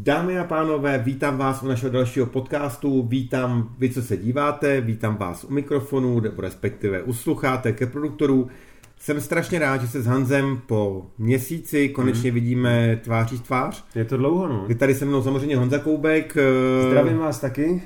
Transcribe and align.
Dámy 0.00 0.38
a 0.38 0.44
pánové, 0.44 0.98
vítám 0.98 1.38
vás 1.38 1.62
u 1.62 1.68
našeho 1.68 1.92
dalšího 1.92 2.26
podcastu, 2.26 3.02
vítám 3.02 3.74
vy, 3.78 3.90
co 3.90 4.02
se 4.02 4.16
díváte, 4.16 4.80
vítám 4.80 5.16
vás 5.16 5.44
u 5.44 5.52
mikrofonu, 5.52 6.20
nebo 6.20 6.42
respektive 6.42 7.02
uslucháte 7.02 7.72
ke 7.72 7.86
produktoru. 7.86 8.48
Jsem 8.96 9.20
strašně 9.20 9.58
rád, 9.58 9.80
že 9.80 9.88
se 9.88 10.02
s 10.02 10.06
Hanzem 10.06 10.60
po 10.66 11.06
měsíci 11.18 11.88
konečně 11.88 12.30
mm. 12.30 12.34
vidíme 12.34 13.00
tváří 13.04 13.38
tvář. 13.38 13.84
Je 13.94 14.04
to 14.04 14.16
dlouho, 14.16 14.48
no. 14.48 14.64
Je 14.68 14.74
tady 14.74 14.94
se 14.94 15.04
mnou 15.04 15.22
samozřejmě 15.22 15.56
Honza 15.56 15.78
Koubek. 15.78 16.36
Zdravím 16.86 17.18
vás 17.18 17.40
taky. 17.40 17.82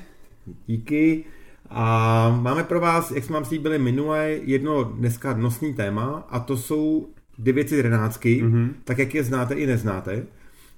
Díky. 0.67 1.23
A 1.69 2.29
máme 2.41 2.63
pro 2.63 2.79
vás, 2.79 3.11
jak 3.11 3.23
jsme 3.23 3.33
vám 3.33 3.45
slíbili 3.45 3.79
minule, 3.79 4.29
jedno 4.29 4.83
dneska 4.83 5.33
nosný 5.33 5.73
téma 5.73 6.27
a 6.29 6.39
to 6.39 6.57
jsou 6.57 7.07
911, 7.37 8.19
mm-hmm. 8.25 8.69
tak 8.83 8.97
jak 8.97 9.15
je 9.15 9.23
znáte 9.23 9.53
i 9.53 9.67
neznáte. 9.67 10.23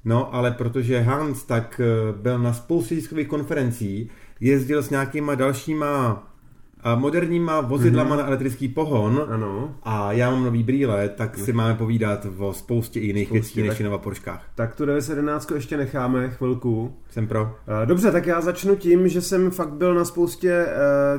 No, 0.06 0.36
ale 0.36 0.52
protože 0.52 1.00
Hans 1.00 1.44
tak 1.44 1.82
eh, 1.84 2.14
byl 2.18 2.40
na 2.40 2.54
spoustě 2.54 2.96
tiskových 2.96 3.28
konferencí, 3.28 4.10
jezdil 4.40 4.84
s 4.84 4.90
nějakýma 4.90 5.36
dalšíma 5.36 6.24
moderníma 6.96 7.62
vozidlama 7.62 8.16
mm-hmm. 8.16 8.20
na 8.20 8.28
elektrický 8.28 8.68
pohon 8.68 9.26
ano. 9.30 9.76
a 9.84 10.12
já 10.12 10.32
mám 10.32 10.44
nový 10.44 10.64
brýle, 10.64 11.10
tak 11.10 11.38
si 11.38 11.54
máme 11.54 11.74
povídat 11.74 12.28
o 12.38 12.54
spoustě 12.54 13.00
jiných 13.00 13.32
věcí 13.32 13.62
než 13.62 13.80
na 13.80 13.98
Porškách. 13.98 14.50
Tak 14.56 14.76
tu 14.76 14.86
911 14.86 15.52
ještě 15.52 15.78
necháme 15.78 16.30
chvilku. 16.30 16.94
Jsem 17.10 17.28
pro. 17.28 17.56
Eh, 17.84 17.86
dobře, 17.86 18.12
tak 18.12 18.26
já 18.26 18.42
začnu 18.42 18.76
tím, 18.76 19.08
že 19.08 19.22
jsem 19.22 19.52
fakt 19.52 19.74
byl 19.74 19.94
na 19.94 20.06
spoustě 20.06 20.68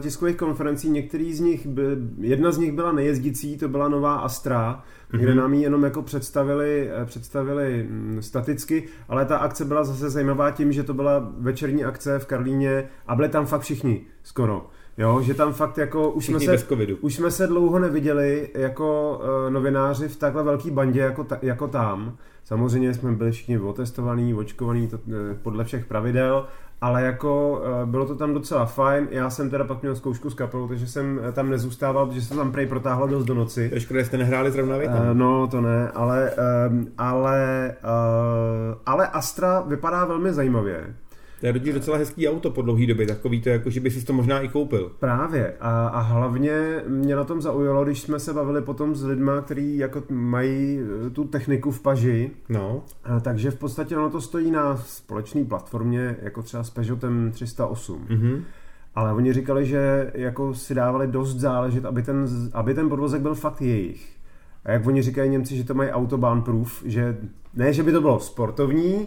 tiskových 0.00 0.36
konferencí, 0.36 0.90
některý 0.90 1.34
z 1.34 1.40
nich, 1.40 1.66
by, 1.66 1.82
jedna 2.18 2.50
z 2.50 2.58
nich 2.58 2.72
byla 2.72 2.92
nejezdící, 2.92 3.58
to 3.58 3.68
byla 3.68 3.88
nová 3.88 4.16
Astra, 4.16 4.82
mm-hmm. 5.12 5.18
kde 5.18 5.34
nám 5.34 5.54
ji 5.54 5.62
jenom 5.62 5.84
jako 5.84 6.02
představili, 6.02 6.90
eh, 7.02 7.04
představili 7.04 7.86
mm, 7.90 8.22
staticky, 8.22 8.84
ale 9.08 9.24
ta 9.24 9.36
akce 9.38 9.64
byla 9.64 9.84
zase 9.84 10.10
zajímavá 10.10 10.50
tím, 10.50 10.72
že 10.72 10.82
to 10.82 10.94
byla 10.94 11.32
večerní 11.38 11.84
akce 11.84 12.18
v 12.18 12.26
Karlíně 12.26 12.88
a 13.06 13.14
byli 13.14 13.28
tam 13.28 13.46
fakt 13.46 13.60
všichni 13.62 14.06
skoro. 14.22 14.66
Jo, 14.98 15.22
že 15.22 15.34
tam 15.34 15.52
fakt 15.52 15.78
jako 15.78 16.10
už 16.10 16.26
jsme, 16.26 16.40
se, 16.40 16.66
už 17.00 17.14
jsme 17.14 17.30
se 17.30 17.46
dlouho 17.46 17.78
neviděli 17.78 18.48
jako 18.54 19.20
uh, 19.22 19.52
novináři 19.52 20.08
v 20.08 20.16
takhle 20.16 20.42
velký 20.42 20.70
bandě 20.70 21.00
jako, 21.00 21.24
ta, 21.24 21.38
jako 21.42 21.68
tam. 21.68 22.16
Samozřejmě 22.44 22.94
jsme 22.94 23.12
byli 23.12 23.32
všichni 23.32 23.58
otestovaní, 23.58 24.34
očkovaní 24.34 24.88
to, 24.88 24.96
uh, 24.96 25.12
podle 25.42 25.64
všech 25.64 25.86
pravidel, 25.86 26.46
ale 26.80 27.02
jako 27.02 27.62
uh, 27.82 27.90
bylo 27.90 28.06
to 28.06 28.14
tam 28.14 28.34
docela 28.34 28.66
fajn. 28.66 29.08
Já 29.10 29.30
jsem 29.30 29.50
teda 29.50 29.64
pak 29.64 29.82
měl 29.82 29.96
zkoušku 29.96 30.30
s 30.30 30.34
kapelou, 30.34 30.68
takže 30.68 30.86
jsem 30.86 31.20
tam 31.32 31.50
nezůstával, 31.50 32.06
protože 32.06 32.22
se 32.22 32.34
tam 32.34 32.52
prej 32.52 32.66
protáhlo 32.66 33.06
dost 33.06 33.24
do 33.24 33.34
noci. 33.34 33.70
To 33.70 33.80
škoda, 33.80 34.04
jste 34.04 34.16
nehráli 34.18 34.50
zrovna 34.50 34.76
vy 34.76 34.86
Uh, 34.86 34.92
no, 35.12 35.46
to 35.46 35.60
ne, 35.60 35.90
ale, 35.94 36.30
uh, 36.70 36.84
ale, 36.98 37.74
uh, 37.84 38.78
ale 38.86 39.08
Astra 39.08 39.60
vypadá 39.60 40.04
velmi 40.04 40.32
zajímavě. 40.32 40.94
To 41.40 41.46
je 41.46 41.52
totiž 41.52 41.74
docela 41.74 41.96
hezký 41.96 42.28
auto 42.28 42.50
po 42.50 42.62
dlouhý 42.62 42.86
době, 42.86 43.06
takový 43.06 43.40
to, 43.40 43.48
jako 43.48 43.70
že 43.70 43.80
by 43.80 43.90
si 43.90 44.04
to 44.04 44.12
možná 44.12 44.40
i 44.40 44.48
koupil. 44.48 44.92
Právě 44.98 45.54
a, 45.60 45.88
a 45.88 46.00
hlavně 46.00 46.82
mě 46.88 47.16
na 47.16 47.24
tom 47.24 47.42
zaujalo, 47.42 47.84
když 47.84 48.00
jsme 48.00 48.18
se 48.18 48.32
bavili 48.32 48.62
potom 48.62 48.94
s 48.94 49.04
lidma, 49.04 49.40
kteří 49.40 49.76
jako 49.76 50.02
mají 50.10 50.80
eh, 51.06 51.10
tu 51.10 51.24
techniku 51.24 51.70
v 51.70 51.82
paži. 51.82 52.30
No. 52.48 52.82
A, 53.04 53.20
takže 53.20 53.50
v 53.50 53.58
podstatě 53.58 53.96
ono 53.96 54.10
to 54.10 54.20
stojí 54.20 54.50
na 54.50 54.76
společné 54.76 55.44
platformě, 55.44 56.16
jako 56.22 56.42
třeba 56.42 56.64
s 56.64 56.70
Peugeotem 56.70 57.30
308. 57.32 58.06
Mm-hmm. 58.08 58.42
Ale 58.94 59.12
oni 59.12 59.32
říkali, 59.32 59.66
že 59.66 60.10
jako 60.14 60.54
si 60.54 60.74
dávali 60.74 61.06
dost 61.06 61.36
záležet, 61.36 61.84
aby 61.84 62.02
ten, 62.02 62.26
aby 62.52 62.74
ten 62.74 62.88
podvozek 62.88 63.22
byl 63.22 63.34
fakt 63.34 63.62
jejich. 63.62 64.16
A 64.64 64.70
jak 64.70 64.86
oni 64.86 65.02
říkají 65.02 65.30
Němci, 65.30 65.56
že 65.56 65.64
to 65.64 65.74
mají 65.74 65.90
autobahn 65.90 66.42
proof, 66.42 66.82
že 66.86 67.16
ne, 67.54 67.72
že 67.72 67.82
by 67.82 67.92
to 67.92 68.00
bylo 68.00 68.20
sportovní, 68.20 69.06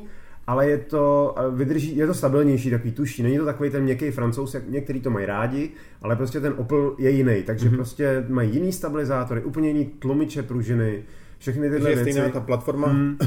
ale 0.49 0.69
je 0.69 0.77
to, 0.77 1.35
vydrží, 1.51 1.97
je 1.97 2.07
to 2.07 2.13
stabilnější, 2.13 2.69
takový 2.69 2.91
tuší. 2.91 3.23
Není 3.23 3.37
to 3.37 3.45
takový 3.45 3.69
ten 3.69 3.83
měkký 3.83 4.11
francouz, 4.11 4.53
jak 4.53 4.69
někteří 4.69 5.01
to 5.01 5.09
mají 5.09 5.25
rádi, 5.25 5.69
ale 6.01 6.15
prostě 6.15 6.39
ten 6.39 6.53
Opel 6.57 6.95
je 6.97 7.09
jiný, 7.09 7.43
takže 7.43 7.69
mm-hmm. 7.69 7.75
prostě 7.75 8.25
mají 8.29 8.53
jiný 8.53 8.71
stabilizátory, 8.71 9.43
úplně 9.43 9.67
jiný 9.67 9.85
tlumiče 9.85 10.43
pružiny, 10.43 11.03
všechny 11.37 11.69
tyhle 11.69 11.89
věci. 11.93 12.09
Je 12.09 12.13
stejná 12.13 12.29
ta 12.29 12.39
platforma, 12.39 12.87
mm. 12.87 13.17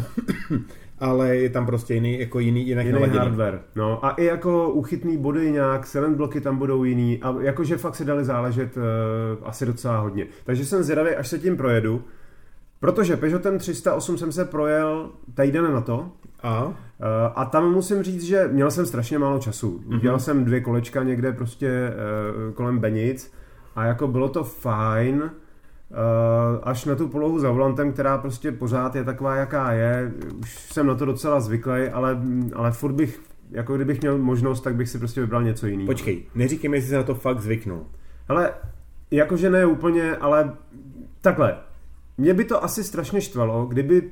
ale 0.98 1.36
je 1.36 1.50
tam 1.50 1.66
prostě 1.66 1.94
jiný, 1.94 2.20
jako 2.20 2.38
jiný, 2.41 2.66
jinak 2.66 2.86
jiný 2.86 3.00
hardware. 3.00 3.60
No 3.76 4.04
a 4.04 4.10
i 4.10 4.24
jako 4.24 4.70
uchytný 4.70 5.16
body 5.16 5.52
nějak, 5.52 5.86
silent 5.86 6.16
bloky 6.16 6.41
tam 6.41 6.58
budou 6.58 6.84
jiný 6.84 7.22
a 7.22 7.36
jakože 7.41 7.76
fakt 7.76 7.97
si 7.97 8.04
dali 8.04 8.24
záležet 8.24 8.76
uh, 8.76 8.82
asi 9.48 9.66
docela 9.66 9.98
hodně. 9.98 10.26
Takže 10.44 10.66
jsem 10.66 10.82
zvědavý, 10.82 11.10
až 11.10 11.28
se 11.28 11.38
tím 11.38 11.56
projedu, 11.56 12.04
Protože 12.82 13.16
Peugeotem 13.16 13.59
308 13.59 14.19
jsem 14.19 14.32
se 14.32 14.44
projel 14.44 15.10
týden 15.34 15.72
na 15.72 15.81
to. 15.81 16.10
A? 16.43 16.72
Eh, 17.00 17.32
a 17.34 17.44
tam 17.44 17.72
musím 17.72 18.03
říct, 18.03 18.22
že 18.22 18.48
měl 18.48 18.70
jsem 18.70 18.87
strašně 18.87 19.19
málo 19.19 19.38
času. 19.38 19.78
Mm-hmm. 19.78 19.97
Udělal 19.97 20.19
jsem 20.19 20.44
dvě 20.44 20.60
kolečka 20.60 21.03
někde 21.03 21.32
prostě 21.32 21.92
uh, 22.48 22.54
kolem 22.54 22.78
Benic 22.78 23.32
a 23.76 23.84
jako 23.84 24.09
bylo 24.09 24.28
to 24.28 24.44
fajn, 24.44 25.22
uh, 25.22 25.31
až 26.62 26.84
na 26.84 26.94
tu 26.94 27.09
polohu 27.09 27.38
za 27.38 27.50
volantem, 27.50 27.92
která 27.92 28.19
prostě 28.19 28.53
pořád 28.53 28.94
je 28.94 29.04
taková, 29.04 29.37
jaká 29.37 29.72
je. 29.72 30.12
Už 30.41 30.54
jsem 30.54 30.87
na 30.87 30.94
to 30.94 31.04
docela 31.04 31.41
zvyklý, 31.41 31.88
ale, 31.92 32.22
ale 32.54 32.72
furt 32.72 32.92
bych, 32.92 33.21
jako 33.50 33.76
kdybych 33.76 34.00
měl 34.00 34.19
možnost, 34.19 34.60
tak 34.60 34.75
bych 34.75 34.88
si 34.88 34.98
prostě 34.98 35.21
vybral 35.21 35.42
něco 35.42 35.66
jiného. 35.66 35.87
Počkej, 35.87 36.22
neříkej 36.34 36.71
mi, 36.71 36.76
jestli 36.76 36.91
se 36.91 36.97
na 36.97 37.03
to 37.03 37.15
fakt 37.15 37.41
zvyknul. 37.41 37.87
Ale 38.28 38.50
jakože 39.10 39.50
ne 39.50 39.66
úplně, 39.66 40.16
ale 40.16 40.53
takhle. 41.21 41.56
Mě 42.18 42.34
by 42.34 42.44
to 42.44 42.64
asi 42.64 42.84
strašně 42.84 43.20
štvalo, 43.20 43.66
kdyby 43.66 44.10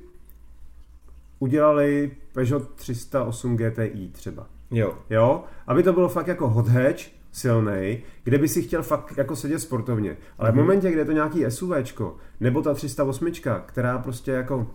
udělali 1.39 2.11
Peugeot 2.33 2.75
308 2.75 3.57
GTI 3.57 4.09
třeba. 4.13 4.47
Jo. 4.71 4.99
Jo? 5.11 5.45
Aby 5.67 5.83
to 5.83 5.93
bylo 5.93 6.09
fakt 6.09 6.27
jako 6.27 6.49
hot 6.49 6.69
hatch, 6.69 7.03
silný, 7.33 8.03
kde 8.25 8.39
by 8.39 8.49
si 8.49 8.63
chtěl 8.63 8.83
fakt 8.83 9.15
jako 9.17 9.37
sedět 9.37 9.59
sportovně. 9.59 10.17
Ale 10.39 10.49
mm-hmm. 10.49 10.53
v 10.53 10.57
mhm. 10.57 10.65
momentě, 10.65 10.91
kde 10.91 11.01
je 11.01 11.05
to 11.05 11.13
nějaký 11.13 11.45
SUVčko, 11.49 12.17
nebo 12.41 12.63
ta 12.63 12.75
308, 12.75 13.33
která 13.67 13.99
prostě 13.99 14.31
jako 14.31 14.67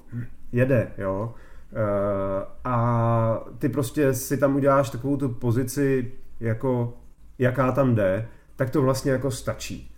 jede, 0.51 0.91
jo, 0.97 1.33
uh, 1.71 1.79
a 2.63 3.45
ty 3.59 3.69
prostě 3.69 4.13
si 4.13 4.37
tam 4.37 4.55
uděláš 4.55 4.89
takovou 4.89 5.17
tu 5.17 5.29
pozici, 5.29 6.11
jako 6.39 6.97
jaká 7.39 7.71
tam 7.71 7.95
jde, 7.95 8.27
tak 8.55 8.69
to 8.69 8.81
vlastně 8.81 9.11
jako 9.11 9.31
stačí. 9.31 9.91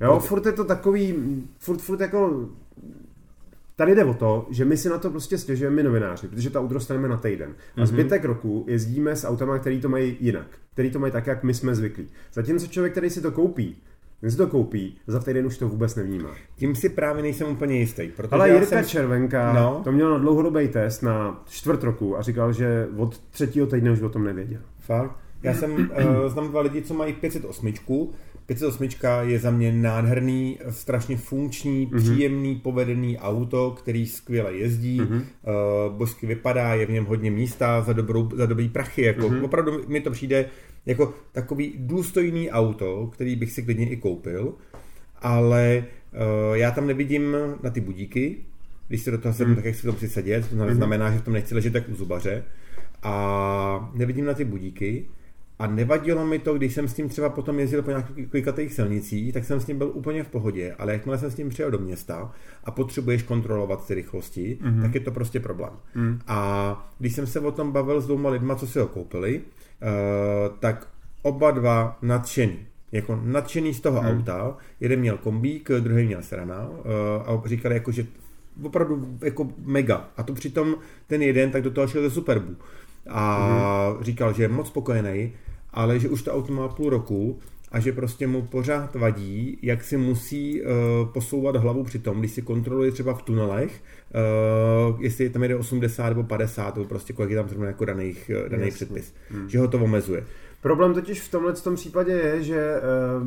Jo, 0.00 0.18
furt 0.18 0.46
je 0.46 0.52
to 0.52 0.64
takový, 0.64 1.14
furt, 1.58 1.78
furt 1.78 2.00
jako 2.00 2.48
Tady 3.76 3.94
jde 3.94 4.04
o 4.04 4.14
to, 4.14 4.46
že 4.50 4.64
my 4.64 4.76
si 4.76 4.88
na 4.88 4.98
to 4.98 5.10
prostě 5.10 5.38
stěžujeme 5.38 5.76
my 5.76 5.82
novináři, 5.82 6.28
protože 6.28 6.50
to 6.50 6.60
auto 6.60 6.74
dostaneme 6.74 7.08
na 7.08 7.16
týden. 7.16 7.54
A 7.76 7.80
mhm. 7.80 7.86
zbytek 7.86 8.24
roku 8.24 8.64
jezdíme 8.68 9.16
s 9.16 9.26
autama, 9.26 9.58
který 9.58 9.80
to 9.80 9.88
mají 9.88 10.16
jinak, 10.20 10.46
který 10.72 10.90
to 10.90 10.98
mají 10.98 11.12
tak, 11.12 11.26
jak 11.26 11.42
my 11.42 11.54
jsme 11.54 11.74
zvyklí. 11.74 12.08
Zatímco 12.32 12.66
člověk, 12.66 12.92
který 12.92 13.10
si 13.10 13.20
to 13.20 13.32
koupí, 13.32 13.76
ten 14.22 14.30
si 14.30 14.36
to 14.36 14.46
koupí, 14.46 14.96
za 15.06 15.20
týden 15.20 15.46
už 15.46 15.58
to 15.58 15.68
vůbec 15.68 15.94
nevnímá. 15.94 16.30
Tím 16.56 16.74
si 16.74 16.88
právě 16.88 17.22
nejsem 17.22 17.48
úplně 17.48 17.78
jistý. 17.78 18.08
Protože 18.16 18.34
Ale 18.34 18.50
Jirka 18.50 18.66
jsem... 18.66 18.84
Červenka 18.84 19.52
no. 19.52 19.80
to 19.84 19.92
měl 19.92 20.10
na 20.10 20.18
dlouhodobý 20.18 20.68
test 20.68 21.02
na 21.02 21.42
čtvrt 21.48 21.82
roku 21.82 22.18
a 22.18 22.22
říkal, 22.22 22.52
že 22.52 22.88
od 22.96 23.18
třetího 23.18 23.66
týdne 23.66 23.90
už 23.90 24.00
o 24.00 24.08
tom 24.08 24.24
nevěděl. 24.24 24.60
Fakt? 24.78 25.16
Já 25.42 25.54
jsem 25.54 25.72
uh, 25.72 26.28
znám 26.28 26.48
dva 26.48 26.60
lidi, 26.60 26.82
co 26.82 26.94
mají 26.94 27.12
508 27.12 27.72
508 28.46 28.88
je 29.22 29.38
za 29.38 29.50
mě 29.50 29.72
nádherný, 29.72 30.58
strašně 30.70 31.16
funkční, 31.16 31.86
mm-hmm. 31.86 31.96
příjemný, 31.96 32.56
povedený 32.56 33.18
auto, 33.18 33.70
který 33.70 34.06
skvěle 34.06 34.54
jezdí, 34.54 35.00
mm-hmm. 35.00 35.22
uh, 35.86 35.96
božsky 35.96 36.26
vypadá, 36.26 36.74
je 36.74 36.86
v 36.86 36.90
něm 36.90 37.04
hodně 37.04 37.30
místa 37.30 37.82
za, 37.82 37.92
dobrou, 37.92 38.28
za 38.36 38.46
dobrý 38.46 38.68
prachy. 38.68 39.02
Jako, 39.02 39.28
mm-hmm. 39.28 39.44
Opravdu 39.44 39.84
mi 39.88 40.00
to 40.00 40.10
přijde 40.10 40.46
jako 40.86 41.14
takový 41.32 41.74
důstojný 41.76 42.50
auto, 42.50 43.10
který 43.12 43.36
bych 43.36 43.52
si 43.52 43.62
klidně 43.62 43.88
i 43.88 43.96
koupil, 43.96 44.54
ale 45.16 45.84
uh, 46.12 46.56
já 46.56 46.70
tam 46.70 46.86
nevidím 46.86 47.36
na 47.62 47.70
ty 47.70 47.80
budíky, 47.80 48.36
když 48.88 49.02
se 49.02 49.10
do 49.10 49.18
toho 49.18 49.34
sednu, 49.34 49.50
mm. 49.50 49.56
tak 49.56 49.64
jak 49.64 49.74
si 49.74 49.82
to 49.82 49.94
sedět, 50.06 50.48
to 50.48 50.56
mhm. 50.56 50.74
znamená, 50.74 51.08
mm. 51.08 51.12
že 51.12 51.18
v 51.18 51.24
tom 51.24 51.34
nechci 51.34 51.54
ležet 51.54 51.72
tak 51.72 51.88
u 51.88 51.94
zubaře 51.94 52.44
a 53.02 53.90
nevidím 53.94 54.24
na 54.24 54.34
ty 54.34 54.44
budíky, 54.44 55.04
a 55.62 55.66
nevadilo 55.66 56.26
mi 56.26 56.38
to, 56.38 56.54
když 56.54 56.74
jsem 56.74 56.88
s 56.88 56.94
tím 56.94 57.08
třeba 57.08 57.28
potom 57.28 57.58
jezdil 57.58 57.82
po 57.82 57.90
nějakých 57.90 58.28
klikatých 58.28 58.72
silnicích, 58.72 59.32
tak 59.32 59.44
jsem 59.44 59.60
s 59.60 59.64
tím 59.64 59.78
byl 59.78 59.90
úplně 59.94 60.24
v 60.24 60.28
pohodě, 60.28 60.74
ale 60.78 60.92
jakmile 60.92 61.18
jsem 61.18 61.30
s 61.30 61.34
tím 61.34 61.48
přijel 61.48 61.70
do 61.70 61.78
města 61.78 62.32
a 62.64 62.70
potřebuješ 62.70 63.22
kontrolovat 63.22 63.86
ty 63.86 63.94
rychlosti, 63.94 64.58
mm-hmm. 64.62 64.82
tak 64.82 64.94
je 64.94 65.00
to 65.00 65.10
prostě 65.10 65.40
problém. 65.40 65.72
Mm. 65.94 66.18
A 66.26 66.92
když 66.98 67.14
jsem 67.14 67.26
se 67.26 67.40
o 67.40 67.52
tom 67.52 67.72
bavil 67.72 68.00
s 68.00 68.06
dvěma 68.06 68.30
lidma, 68.30 68.54
co 68.54 68.66
si 68.66 68.78
ho 68.78 68.86
koupili, 68.86 69.40
uh, 69.40 70.56
tak 70.58 70.88
oba 71.22 71.50
dva 71.50 71.98
nadšení 72.02 72.58
jako 72.92 73.20
nadšený 73.24 73.74
z 73.74 73.80
toho 73.80 74.02
mm. 74.02 74.08
auta. 74.08 74.56
Jeden 74.80 75.00
měl 75.00 75.18
kombík, 75.18 75.70
druhý 75.80 76.06
měl 76.06 76.22
Serana 76.22 76.68
uh, 76.68 76.76
a 77.26 77.42
říkali 77.44 77.74
jako, 77.74 77.92
že 77.92 78.06
opravdu 78.62 79.18
jako 79.24 79.48
mega. 79.64 80.08
A 80.16 80.22
to 80.22 80.34
přitom 80.34 80.74
ten 81.06 81.22
jeden 81.22 81.50
tak 81.50 81.62
do 81.62 81.70
toho 81.70 81.86
šel 81.86 82.02
ze 82.02 82.10
Superbu. 82.10 82.56
A 83.08 83.94
mm. 83.98 84.04
říkal, 84.04 84.32
že 84.32 84.42
je 84.42 84.48
moc 84.48 84.66
spokojený 84.66 85.32
ale 85.72 85.98
že 85.98 86.08
už 86.08 86.22
to 86.22 86.32
auto 86.32 86.52
má 86.52 86.68
půl 86.68 86.90
roku 86.90 87.38
a 87.72 87.80
že 87.80 87.92
prostě 87.92 88.26
mu 88.26 88.42
pořád 88.42 88.94
vadí, 88.94 89.58
jak 89.62 89.84
si 89.84 89.96
musí 89.96 90.62
uh, 90.62 90.68
posouvat 91.12 91.56
hlavu 91.56 91.84
při 91.84 91.98
tom, 91.98 92.18
když 92.18 92.32
si 92.32 92.42
kontroluje 92.42 92.92
třeba 92.92 93.14
v 93.14 93.22
tunelech, 93.22 93.80
uh, 94.90 95.02
jestli 95.02 95.30
tam 95.30 95.42
jde 95.42 95.56
80 95.56 96.08
nebo 96.08 96.22
50, 96.22 96.76
nebo 96.76 96.88
prostě 96.88 97.12
kolik 97.12 97.30
je 97.30 97.36
tam 97.36 97.46
třeba 97.46 97.66
jako 97.66 97.84
daných, 97.84 98.30
daný 98.48 98.70
předpis, 98.70 99.14
hmm. 99.30 99.48
že 99.48 99.58
ho 99.58 99.68
to 99.68 99.78
omezuje. 99.78 100.24
Problém 100.60 100.94
totiž 100.94 101.20
v 101.20 101.30
tomhle 101.30 101.52
tom 101.52 101.74
případě 101.74 102.12
je, 102.12 102.42
že 102.42 102.74
uh, 103.20 103.26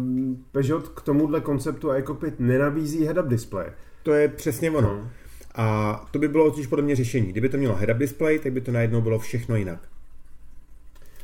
Peugeot 0.51 0.89
k 0.89 1.01
tomuhle 1.01 1.41
konceptu 1.41 1.95
iCockpit 1.95 2.39
nenabízí 2.39 3.07
head-up 3.07 3.27
display. 3.27 3.67
To 4.03 4.13
je 4.13 4.27
přesně 4.27 4.71
ono. 4.71 4.89
Hmm. 4.89 5.07
A 5.55 6.05
to 6.11 6.19
by 6.19 6.27
bylo 6.27 6.51
totiž 6.51 6.67
podle 6.67 6.85
mě 6.85 6.95
řešení. 6.95 7.27
Kdyby 7.27 7.49
to 7.49 7.57
mělo 7.57 7.75
head-up 7.75 7.97
display, 7.97 8.39
tak 8.39 8.51
by 8.51 8.61
to 8.61 8.71
najednou 8.71 9.01
bylo 9.01 9.19
všechno 9.19 9.55
jinak. 9.55 9.79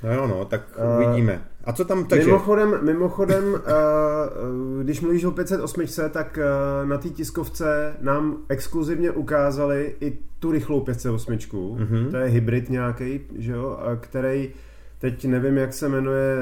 No 0.04 0.14
jo, 0.14 0.28
no, 0.28 0.46
tak 0.46 0.62
uh, 0.78 1.08
uvidíme. 1.08 1.42
A 1.64 1.74
co 1.74 1.86
tam 1.86 2.06
takže? 2.06 2.26
Mimochodem, 2.26 2.80
mimochodem 2.82 3.44
uh, 3.54 3.60
když 4.84 5.02
mluvíš 5.02 5.24
o 5.24 5.32
508, 5.32 5.86
tak 6.10 6.40
uh, 6.42 6.90
na 6.90 6.98
té 6.98 7.10
tiskovce 7.10 7.96
nám 8.02 8.38
exkluzivně 8.50 9.12
ukázali 9.12 9.96
i 10.02 10.18
tu 10.40 10.52
rychlou 10.52 10.82
508. 10.82 11.34
Mm-hmm. 11.34 12.12
To 12.12 12.18
je 12.18 12.30
hybrid 12.30 12.70
nějaký, 12.70 13.20
že 13.38 13.52
jo, 13.52 13.80
který 14.00 14.50
teď 15.00 15.26
nevím, 15.26 15.58
jak 15.58 15.74
se 15.74 15.90
jmenuje 15.90 16.38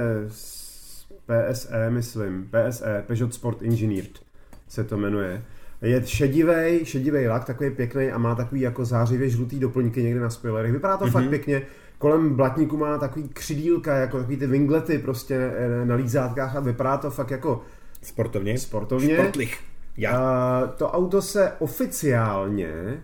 PSE, 1.26 1.90
myslím. 1.90 2.50
PSE, 2.52 3.04
Peugeot 3.08 3.34
Sport 3.34 3.62
Engineered 3.62 4.20
se 4.68 4.84
to 4.84 4.98
jmenuje. 4.98 5.44
Je 5.82 6.08
šedivý, 6.08 6.86
šedivý 6.86 7.28
lak, 7.28 7.46
takový 7.46 7.70
pěkný 7.70 8.12
a 8.12 8.18
má 8.18 8.36
takový 8.36 8.62
jako 8.62 8.86
zářivě 8.86 9.30
žlutý 9.30 9.60
doplňky 9.60 10.04
někde 10.04 10.20
na 10.20 10.30
spoilerech. 10.30 10.72
Vypadá 10.72 10.98
to 10.98 11.06
mm-hmm. 11.06 11.12
fakt 11.12 11.30
pěkně 11.30 11.62
kolem 12.00 12.36
blatníku 12.36 12.78
má 12.78 12.98
takový 12.98 13.30
křidílka, 13.30 13.96
jako 13.96 14.18
takový 14.18 14.38
ty 14.38 14.48
winglety 14.48 15.00
prostě 15.00 15.52
na 15.84 15.96
lízátkách 15.96 16.56
a 16.56 16.60
vypadá 16.60 16.98
to 16.98 17.12
fakt 17.12 17.32
jako 17.32 17.62
sportovně. 18.02 18.58
Sportovně. 18.58 19.18
Sportlich. 19.18 19.60
Já. 19.98 20.18
A 20.18 20.68
to 20.68 20.92
auto 20.92 21.22
se 21.22 21.52
oficiálně 21.60 23.04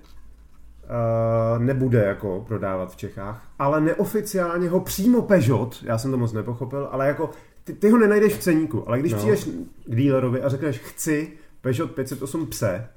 uh, 0.83 1.63
nebude 1.63 2.03
jako 2.03 2.45
prodávat 2.47 2.91
v 2.91 2.95
Čechách, 2.95 3.47
ale 3.59 3.81
neoficiálně 3.81 4.69
ho 4.69 4.79
přímo 4.79 5.21
Peugeot, 5.21 5.83
já 5.83 5.97
jsem 5.97 6.11
to 6.11 6.17
moc 6.17 6.33
nepochopil, 6.33 6.87
ale 6.91 7.07
jako 7.07 7.29
ty, 7.63 7.73
ty 7.73 7.89
ho 7.89 7.97
nenajdeš 7.97 8.33
v 8.33 8.39
ceníku, 8.39 8.87
ale 8.87 8.99
když 8.99 9.11
no. 9.11 9.17
přijdeš 9.17 9.49
k 9.85 9.95
dealerovi 9.95 10.41
a 10.41 10.49
řekneš 10.49 10.79
chci 10.79 11.31
Peugeot 11.61 11.91
508 11.91 12.47
pse, 12.47 12.87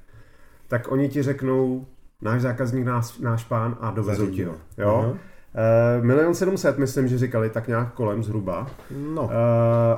tak 0.69 0.93
oni 0.93 1.09
ti 1.09 1.23
řeknou 1.23 1.87
náš 2.23 2.43
zákazník, 2.43 2.85
náš, 2.85 3.19
náš 3.19 3.44
pán 3.44 3.77
a 3.81 3.91
dovezou 3.91 4.27
ti 4.27 4.44
ho. 4.44 4.55
Jo? 4.79 5.05
Uh-huh. 5.06 5.19
Uh, 5.58 6.05
milion 6.05 6.34
sedmset, 6.34 6.78
myslím, 6.78 7.08
že 7.08 7.19
říkali 7.19 7.50
tak 7.50 7.69
nějak 7.69 7.94
kolem 7.94 8.22
zhruba. 8.22 8.70
No. 8.90 9.22
Uh, 9.22 9.31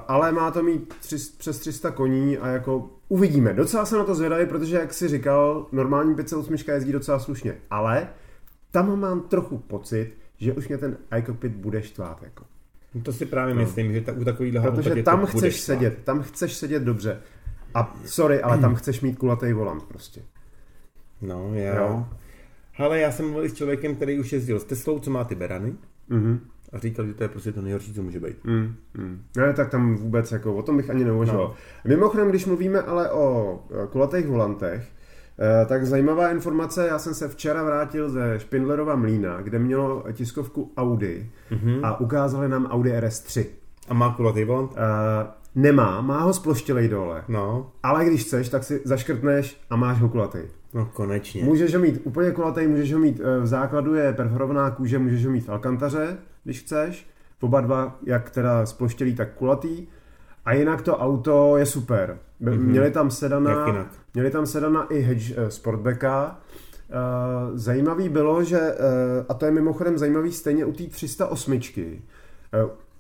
ale 0.08 0.32
má 0.32 0.50
to 0.50 0.62
mít 0.62 0.94
tři, 1.00 1.16
přes 1.38 1.58
300 1.58 1.90
koní 1.90 2.38
a 2.38 2.48
jako 2.48 2.90
uvidíme. 3.08 3.54
Docela 3.54 3.84
se 3.84 3.96
na 3.96 4.04
to 4.04 4.14
zvědavý, 4.14 4.46
protože 4.46 4.76
jak 4.76 4.94
si 4.94 5.08
říkal, 5.08 5.66
normální 5.72 6.14
508 6.14 6.54
jezdí 6.68 6.92
docela 6.92 7.18
slušně. 7.18 7.54
Ale 7.70 8.08
tam 8.70 9.00
mám 9.00 9.20
trochu 9.20 9.58
pocit, 9.58 10.12
že 10.38 10.52
už 10.52 10.68
mě 10.68 10.78
ten 10.78 10.96
iCockpit 11.18 11.52
bude 11.52 11.82
štvát. 11.82 12.22
Jako. 12.22 12.44
No 12.94 13.00
to 13.00 13.12
si 13.12 13.26
právě 13.26 13.54
no. 13.54 13.60
myslím, 13.60 13.92
že 13.92 14.00
ta, 14.00 14.12
u 14.12 14.24
takovýhle 14.24 14.60
Protože 14.60 15.02
tam 15.02 15.26
chceš 15.26 15.60
sedět, 15.60 15.98
tam 16.04 16.22
chceš 16.22 16.52
sedět 16.52 16.82
dobře. 16.82 17.20
A 17.74 17.96
sorry, 18.04 18.42
ale 18.42 18.58
tam 18.58 18.74
chceš 18.80 19.00
mít 19.00 19.18
kulatý 19.18 19.52
volant 19.52 19.82
prostě. 19.82 20.22
No, 21.22 21.54
já. 21.54 21.76
Jo. 21.76 22.06
Ale 22.81 23.00
já 23.00 23.12
jsem 23.12 23.31
mluvil 23.31 23.49
s 23.49 23.55
člověkem, 23.55 23.94
který 23.94 24.21
už 24.21 24.32
jezdil 24.32 24.61
s 24.61 24.65
Teslou, 24.65 24.99
co 24.99 25.11
má 25.11 25.25
ty 25.25 25.35
berany. 25.35 25.75
Mm-hmm. 26.11 26.38
A 26.73 26.79
říkal, 26.79 27.06
že 27.06 27.15
to 27.15 27.23
je 27.25 27.29
prostě 27.29 27.53
to 27.53 27.62
nejhorší, 27.62 27.94
co 27.94 28.03
může 28.03 28.21
být. 28.21 28.44
Mm, 28.44 28.75
mm. 28.94 29.23
Ne, 29.37 29.53
tak 29.53 29.71
tam 29.71 29.97
vůbec 29.97 30.32
jako, 30.32 30.55
o 30.55 30.62
tom 30.62 30.77
bych 30.77 30.91
ani 30.91 31.05
neuvažoval. 31.05 31.47
No. 31.49 31.55
Mimochodem, 31.85 32.29
když 32.29 32.47
mluvíme 32.47 32.82
ale 32.82 33.11
o 33.11 33.59
kulatých 33.91 34.27
volantech, 34.27 34.88
eh, 35.38 35.67
tak 35.67 35.87
zajímavá 35.87 36.31
informace, 36.31 36.87
já 36.87 36.99
jsem 36.99 37.15
se 37.15 37.29
včera 37.29 37.62
vrátil 37.62 38.11
ze 38.11 38.35
Špindlerova 38.38 38.97
mlína, 38.97 39.41
kde 39.41 39.59
mělo 39.59 40.05
tiskovku 40.12 40.73
Audi 40.77 41.31
mm-hmm. 41.50 41.81
a 41.82 42.00
ukázali 42.00 42.49
nám 42.49 42.67
Audi 42.67 42.93
RS3. 42.93 43.47
A 43.88 43.94
má 43.94 44.15
kulatý 44.15 44.44
volant? 44.44 44.71
Uh, 44.71 44.77
nemá, 45.55 46.00
má 46.00 46.21
ho 46.21 46.32
sploštělej 46.32 46.88
dole. 46.88 47.25
No. 47.29 47.73
Ale 47.82 48.05
když 48.05 48.25
chceš, 48.25 48.49
tak 48.49 48.65
si 48.65 48.81
zaškrtneš 48.85 49.61
a 49.71 49.77
máš 49.77 50.00
ho 50.00 50.09
kulatý. 50.09 50.38
No 50.75 50.90
konečně. 50.93 51.44
Můžeš 51.44 51.75
ho 51.75 51.81
mít 51.81 52.00
úplně 52.05 52.31
kulatý, 52.31 52.67
můžeš 52.67 52.93
ho 52.93 52.99
mít 52.99 53.20
eh, 53.20 53.40
v 53.40 53.46
základu 53.46 53.94
je 53.94 54.12
perforovaná 54.12 54.70
kůže, 54.70 54.99
můžeš 54.99 55.26
ho 55.26 55.32
mít 55.32 55.44
v 55.44 55.49
alkantaře, 55.49 56.17
když 56.44 56.61
chceš. 56.61 57.06
Oba 57.40 57.61
dva, 57.61 57.99
jak 58.06 58.31
teda 58.31 58.67
sploštělý, 58.67 59.14
tak 59.14 59.34
kulatý. 59.34 59.87
A 60.44 60.52
jinak 60.52 60.82
to 60.82 60.99
auto 60.99 61.56
je 61.56 61.67
super. 61.67 62.19
Mm-hmm. 62.43 62.58
Měli 62.58 62.90
tam 62.90 63.11
sedana, 63.11 63.87
měli 64.14 64.31
tam 64.31 64.46
sedana 64.46 64.87
i 64.90 65.00
Hedge 65.00 65.34
eh, 65.37 65.50
Sportbacka. 65.50 66.40
Uh, 66.90 67.56
zajímavý 67.58 68.08
bylo, 68.08 68.44
že, 68.44 68.75
a 69.28 69.34
to 69.34 69.44
je 69.44 69.50
mimochodem 69.50 69.99
zajímavý 69.99 70.32
stejně 70.32 70.64
u 70.64 70.72
té 70.72 70.84
308. 70.84 71.52
Uh, 71.52 71.61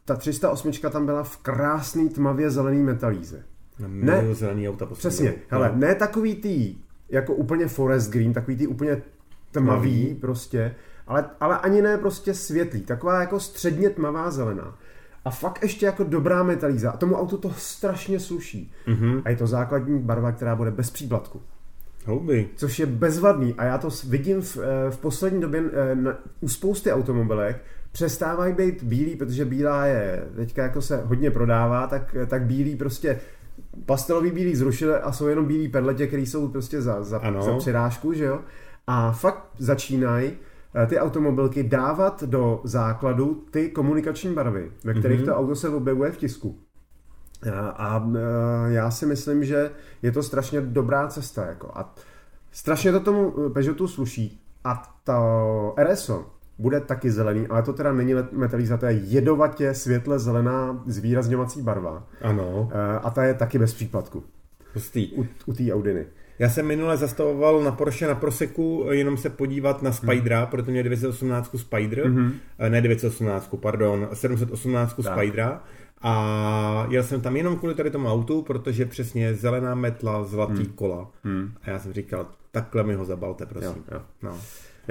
ta 0.04 0.16
308 0.16 0.72
tam 0.72 1.06
byla 1.06 1.22
v 1.22 1.36
krásný 1.36 2.08
tmavě 2.08 2.50
zelený 2.50 2.82
metalíze. 2.82 3.44
Ne, 3.88 4.34
zelený 4.34 4.68
auta 4.68 4.86
Přesně, 4.86 5.34
hele, 5.48 5.70
no. 5.72 5.78
ne 5.78 5.94
takový 5.94 6.34
tý 6.34 6.76
jako 7.10 7.34
úplně 7.34 7.66
forest 7.68 8.10
green, 8.10 8.32
takový 8.32 8.56
ty 8.56 8.66
úplně 8.66 9.02
tmavý 9.50 10.00
Tmavý. 10.00 10.14
prostě, 10.14 10.74
ale, 11.06 11.24
ale 11.40 11.58
ani 11.58 11.82
ne 11.82 11.98
prostě 11.98 12.34
světlý, 12.34 12.80
taková 12.80 13.20
jako 13.20 13.40
středně 13.40 13.90
tmavá 13.90 14.30
zelená. 14.30 14.78
A 15.24 15.30
fakt 15.30 15.62
ještě 15.62 15.86
jako 15.86 16.04
dobrá 16.04 16.42
metalíza. 16.42 16.90
A 16.90 16.96
tomu 16.96 17.14
autu 17.14 17.36
to 17.36 17.50
strašně 17.56 18.20
sluší. 18.20 18.72
Mm-hmm. 18.86 19.22
A 19.24 19.30
je 19.30 19.36
to 19.36 19.46
základní 19.46 19.98
barva, 19.98 20.32
která 20.32 20.56
bude 20.56 20.70
bez 20.70 20.90
příplatku. 20.90 21.40
Houby. 22.06 22.48
Což 22.56 22.78
je 22.78 22.86
bezvadný. 22.86 23.54
A 23.58 23.64
já 23.64 23.78
to 23.78 23.88
vidím 24.06 24.42
v, 24.42 24.56
eh, 24.56 24.90
v 24.90 24.98
poslední 24.98 25.40
době 25.40 25.62
eh, 25.72 25.94
na, 25.94 26.18
u 26.40 26.48
spousty 26.48 26.92
automobilek, 26.92 27.62
přestávají 27.92 28.54
být 28.54 28.82
bílý, 28.82 29.16
protože 29.16 29.44
bílá 29.44 29.86
je 29.86 30.24
teďka 30.36 30.62
jako 30.62 30.82
se 30.82 31.02
hodně 31.04 31.30
prodává, 31.30 31.86
tak, 31.86 32.16
tak 32.26 32.42
bílý 32.42 32.76
prostě 32.76 33.20
pastelový 33.86 34.30
bílý 34.30 34.56
zrušili 34.56 34.94
a 34.94 35.12
jsou 35.12 35.26
jenom 35.26 35.46
bílý 35.46 35.68
perletě, 35.68 36.06
které 36.06 36.22
jsou 36.22 36.48
prostě 36.48 36.82
za, 36.82 37.02
za, 37.02 37.20
za 37.40 37.56
přirážku, 37.56 38.12
že 38.12 38.24
jo? 38.24 38.40
A 38.86 39.12
fakt 39.12 39.44
začínají 39.58 40.32
eh, 40.74 40.86
ty 40.86 40.98
automobilky 40.98 41.62
dávat 41.62 42.22
do 42.22 42.60
základu 42.64 43.44
ty 43.50 43.68
komunikační 43.70 44.34
barvy, 44.34 44.72
ve 44.84 44.94
kterých 44.94 45.20
mm-hmm. 45.20 45.24
to 45.24 45.36
auto 45.36 45.54
se 45.54 45.68
objevuje 45.68 46.12
v 46.12 46.16
tisku. 46.16 46.58
A, 47.52 47.68
a 47.68 48.08
eh, 48.14 48.72
já 48.72 48.90
si 48.90 49.06
myslím, 49.06 49.44
že 49.44 49.70
je 50.02 50.12
to 50.12 50.22
strašně 50.22 50.60
dobrá 50.60 51.08
cesta. 51.08 51.46
Jako. 51.46 51.70
A 51.74 51.94
strašně 52.52 52.92
to 52.92 53.00
tomu 53.00 53.50
Peugeotu 53.50 53.88
sluší. 53.88 54.42
A 54.64 55.00
to 55.04 55.74
RSO, 55.84 56.26
bude 56.60 56.80
taky 56.80 57.10
zelený, 57.10 57.46
ale 57.46 57.62
to 57.62 57.72
teda 57.72 57.92
není 57.92 58.14
metaliza, 58.32 58.76
to 58.76 58.86
je 58.86 58.92
jedovatě 58.92 59.74
světle 59.74 60.18
zelená 60.18 60.82
zvýrazňovací 60.86 61.62
barva. 61.62 62.06
Ano. 62.22 62.68
Eh, 62.72 62.98
a 63.02 63.10
ta 63.10 63.24
je 63.24 63.34
taky 63.34 63.58
bez 63.58 63.74
příplatku. 63.74 64.24
Pustý. 64.72 65.12
U, 65.12 65.26
u 65.46 65.52
té 65.52 65.72
Audiny. 65.72 66.06
Já 66.38 66.48
jsem 66.48 66.66
minule 66.66 66.96
zastavoval 66.96 67.62
na 67.62 67.72
Porsche 67.72 68.06
na 68.06 68.14
Proseku 68.14 68.86
jenom 68.90 69.16
se 69.16 69.30
podívat 69.30 69.82
na 69.82 69.92
Spydera, 69.92 70.38
hmm. 70.38 70.46
protože 70.46 70.72
mě 70.72 70.82
918 70.82 71.56
Spider, 71.56 72.06
hmm. 72.06 72.32
ne 72.68 72.80
918, 72.80 73.54
pardon, 73.60 74.08
718 74.12 74.94
tak. 75.02 75.14
Spydera. 75.14 75.62
A 76.02 76.86
jel 76.90 77.02
jsem 77.02 77.20
tam 77.20 77.36
jenom 77.36 77.56
kvůli 77.56 77.74
tady 77.74 77.90
tomu 77.90 78.08
autu, 78.08 78.42
protože 78.42 78.86
přesně 78.86 79.34
zelená 79.34 79.74
metla, 79.74 80.24
zlatý 80.24 80.62
hmm. 80.62 80.72
kola. 80.74 81.10
Hmm. 81.24 81.52
A 81.62 81.70
já 81.70 81.78
jsem 81.78 81.92
říkal, 81.92 82.26
takhle 82.50 82.82
mi 82.82 82.94
ho 82.94 83.04
zabalte, 83.04 83.46
prosím. 83.46 83.84
Jo, 83.92 83.92
jo. 83.92 84.00
No. 84.22 84.36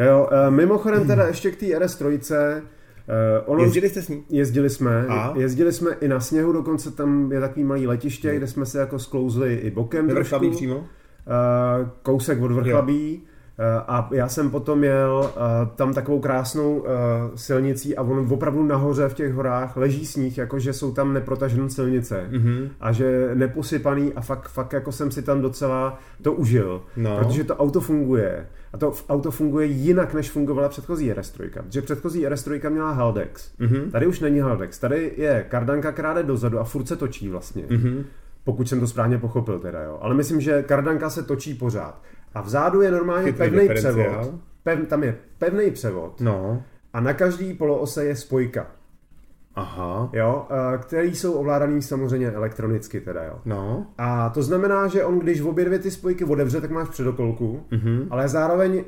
Jo, 0.05 0.29
uh, 0.31 0.53
mimochodem 0.55 1.07
teda 1.07 1.27
ještě 1.27 1.51
k 1.51 1.55
té 1.55 1.65
RS3, 1.65 2.61
Uh, 3.09 3.53
ono, 3.53 3.63
jezdili 3.63 3.89
jste 3.89 4.01
s 4.01 4.07
ní? 4.07 4.23
Jezdili 4.29 4.69
jsme. 4.69 5.05
A? 5.07 5.33
Jezdili 5.37 5.73
jsme 5.73 5.91
i 6.01 6.07
na 6.07 6.19
sněhu, 6.19 6.51
dokonce 6.51 6.91
tam 6.91 7.31
je 7.31 7.39
takový 7.39 7.63
malý 7.63 7.87
letiště, 7.87 8.27
hmm. 8.29 8.37
kde 8.37 8.47
jsme 8.47 8.65
se 8.65 8.79
jako 8.79 8.99
sklouzli 8.99 9.55
i 9.55 9.71
bokem 9.71 10.07
Vrchlabí 10.07 10.49
přímo? 10.49 10.77
Uh, 10.77 10.85
kousek 12.03 12.41
od 12.41 12.51
Vrchlabí. 12.51 13.13
Jo. 13.13 13.29
Eh, 13.59 13.81
a 13.87 14.09
já 14.11 14.29
jsem 14.29 14.49
potom 14.49 14.83
jel 14.83 15.33
tam 15.75 15.93
takovou 15.93 16.19
krásnou 16.19 16.85
silnicí 17.35 17.97
a 17.97 18.01
on 18.01 18.27
opravdu 18.31 18.63
nahoře 18.63 19.09
v 19.09 19.13
těch 19.13 19.33
horách 19.33 19.77
leží 19.77 20.05
sníh, 20.05 20.37
jakože 20.37 20.73
jsou 20.73 20.91
tam 20.91 21.13
neprotažené 21.13 21.69
silnice 21.69 22.27
mm-hmm. 22.31 22.69
a 22.79 22.91
že 22.91 23.31
neposypaný 23.33 24.13
a 24.13 24.21
fakt, 24.21 24.47
fakt 24.49 24.73
jako 24.73 24.91
jsem 24.91 25.11
si 25.11 25.21
tam 25.21 25.41
docela 25.41 25.99
to 26.21 26.33
užil, 26.33 26.81
no. 26.97 27.17
protože 27.17 27.43
to 27.43 27.55
auto 27.55 27.81
funguje. 27.81 28.47
A 28.73 28.77
to 28.77 28.93
auto 29.09 29.31
funguje 29.31 29.67
jinak, 29.67 30.13
než 30.13 30.31
fungovala 30.31 30.69
předchozí 30.69 31.11
RS3. 31.11 31.49
Protože 31.63 31.81
předchozí 31.81 32.27
RS3 32.27 32.69
měla 32.69 32.91
Haldex. 32.91 33.51
Mm-hmm. 33.59 33.91
Tady 33.91 34.07
už 34.07 34.19
není 34.19 34.39
Haldex. 34.39 34.79
Tady 34.79 35.11
je 35.17 35.45
kardanka, 35.49 35.91
která 35.91 36.13
jde 36.13 36.23
dozadu 36.23 36.59
a 36.59 36.63
furt 36.63 36.87
se 36.87 36.95
točí 36.95 37.29
vlastně. 37.29 37.63
Mm-hmm. 37.63 38.03
Pokud 38.43 38.69
jsem 38.69 38.79
to 38.79 38.87
správně 38.87 39.17
pochopil 39.17 39.59
teda, 39.59 39.83
jo. 39.83 39.99
Ale 40.01 40.15
myslím, 40.15 40.41
že 40.41 40.63
kardanka 40.63 41.09
se 41.09 41.23
točí 41.23 41.53
pořád. 41.53 42.01
A 42.33 42.41
vzadu 42.41 42.81
je 42.81 42.91
normálně 42.91 43.33
pevný 43.33 43.69
převod. 43.75 44.33
Pev, 44.63 44.79
tam 44.87 45.03
je 45.03 45.15
pevný 45.37 45.71
převod. 45.71 46.21
No. 46.21 46.63
A 46.93 46.99
na 46.99 47.13
každý 47.13 47.53
poloose 47.53 48.05
je 48.05 48.15
spojka. 48.15 48.67
Aha. 49.55 50.09
jo, 50.13 50.47
eh, 50.49 50.77
který 50.77 51.15
jsou 51.15 51.33
ovládaný 51.33 51.81
samozřejmě 51.81 52.31
elektronicky 52.31 53.01
teda, 53.01 53.23
jo. 53.23 53.33
No. 53.45 53.87
A 53.97 54.29
to 54.29 54.43
znamená, 54.43 54.87
že 54.87 55.03
on, 55.03 55.19
když 55.19 55.41
v 55.41 55.47
obě 55.47 55.65
dvě 55.65 55.79
ty 55.79 55.91
spojky 55.91 56.23
otevře, 56.25 56.61
tak 56.61 56.71
máš 56.71 56.89
předokolku, 56.89 57.63
Mhm. 57.71 58.07
ale 58.09 58.27
zároveň 58.27 58.71
uh, 58.73 58.83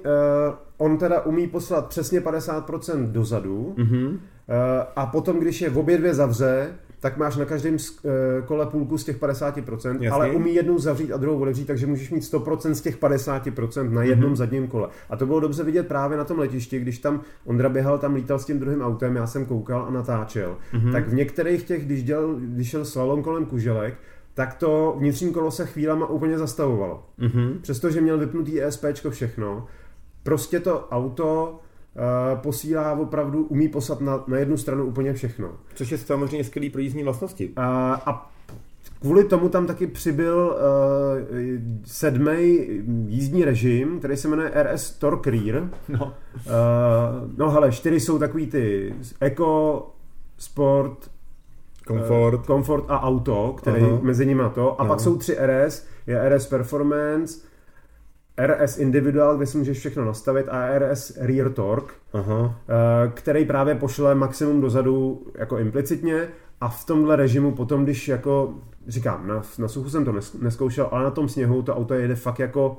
on 0.77 0.97
teda 0.97 1.21
umí 1.21 1.47
poslat 1.47 1.87
přesně 1.87 2.21
50% 2.21 3.11
dozadu 3.11 3.73
Mhm. 3.77 4.05
uh, 4.05 4.15
a 4.95 5.05
potom, 5.05 5.39
když 5.39 5.61
je 5.61 5.69
v 5.69 5.77
obě 5.77 5.97
dvě 5.97 6.13
zavře, 6.13 6.73
tak 7.01 7.17
máš 7.17 7.35
na 7.35 7.45
každém 7.45 7.73
uh, 7.75 8.11
kole 8.45 8.65
půlku 8.65 8.97
z 8.97 9.03
těch 9.03 9.21
50%, 9.21 9.89
Jasný. 9.89 10.07
ale 10.07 10.31
umí 10.31 10.55
jednou 10.55 10.79
zavřít 10.79 11.11
a 11.11 11.17
druhou 11.17 11.41
otevřít, 11.41 11.65
takže 11.65 11.87
můžeš 11.87 12.11
mít 12.11 12.23
100% 12.23 12.71
z 12.71 12.81
těch 12.81 12.99
50% 12.99 13.89
na 13.89 14.03
jednom 14.03 14.35
zadním 14.35 14.67
kole. 14.67 14.89
A 15.09 15.17
to 15.17 15.25
bylo 15.25 15.39
dobře 15.39 15.63
vidět 15.63 15.87
právě 15.87 16.17
na 16.17 16.23
tom 16.23 16.39
letišti, 16.39 16.79
když 16.79 16.99
tam 16.99 17.21
Ondra 17.45 17.69
běhal, 17.69 17.97
tam 17.97 18.15
lítal 18.15 18.39
s 18.39 18.45
tím 18.45 18.59
druhým 18.59 18.81
autem, 18.81 19.15
já 19.15 19.27
jsem 19.27 19.45
koukal 19.45 19.85
a 19.87 19.91
natáčel. 19.91 20.57
Tak 20.91 21.07
v 21.07 21.13
některých 21.13 21.63
těch, 21.63 21.85
když, 21.85 22.03
dělal, 22.03 22.35
když 22.35 22.69
šel 22.69 22.85
slalom 22.85 23.23
kolem 23.23 23.45
kuželek, 23.45 23.93
tak 24.33 24.53
to 24.53 24.95
vnitřní 24.99 25.33
kolo 25.33 25.51
se 25.51 25.65
chvílema 25.65 26.07
úplně 26.07 26.37
zastavovalo. 26.37 27.05
Mhm. 27.17 27.59
Přestože 27.61 28.01
měl 28.01 28.17
vypnutý 28.17 28.63
ESPčko 28.63 29.11
všechno, 29.11 29.67
prostě 30.23 30.59
to 30.59 30.87
auto 30.91 31.59
posílá 32.35 32.91
opravdu, 32.93 33.43
umí 33.43 33.67
poslat 33.67 34.01
na, 34.01 34.23
na 34.27 34.37
jednu 34.37 34.57
stranu 34.57 34.85
úplně 34.85 35.13
všechno. 35.13 35.49
Což 35.75 35.91
je 35.91 35.97
samozřejmě 35.97 36.43
skvělý 36.43 36.69
pro 36.69 36.81
jízdní 36.81 37.03
vlastnosti. 37.03 37.47
Uh, 37.47 37.53
a 38.05 38.31
kvůli 39.01 39.23
tomu 39.23 39.49
tam 39.49 39.65
taky 39.67 39.87
přibyl 39.87 40.55
uh, 40.55 40.61
sedmý 41.85 42.67
jízdní 43.07 43.45
režim, 43.45 43.99
který 43.99 44.17
se 44.17 44.27
jmenuje 44.27 44.51
RS 44.63 44.91
Torque 44.91 45.31
Rear. 45.31 45.69
No. 45.89 46.05
Uh, 46.05 46.11
no 47.37 47.49
hele, 47.51 47.71
čtyři 47.71 47.99
jsou 47.99 48.19
takový 48.19 48.47
ty 48.47 48.95
Eco, 49.21 49.87
Sport, 50.37 51.11
Komfort. 51.87 52.39
eh, 52.43 52.45
Comfort 52.47 52.85
a 52.87 53.01
Auto, 53.03 53.53
který 53.57 53.83
Aha. 53.83 53.99
mezi 54.01 54.25
nimi 54.25 54.43
to. 54.53 54.81
A 54.81 54.83
No. 54.83 54.89
pak 54.89 54.99
jsou 54.99 55.17
tři 55.17 55.37
RS, 55.39 55.85
je 56.07 56.29
RS 56.29 56.47
Performance, 56.47 57.39
RS 58.47 58.77
Individual, 58.77 59.37
kde 59.37 59.45
si 59.45 59.57
můžeš 59.57 59.79
všechno 59.79 60.05
nastavit 60.05 60.45
a 60.49 60.79
RS 60.79 61.17
Rear 61.19 61.49
Torque, 61.51 61.93
Aha. 62.13 62.55
eh, 62.69 63.11
který 63.13 63.45
právě 63.45 63.75
pošle 63.75 64.15
maximum 64.15 64.61
dozadu 64.61 65.27
jako 65.35 65.57
implicitně 65.57 66.27
a 66.61 66.69
v 66.69 66.85
tomhle 66.85 67.15
režimu 67.15 67.51
potom, 67.51 67.83
když 67.83 68.07
jako, 68.07 68.53
říkám, 68.87 69.27
na, 69.27 69.41
na 69.59 69.67
suchu 69.67 69.89
jsem 69.89 70.05
to 70.05 70.13
nes- 70.13 70.41
neskoušel, 70.41 70.89
ale 70.91 71.03
na 71.03 71.11
tom 71.11 71.29
sněhu 71.29 71.61
to 71.61 71.75
auto 71.75 71.93
jede 71.93 72.15
fakt 72.15 72.39
jako 72.39 72.77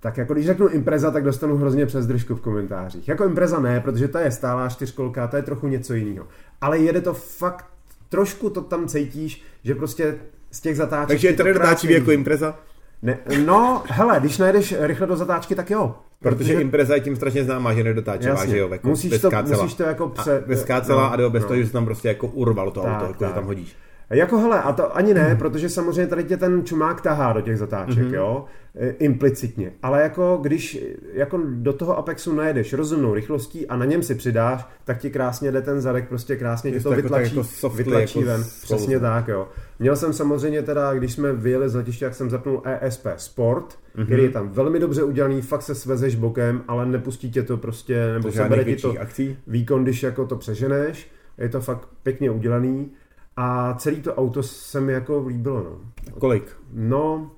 tak 0.00 0.16
jako 0.16 0.34
když 0.34 0.46
řeknu 0.46 0.68
Impreza, 0.68 1.10
tak 1.10 1.24
dostanu 1.24 1.56
hrozně 1.56 1.86
přes 1.86 2.06
držku 2.06 2.34
v 2.34 2.40
komentářích. 2.40 3.08
Jako 3.08 3.24
Impreza 3.24 3.60
ne, 3.60 3.80
protože 3.80 4.08
ta 4.08 4.20
je 4.20 4.30
stálá 4.30 4.68
čtyřkolka, 4.68 5.26
to 5.28 5.36
je 5.36 5.42
trochu 5.42 5.68
něco 5.68 5.94
jiného. 5.94 6.26
Ale 6.60 6.78
jede 6.78 7.00
to 7.00 7.14
fakt, 7.14 7.64
trošku 8.08 8.50
to 8.50 8.60
tam 8.60 8.88
cítíš, 8.88 9.42
že 9.64 9.74
prostě 9.74 10.18
z 10.50 10.60
těch 10.60 10.76
zatáček... 10.76 11.08
Takže 11.08 11.28
je 11.28 11.34
to 11.34 11.52
dotáčivý 11.52 11.94
jako. 11.94 12.10
Impreza? 12.10 12.58
Ne, 13.02 13.18
no, 13.46 13.82
hele, 13.86 14.20
když 14.20 14.38
najdeš 14.38 14.74
rychle 14.80 15.06
do 15.06 15.16
zatáčky, 15.16 15.54
tak 15.54 15.70
jo. 15.70 15.94
Protože 16.22 16.54
Impreza 16.54 16.94
je 16.94 17.00
tím 17.00 17.16
strašně 17.16 17.44
známá, 17.44 17.74
že 17.74 17.84
nedotáčivá, 17.84 18.30
Jasně. 18.34 18.50
že 18.50 18.58
jo? 18.58 18.68
Jako 18.68 18.88
Musíš 18.88 19.10
bez 19.10 19.20
to- 19.22 19.30
kácela. 19.30 19.62
musíš 19.62 19.76
to 19.76 19.82
jako 19.82 20.08
pře- 20.08 20.38
A 20.44 20.46
bez 20.48 20.64
kácela 20.64 21.02
no, 21.02 21.12
a 21.12 21.16
nebo 21.16 21.30
bez 21.30 21.42
no. 21.42 21.48
toho, 21.48 21.60
že 21.60 21.66
jsi 21.66 21.72
tam 21.72 21.84
prostě 21.84 22.08
jako 22.08 22.26
urval 22.26 22.70
to 22.70 22.80
Tak, 22.80 22.92
auto, 22.94 23.04
jako 23.04 23.24
že 23.24 23.26
tak. 23.26 23.34
tam 23.34 23.44
hodíš. 23.44 23.76
Jako 24.10 24.38
hele, 24.38 24.62
a 24.62 24.72
to 24.72 24.96
ani 24.96 25.14
ne, 25.14 25.36
protože 25.38 25.68
samozřejmě 25.68 26.06
tady 26.06 26.24
tě 26.24 26.36
ten 26.36 26.64
čumák 26.64 27.00
tahá 27.00 27.32
do 27.32 27.40
těch 27.40 27.58
zatáček, 27.58 28.04
Mhm. 28.04 28.14
jo, 28.14 28.44
e, 28.74 28.88
implicitně. 28.90 29.72
Ale 29.82 30.02
jako 30.02 30.38
když 30.42 30.84
jako 31.12 31.40
do 31.44 31.72
toho 31.72 31.98
Apexu 31.98 32.34
najedeš 32.34 32.72
rozumnou 32.72 33.14
rychlostí 33.14 33.66
a 33.66 33.76
na 33.76 33.84
něm 33.84 34.02
si 34.02 34.14
přidáš, 34.14 34.66
tak 34.84 34.98
ti 34.98 35.10
krásně 35.10 35.52
jde 35.52 35.62
ten 35.62 35.80
zadek, 35.80 36.08
prostě 36.08 36.36
krásně 36.36 36.70
ti 36.72 36.76
to 36.76 36.82
to 36.82 36.88
jako- 36.92 37.02
vytlačí, 37.02 37.36
jako 37.36 37.48
softly, 37.48 37.84
vytlačí 37.84 38.18
jako 38.20 38.30
ven. 38.30 38.44
z 38.44 38.62
Přesně 38.62 39.00
tak, 39.00 39.28
jo. 39.28 39.48
Měl 39.78 39.96
jsem 39.96 40.12
samozřejmě 40.12 40.62
teda, 40.62 40.94
když 40.94 41.12
jsme 41.12 41.32
vyjeli 41.32 41.68
z 41.68 41.74
letiště, 41.74 42.04
jak 42.04 42.14
jsem 42.14 42.30
zapnul 42.30 42.62
ESP 42.64 43.06
Sport, 43.16 43.78
Mhm. 43.96 44.06
který 44.06 44.22
je 44.22 44.30
tam 44.30 44.48
velmi 44.48 44.78
dobře 44.78 45.02
udělaný, 45.02 45.42
fakt 45.42 45.62
se 45.62 45.74
svezeš 45.74 46.14
bokem, 46.14 46.62
ale 46.68 46.86
nepustí 46.86 47.30
tě 47.30 47.42
to 47.42 47.56
prostě, 47.56 48.12
nebo 48.12 48.28
To 48.28 48.32
sebere 48.34 48.64
ti 48.64 48.76
to 48.76 48.94
akcí. 49.00 49.36
výkon, 49.46 49.82
když 49.82 50.02
jako 50.02 50.26
to 50.26 50.36
přeženeš. 50.36 51.10
Je 51.38 51.48
to 51.48 51.60
fakt 51.60 51.88
pěkně 52.02 52.30
udělaný. 52.30 52.90
A 53.40 53.74
celý 53.78 54.02
to 54.02 54.14
auto 54.14 54.42
se 54.42 54.80
mi 54.80 54.92
jako 54.92 55.24
líbilo, 55.26 55.62
no. 55.62 55.78
Kolik? 56.20 56.52
No, 56.72 57.30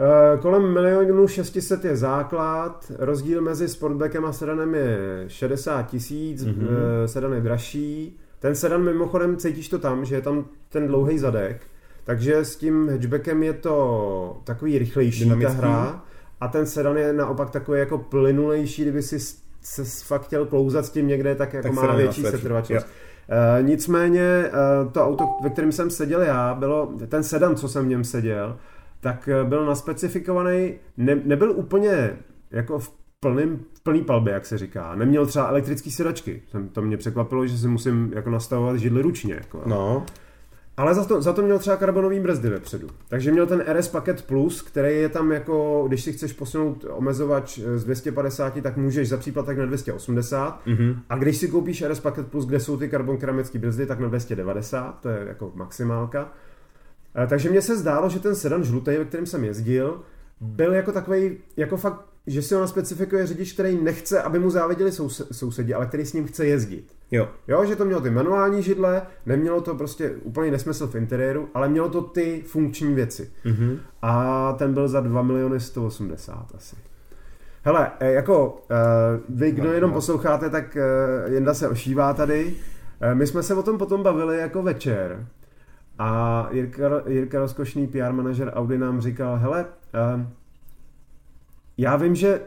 eh, 0.00 0.38
kolem 0.38 0.72
milionu 0.74 1.28
600 1.28 1.84
je 1.84 1.96
základ, 1.96 2.92
rozdíl 2.98 3.42
mezi 3.42 3.68
Sportbackem 3.68 4.24
a 4.24 4.32
sedanem 4.32 4.74
je 4.74 5.24
60 5.28 5.82
tisíc, 5.82 6.44
Mhm. 6.44 6.52
mm-hmm. 6.54 7.04
sedan 7.06 7.32
je 7.32 7.40
dražší. 7.40 8.18
Ten 8.38 8.54
sedan 8.54 8.82
mimochodem, 8.84 9.36
cítíš 9.36 9.68
to 9.68 9.78
tam, 9.78 10.04
že 10.04 10.14
je 10.14 10.20
tam 10.22 10.44
ten 10.68 10.86
dlouhý 10.86 11.18
zadek, 11.18 11.60
takže 12.04 12.36
s 12.36 12.56
tím 12.56 12.88
hatchbackem 12.88 13.42
je 13.42 13.52
to 13.52 14.40
takový 14.44 14.78
rychlejší 14.78 15.24
Dynamický. 15.24 15.52
ta 15.52 15.58
hra 15.58 16.04
a 16.40 16.48
ten 16.48 16.66
sedan 16.66 16.96
je 16.96 17.12
naopak 17.12 17.50
takový 17.50 17.78
jako 17.78 17.98
plynulejší, 17.98 18.82
kdyby 18.82 19.02
si 19.02 19.18
se 19.62 19.84
fakt 20.04 20.22
chtěl 20.22 20.46
klouzat 20.46 20.86
s 20.86 20.90
tím 20.90 21.08
někde, 21.08 21.34
tak 21.34 21.52
jako 21.52 21.68
Tak 21.68 21.72
má 21.76 21.96
větší 21.96 22.22
setrvačnost. 22.22 22.86
Uh, 22.86 22.92
nicméně 23.62 24.44
uh, 24.84 24.92
to 24.92 25.04
auto, 25.04 25.24
ve 25.42 25.50
kterém 25.50 25.72
jsem 25.72 25.90
seděl 25.90 26.22
já, 26.22 26.54
bylo 26.54 26.92
ten 27.08 27.22
sedan, 27.22 27.56
co 27.56 27.68
jsem 27.68 27.84
v 27.84 27.88
něm 27.88 28.04
seděl, 28.04 28.56
tak 29.00 29.28
uh, 29.42 29.48
byl 29.48 29.66
naspecifikovaný, 29.66 30.74
ne, 30.96 31.20
nebyl 31.24 31.50
úplně 31.50 32.16
jako 32.50 32.78
v 32.78 32.92
plným, 33.20 33.64
v 33.74 33.82
plný 33.82 34.04
palbě, 34.04 34.34
jak 34.34 34.46
se 34.46 34.58
říká. 34.58 34.94
Neměl 34.94 35.26
třeba 35.26 35.48
elektrický 35.48 35.90
sedačky. 35.90 36.42
To 36.72 36.82
mě 36.82 36.96
překvapilo, 36.96 37.46
že 37.46 37.58
si 37.58 37.68
musím 37.68 38.12
jako 38.14 38.30
nastavovat 38.30 38.76
židli 38.76 39.02
ručně. 39.02 39.34
Jako. 39.34 39.62
No. 39.66 40.06
Ale 40.76 40.94
za 40.94 41.04
to, 41.04 41.22
za 41.22 41.32
to 41.32 41.42
měl 41.42 41.58
třeba 41.58 41.76
karbonový 41.76 42.20
brzdy 42.20 42.48
vepředu. 42.48 42.88
Takže 43.08 43.32
měl 43.32 43.46
ten 43.46 43.64
RS 43.72 43.88
Paket 43.88 44.22
Plus, 44.22 44.62
který 44.62 44.96
je 44.96 45.08
tam 45.08 45.32
jako, 45.32 45.84
když 45.88 46.04
si 46.04 46.12
chceš 46.12 46.32
posunout 46.32 46.84
omezovač 46.90 47.58
z 47.58 47.84
250, 47.84 48.62
tak 48.62 48.76
můžeš 48.76 49.08
za 49.08 49.16
příplatek 49.16 49.58
na 49.58 49.66
280. 49.66 50.66
Mhm. 50.66 51.00
A 51.08 51.16
když 51.16 51.36
si 51.36 51.48
koupíš 51.48 51.84
RS 51.88 52.00
Paket 52.00 52.26
Plus, 52.26 52.46
kde 52.46 52.60
jsou 52.60 52.76
ty 52.76 52.88
karbon 52.88 53.16
keramické 53.16 53.58
brzdy, 53.58 53.86
tak 53.86 54.00
na 54.00 54.08
290, 54.08 55.00
to 55.00 55.08
je 55.08 55.24
jako 55.28 55.52
maximálka. 55.54 56.32
Eh, 57.22 57.26
Takže 57.26 57.50
mně 57.50 57.62
se 57.62 57.76
zdálo, 57.76 58.08
že 58.08 58.20
ten 58.20 58.34
sedan 58.34 58.64
žlutý, 58.64 58.90
ve 58.90 59.04
kterém 59.04 59.26
jsem 59.26 59.44
jezdil, 59.44 60.00
byl 60.40 60.72
jako 60.74 60.92
takový, 60.92 61.38
jako 61.56 61.76
fakt, 61.76 62.00
že 62.26 62.42
si 62.42 62.54
ho 62.54 62.68
specifikuje 62.68 63.26
řidič, 63.26 63.52
který 63.52 63.76
nechce, 63.82 64.22
aby 64.22 64.38
mu 64.38 64.50
záviděli 64.50 64.90
souse- 64.90 65.26
sousedi, 65.32 65.74
ale 65.74 65.86
který 65.86 66.06
s 66.06 66.12
ním 66.12 66.26
chce 66.26 66.46
jezdit. 66.46 66.92
Jo. 67.10 67.28
Jo, 67.48 67.64
že 67.64 67.76
to 67.76 67.84
mělo 67.84 68.00
ty 68.00 68.10
manuální 68.10 68.62
židle, 68.62 69.02
nemělo 69.26 69.60
to 69.60 69.74
prostě 69.74 70.10
úplný 70.22 70.50
nesmysl 70.50 70.86
v 70.86 70.94
interiéru, 70.94 71.48
ale 71.54 71.68
mělo 71.68 71.88
to 71.88 72.02
ty 72.02 72.42
funkční 72.46 72.94
věci. 72.94 73.30
Mhm. 73.44 73.78
A 74.02 74.52
ten 74.58 74.74
byl 74.74 74.88
za 74.88 75.00
2 75.00 75.22
miliony 75.22 75.60
180 75.60 76.46
asi. 76.54 76.76
Hele, 77.62 77.90
eh, 78.00 78.12
jako 78.12 78.60
eh, 78.70 78.74
vy, 79.28 79.50
kdo 79.52 79.64
No, 79.68 79.72
jenom 79.72 79.90
no. 79.90 79.94
posloucháte, 79.94 80.50
tak 80.50 80.76
eh, 80.76 81.30
Jenda 81.32 81.54
se 81.54 81.68
ošívá 81.68 82.14
tady. 82.14 82.54
My 83.14 83.26
jsme 83.26 83.42
se 83.42 83.54
o 83.54 83.62
tom 83.62 83.78
potom 83.78 84.02
bavili 84.02 84.38
jako 84.38 84.62
večer. 84.62 85.26
A 85.98 86.48
Jirka, 86.52 86.88
Jirka 87.06 87.38
rozkošný 87.40 87.86
PR 87.86 88.12
manažer 88.12 88.52
Audi 88.54 88.78
nám 88.78 89.00
říkal, 89.00 89.36
hele, 89.36 89.64
já 91.78 91.96
vím, 91.96 92.14
že 92.14 92.40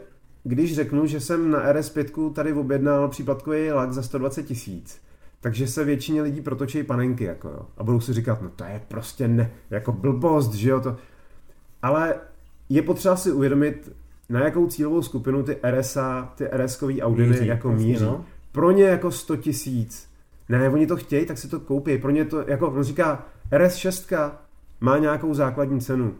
když 0.44 0.74
řeknu, 0.74 1.06
že 1.06 1.20
jsem 1.20 1.50
na 1.50 1.72
RS5 1.72 2.32
tady 2.32 2.52
objednal 2.52 3.08
příplatkový 3.08 3.72
lak 3.72 3.92
za 3.92 4.02
120 4.02 4.42
tisíc, 4.42 5.00
takže 5.40 5.66
se 5.66 5.84
většině 5.84 6.22
lidí 6.22 6.40
protočí 6.40 6.82
panenky, 6.82 7.24
jako 7.24 7.48
jo. 7.48 7.66
A 7.76 7.84
budou 7.84 8.00
si 8.00 8.12
říkat, 8.12 8.42
no 8.42 8.50
to 8.56 8.64
je 8.64 8.82
prostě 8.88 9.28
ne, 9.28 9.50
jako 9.70 9.92
blbost, 9.92 10.54
že 10.54 10.70
jo, 10.70 10.80
to. 10.80 10.96
Ale 11.82 12.14
je 12.68 12.82
potřeba 12.82 13.16
si 13.16 13.32
uvědomit, 13.32 13.92
na 14.28 14.44
jakou 14.44 14.66
cílovou 14.66 15.02
skupinu 15.02 15.42
ty 15.42 15.56
RSA, 15.70 16.32
ty 16.36 16.44
RS-kový 16.44 17.02
Audiny 17.02 17.28
Míří, 17.28 17.46
jako 17.46 17.68
vlastně, 17.68 17.86
míří. 17.86 18.04
no. 18.04 18.24
Pro 18.52 18.70
ně 18.70 18.84
jako 18.84 19.10
100 19.10 19.36
tisíc. 19.36 20.08
Ne, 20.48 20.68
oni 20.68 20.86
to 20.86 20.96
chtějí, 20.96 21.26
tak 21.26 21.38
si 21.38 21.48
to 21.48 21.60
koupí. 21.60 21.98
Pro 21.98 22.10
ně 22.10 22.24
to, 22.24 22.44
jako 22.46 22.68
on 22.68 22.82
říká, 22.82 23.26
RS6 23.52 24.32
má 24.80 24.98
nějakou 24.98 25.34
základní 25.34 25.80
cenu, 25.80 26.14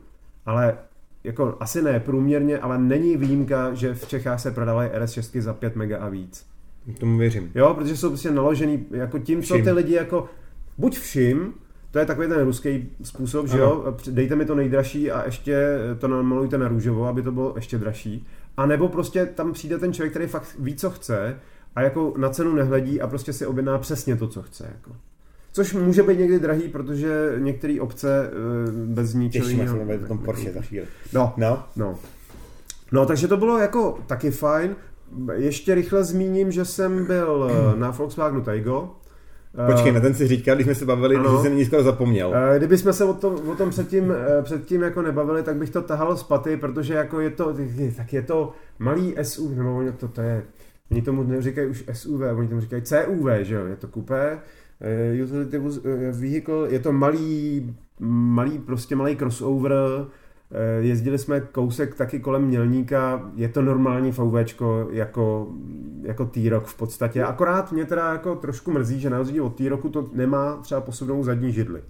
ale 0.47 0.79
jako 1.25 1.57
asi 1.61 1.83
ne 1.83 2.01
průměrně, 2.01 2.59
ale 2.59 2.79
není 2.79 3.17
výjimka, 3.17 3.75
že 3.75 3.95
v 3.95 4.09
Čechách 4.09 4.41
se 4.41 4.51
prodávají 4.51 4.91
RS6 4.91 5.41
za 5.41 5.55
5 5.55 5.77
mega 5.77 5.99
a 5.99 6.09
víc. 6.09 6.47
Tomu 6.99 7.19
věřím. 7.19 7.51
Jo, 7.55 7.75
protože 7.75 7.97
jsou 7.97 8.09
prostě 8.09 8.31
naložený 8.31 8.87
jako 8.91 9.19
tím, 9.19 9.43
co 9.43 9.55
Všim. 9.55 9.65
ty 9.65 9.71
lidi 9.73 9.95
jako 9.95 10.29
buď 10.79 10.99
všim, 10.99 11.55
to 11.91 11.99
je 11.99 12.07
takový 12.07 12.29
ten 12.29 12.45
ruský 12.45 12.91
způsob, 13.03 13.47
že 13.47 13.55
Ano. 13.55 13.63
jo, 13.65 13.97
dejte 14.11 14.37
mi 14.37 14.45
to 14.45 14.55
nejdražší 14.55 15.11
a 15.11 15.25
ještě 15.25 15.79
to 15.99 16.09
namalujte 16.09 16.59
na 16.59 16.69
růžovo, 16.69 17.07
aby 17.07 17.23
to 17.23 17.33
bylo 17.33 17.53
ještě 17.57 17.79
dražší. 17.79 18.27
A 18.57 18.67
nebo 18.67 18.89
prostě 18.89 19.27
tam 19.27 19.53
přijde 19.53 19.79
ten 19.79 19.93
člověk, 19.93 20.13
který 20.13 20.27
fakt 20.27 20.57
ví, 20.59 20.75
co 20.77 20.91
chce 20.91 21.37
a 21.77 21.83
jako 21.83 22.15
na 22.17 22.31
cenu 22.31 22.55
nehledí 22.55 23.01
a 23.01 23.07
prostě 23.07 23.33
si 23.33 23.47
objedná 23.47 23.79
přesně 23.79 24.17
to, 24.17 24.29
co 24.29 24.43
chce. 24.43 24.65
Jako. 24.75 24.97
Což 25.53 25.73
může 25.75 26.03
být 26.03 26.19
někdy 26.19 26.39
drahý, 26.39 26.69
protože 26.69 27.35
některé 27.39 27.77
obce 27.81 28.31
eh, 28.31 28.73
bez 28.73 29.15
ničeho 29.15 29.45
Těšíme 29.47 29.69
se 29.69 29.77
jiného- 29.77 30.07
tom 30.09 30.19
Porsche 30.19 30.53
za 30.53 30.61
chvíli. 30.61 30.87
No, 31.13 31.35
No. 31.37 31.65
No. 31.77 31.99
No, 32.93 33.07
takže 33.07 33.29
to 33.29 33.37
bylo 33.37 33.59
jako 33.59 33.99
taky 34.07 34.31
fajn. 34.31 34.77
ještě 35.35 35.75
rychle 35.75 36.05
zmíním, 36.05 36.53
že 36.53 36.65
jsem 36.65 37.07
byl 37.07 37.51
na 37.79 37.91
Volkswagenu 37.91 38.41
Taigo. 38.43 38.91
Počkej, 39.67 39.93
na 39.93 40.01
ten 40.01 40.15
si 40.15 40.27
říkal, 40.29 40.55
když 40.55 40.67
jsme 40.67 40.75
se 40.75 40.85
bavili, 40.85 41.17
ano. 41.17 41.29
když 41.31 41.43
jsem 41.43 41.57
ní 41.57 41.65
skoro 41.65 41.83
zapomněl. 41.83 42.35
Kdyby 42.57 42.79
jsme 42.79 42.93
se 42.93 43.05
o 43.05 43.15
tom, 43.15 43.49
o 43.49 43.55
tom 43.55 43.71
předtím, 43.71 44.13
předtím 44.43 44.83
jako 44.83 45.03
nebavili, 45.03 45.43
tak 45.43 45.57
bych 45.57 45.71
to 45.71 45.83
tahal 45.83 46.17
z 46.17 46.23
paty, 46.23 46.57
protože 46.57 46.95
jako 46.95 47.21
je 47.21 47.31
to, 47.31 47.57
tak 47.97 48.13
je 48.13 48.23
to 48.23 48.53
malý 48.79 49.15
SUV, 49.23 49.57
nebo 49.57 49.83
to, 49.97 50.09
to 50.09 50.21
je, 50.21 50.43
oni 50.91 51.03
tomu 51.03 51.23
neříkají 51.23 51.69
už 51.69 51.85
SUV, 51.93 52.21
oni 52.37 52.49
tomu 52.49 52.61
říkají 52.61 52.83
CUV, 52.83 53.27
že 53.43 53.55
jo, 53.55 53.67
je 53.67 53.77
to 53.77 53.89
kupé, 53.89 54.39
utility 55.23 55.59
vehicle, 56.11 56.73
je 56.73 56.79
to 56.79 56.93
malý, 56.93 57.77
malý, 58.01 58.59
prostě 58.59 58.97
malý 58.97 59.17
crossover, 59.17 60.07
Eh, 60.53 60.83
jezdili 60.83 61.19
jsme 61.19 61.41
kousek 61.41 61.95
taky 61.95 62.21
kolem 62.21 62.45
Mělníka, 62.45 63.31
je 63.35 63.49
to 63.49 63.63
normální 63.63 64.11
VW 64.11 64.37
jako, 64.91 65.49
jako 66.03 66.25
T-Roc 66.25 66.71
v 66.71 66.77
podstatě, 66.77 67.25
akorát 67.25 67.73
mě 67.73 67.85
teda 67.85 68.13
jako 68.13 68.35
trošku 68.35 68.71
mrzí, 68.71 69.01
že 69.01 69.11
na 69.11 69.19
rozdíl 69.19 69.45
od 69.45 69.57
T-Rocu 69.57 69.89
to 69.89 70.11
nemá 70.13 70.57
třeba 70.57 70.81
posuvnou 70.81 71.25
zadní 71.25 71.53
židli. 71.53 71.83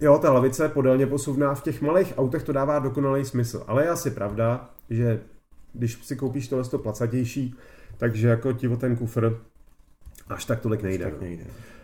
Jo, 0.00 0.18
ta 0.18 0.32
lavice 0.32 0.68
podélně 0.68 1.06
posuvná, 1.06 1.54
v 1.54 1.62
těch 1.62 1.82
malých 1.82 2.14
autech 2.16 2.42
to 2.42 2.52
dává 2.52 2.78
dokonalý 2.78 3.24
smysl, 3.24 3.64
ale 3.66 3.84
je 3.84 3.88
asi 3.88 4.10
pravda, 4.10 4.70
že 4.90 5.20
když 5.72 6.04
si 6.04 6.16
koupíš 6.16 6.48
tohle 6.48 6.64
to 6.64 6.78
placatější, 6.78 7.54
takže 7.98 8.28
jako 8.28 8.52
ti 8.52 8.68
o 8.68 8.76
ten 8.76 8.96
kufr 8.96 9.40
až 10.28 10.44
tak 10.44 10.60
tolik 10.60 10.82
nejde. 10.82 11.04
Tak 11.04 11.20
nejde. 11.20 11.44
No 11.44 11.75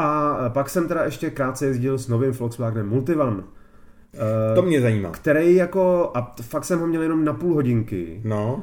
a 0.00 0.36
pak 0.48 0.70
jsem 0.70 0.88
teda 0.88 1.04
ještě 1.04 1.30
krátce 1.30 1.66
jezdil 1.66 1.98
s 1.98 2.08
novým 2.08 2.32
Volkswagenem 2.32 2.88
Multivan, 2.88 3.44
Uh, 4.14 4.54
to 4.54 4.62
mě 4.62 4.80
zajímá. 4.80 5.10
Který 5.10 5.54
jako, 5.54 6.10
a 6.14 6.34
fakt 6.42 6.64
jsem 6.64 6.80
ho 6.80 6.86
měl 6.86 7.02
jenom 7.02 7.24
na 7.24 7.32
půl 7.32 7.54
hodinky. 7.54 8.20
No. 8.24 8.54
Uh, 8.54 8.62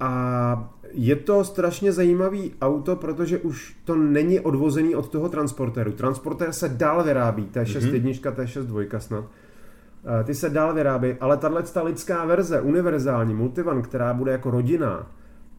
a 0.00 0.74
je 0.92 1.16
to 1.16 1.44
strašně 1.44 1.92
zajímavý 1.92 2.52
auto, 2.60 2.96
protože 2.96 3.38
už 3.38 3.76
to 3.84 3.96
není 3.96 4.40
odvozený 4.40 4.94
od 4.94 5.08
toho 5.08 5.28
transportéru. 5.28 5.92
Transportér 5.92 6.52
se 6.52 6.68
dál 6.68 7.04
vyrábí, 7.04 7.48
T6 7.52 7.64
mm-hmm. 7.64 7.92
jednička, 7.92 8.32
T6 8.32 8.62
dvojka 8.62 9.00
snad. 9.00 9.24
Uh, 9.24 10.24
ty 10.24 10.34
se 10.34 10.50
dál 10.50 10.74
vyrábí, 10.74 11.14
ale 11.20 11.36
tahle 11.36 11.62
ta 11.62 11.82
lidská 11.82 12.24
verze, 12.24 12.60
univerzální, 12.60 13.34
multivan, 13.34 13.82
která 13.82 14.14
bude 14.14 14.32
jako 14.32 14.50
rodina, 14.50 15.10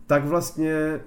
tak 0.07 0.25
vlastně 0.25 0.99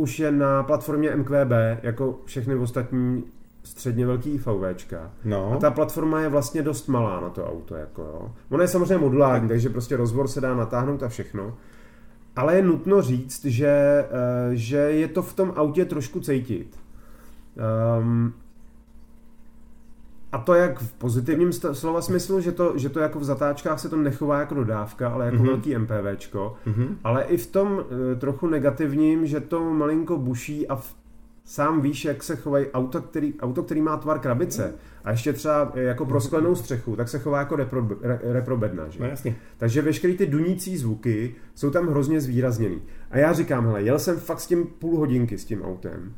už 0.00 0.18
je 0.18 0.32
na 0.32 0.62
platformě 0.62 1.16
MQB, 1.16 1.52
jako 1.82 2.20
všechny 2.24 2.54
ostatní 2.54 3.24
středně 3.62 4.06
velký 4.06 4.38
VVčka. 4.38 5.10
No. 5.24 5.52
A 5.52 5.56
ta 5.56 5.70
platforma 5.70 6.20
je 6.20 6.28
vlastně 6.28 6.62
dost 6.62 6.86
malá 6.88 7.20
na 7.20 7.30
to 7.30 7.46
auto. 7.50 7.74
Jako 7.74 8.02
jo. 8.02 8.32
Ona 8.50 8.62
je 8.62 8.68
samozřejmě 8.68 8.98
modulární, 8.98 9.48
takže 9.48 9.68
prostě 9.68 9.96
rozbor 9.96 10.28
se 10.28 10.40
dá 10.40 10.54
natáhnout 10.54 11.02
a 11.02 11.08
všechno. 11.08 11.56
Ale 12.36 12.56
je 12.56 12.62
nutno 12.62 13.02
říct, 13.02 13.44
že, 13.44 13.68
eh, 13.68 14.06
že 14.52 14.76
je 14.76 15.08
to 15.08 15.22
v 15.22 15.34
tom 15.34 15.52
autě 15.56 15.84
trošku 15.84 16.20
cítit. 16.20 16.78
Um, 18.00 18.34
a 20.32 20.38
to 20.38 20.54
jak 20.54 20.78
v 20.78 20.92
pozitivním 20.92 21.52
slova 21.52 22.02
smyslu, 22.02 22.40
že 22.40 22.52
to, 22.52 22.78
že 22.78 22.88
to 22.88 23.00
jako 23.00 23.20
v 23.20 23.24
zatáčkách 23.24 23.80
se 23.80 23.88
to 23.88 23.96
nechová 23.96 24.40
jako 24.40 24.54
dodávka, 24.54 25.08
ale 25.08 25.24
jako 25.24 25.36
mm-hmm. 25.36 25.46
velký 25.46 25.78
MPVčko, 25.78 26.54
mm-hmm. 26.66 26.96
ale 27.04 27.22
i 27.22 27.36
v 27.36 27.46
tom 27.46 27.72
uh, 27.72 27.82
trochu 28.18 28.46
negativním, 28.46 29.26
že 29.26 29.40
to 29.40 29.70
malinko 29.70 30.18
buší 30.18 30.68
a 30.68 30.76
v 30.76 30.94
sám 31.44 31.80
víš, 31.80 32.04
jak 32.04 32.22
se 32.22 32.36
chovají 32.36 32.66
auto, 32.70 33.02
který, 33.02 33.34
auto, 33.40 33.62
který 33.62 33.80
má 33.80 33.96
tvar 33.96 34.18
krabice 34.18 34.74
a 35.04 35.10
ještě 35.10 35.32
třeba 35.32 35.72
jako 35.74 36.06
prosklenou 36.06 36.54
střechu, 36.54 36.96
tak 36.96 37.08
se 37.08 37.18
chová 37.18 37.38
jako 37.38 37.56
repro, 37.56 37.88
re, 38.00 38.20
reprobedna. 38.22 38.88
Že? 38.88 39.00
No 39.00 39.06
jasně. 39.06 39.36
Takže 39.58 39.82
veškeré 39.82 40.14
ty 40.14 40.26
dunící 40.26 40.76
zvuky 40.76 41.34
jsou 41.54 41.70
tam 41.70 41.88
hrozně 41.88 42.20
zvýrazněný. 42.20 42.82
A 43.10 43.18
já 43.18 43.32
říkám, 43.32 43.66
hele, 43.66 43.82
jel 43.82 43.98
jsem 43.98 44.16
fakt 44.16 44.40
s 44.40 44.46
tím 44.46 44.66
půl 44.78 44.98
hodinky 44.98 45.38
s 45.38 45.44
tím 45.44 45.62
autem. 45.62 46.14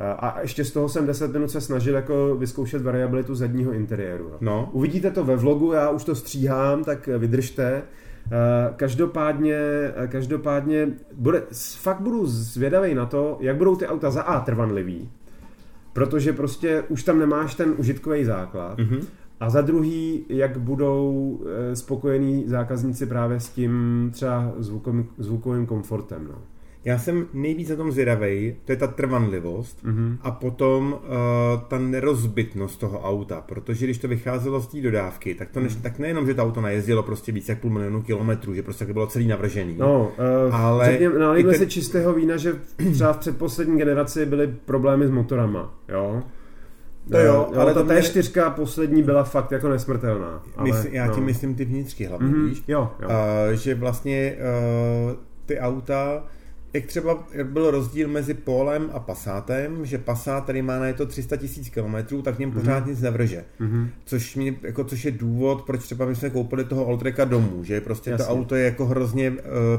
A 0.00 0.40
ještě 0.40 0.64
z 0.64 0.72
toho 0.72 0.88
jsem 0.88 1.06
10 1.06 1.32
minut 1.32 1.50
se 1.50 1.60
snažil 1.60 1.94
jako 1.94 2.36
vyzkoušet 2.38 2.82
variabilitu 2.82 3.34
zadního 3.34 3.72
interiéru. 3.72 4.30
No. 4.40 4.70
Uvidíte 4.72 5.10
to 5.10 5.24
ve 5.24 5.36
vlogu, 5.36 5.72
já 5.72 5.90
už 5.90 6.04
to 6.04 6.14
stříhám, 6.14 6.84
tak 6.84 7.06
vydržte. 7.06 7.82
Eh, 8.26 8.74
každopádně, 8.76 9.56
eh, 9.96 10.08
každopádně 10.08 10.88
bude, 11.14 11.42
fakt 11.76 12.00
budu 12.00 12.26
zvědavý 12.26 12.94
na 12.94 13.06
to, 13.06 13.38
jak 13.40 13.56
budou 13.56 13.76
ty 13.76 13.86
auta 13.86 14.10
za 14.10 14.22
A 14.22 14.40
trvanlivý, 14.40 15.10
protože 15.92 16.32
prostě 16.32 16.84
už 16.88 17.02
tam 17.02 17.18
nemáš 17.18 17.54
ten 17.54 17.74
užitkový 17.78 18.24
základ. 18.24 18.78
Mm-hmm. 18.78 19.04
A 19.40 19.50
za 19.50 19.60
druhý, 19.60 20.24
jak 20.28 20.58
budou 20.58 21.40
eh, 21.46 21.76
spokojení 21.76 22.44
zákazníci 22.48 23.06
právě 23.06 23.40
s 23.40 23.48
tím 23.48 24.08
třeba 24.12 24.52
zvukovým, 24.58 25.08
zvukovým 25.18 25.66
komfortem. 25.66 26.28
No. 26.28 26.38
Já 26.84 26.98
jsem 26.98 27.26
nejvíc 27.32 27.68
na 27.68 27.76
tom 27.76 27.92
zvědavej, 27.92 28.56
to 28.64 28.72
je 28.72 28.76
ta 28.76 28.86
trvanlivost 28.86 29.84
mm-hmm. 29.84 30.16
a 30.22 30.30
potom 30.30 30.92
uh, 30.92 31.60
ta 31.68 31.78
nerozbitnost 31.78 32.80
toho 32.80 33.00
auta, 33.00 33.40
protože 33.40 33.86
když 33.86 33.98
to 33.98 34.08
vycházelo 34.08 34.60
z 34.60 34.66
té 34.66 34.80
dodávky, 34.80 35.34
tak 35.34 35.50
to 35.50 35.60
než, 35.60 35.76
mm. 35.76 35.82
tak 35.82 35.98
nejenom, 35.98 36.26
že 36.26 36.34
to 36.34 36.42
auto 36.42 36.60
najezdilo 36.60 37.02
prostě 37.02 37.32
více 37.32 37.52
jak 37.52 37.60
půl 37.60 37.70
milionu 37.70 38.02
kilometrů, 38.02 38.54
že 38.54 38.62
prostě 38.62 38.84
bylo 38.84 39.06
celý 39.06 39.26
navržený. 39.26 39.76
No, 39.78 40.12
uh, 40.48 40.54
ale 40.54 40.90
řekněme, 40.90 41.18
nalijme 41.18 41.54
se 41.54 41.66
čistého 41.66 42.14
vína, 42.14 42.36
že 42.36 42.54
třeba 42.92 43.12
v 43.12 43.18
předposlední 43.18 43.78
generaci 43.78 44.26
byly 44.26 44.54
problémy 44.64 45.06
s 45.06 45.10
motorama, 45.10 45.74
jo? 45.88 46.22
To 47.10 47.18
jo, 47.18 47.48
jo 47.54 47.60
ale 47.60 47.74
ta 47.74 47.82
T4 47.82 48.54
poslední 48.54 49.02
byla 49.02 49.24
fakt 49.24 49.52
jako 49.52 49.68
nesmrtelná. 49.68 50.42
Ale, 50.56 50.70
Mysl, 50.70 50.88
já 50.90 51.06
no. 51.06 51.14
ti 51.14 51.20
myslím 51.20 51.54
ty 51.54 51.64
vnitřky 51.64 52.04
hlavně, 52.04 52.28
mm-hmm, 52.28 52.48
víš? 52.48 52.62
Jo, 52.68 52.90
jo. 53.02 53.08
Uh, 53.08 53.52
že 53.52 53.74
vlastně 53.74 54.36
uh, 55.06 55.12
ty 55.46 55.58
auta 55.58 56.24
jak 56.72 56.86
třeba 56.86 57.28
byl 57.42 57.70
rozdíl 57.70 58.08
mezi 58.08 58.34
Polem 58.34 58.90
a 58.92 59.00
Passátem, 59.00 59.86
že 59.86 59.98
Passat, 59.98 60.44
který 60.44 60.62
má 60.62 60.78
na 60.78 60.86
je 60.86 60.94
to 60.94 61.06
300 61.06 61.36
tisíc 61.36 61.68
kilometrů, 61.68 62.22
tak 62.22 62.34
v 62.34 62.38
něm 62.38 62.52
pořád 62.52 62.84
mm-hmm. 62.84 62.88
nic 62.88 63.00
nevrže. 63.00 63.44
Mm-hmm. 63.60 63.88
Což, 64.04 64.36
mě, 64.36 64.54
jako, 64.62 64.84
což 64.84 65.04
je 65.04 65.10
důvod, 65.10 65.62
proč 65.62 65.82
třeba 65.82 66.06
my 66.06 66.16
jsme 66.16 66.30
koupili 66.30 66.64
toho 66.64 66.86
Alltracka 66.86 67.24
domů, 67.24 67.64
že 67.64 67.80
prostě 67.80 68.10
Jasně. 68.10 68.26
to 68.26 68.32
auto 68.32 68.54
je 68.54 68.64
jako 68.64 68.86
hrozně 68.86 69.30
uh, 69.30 69.36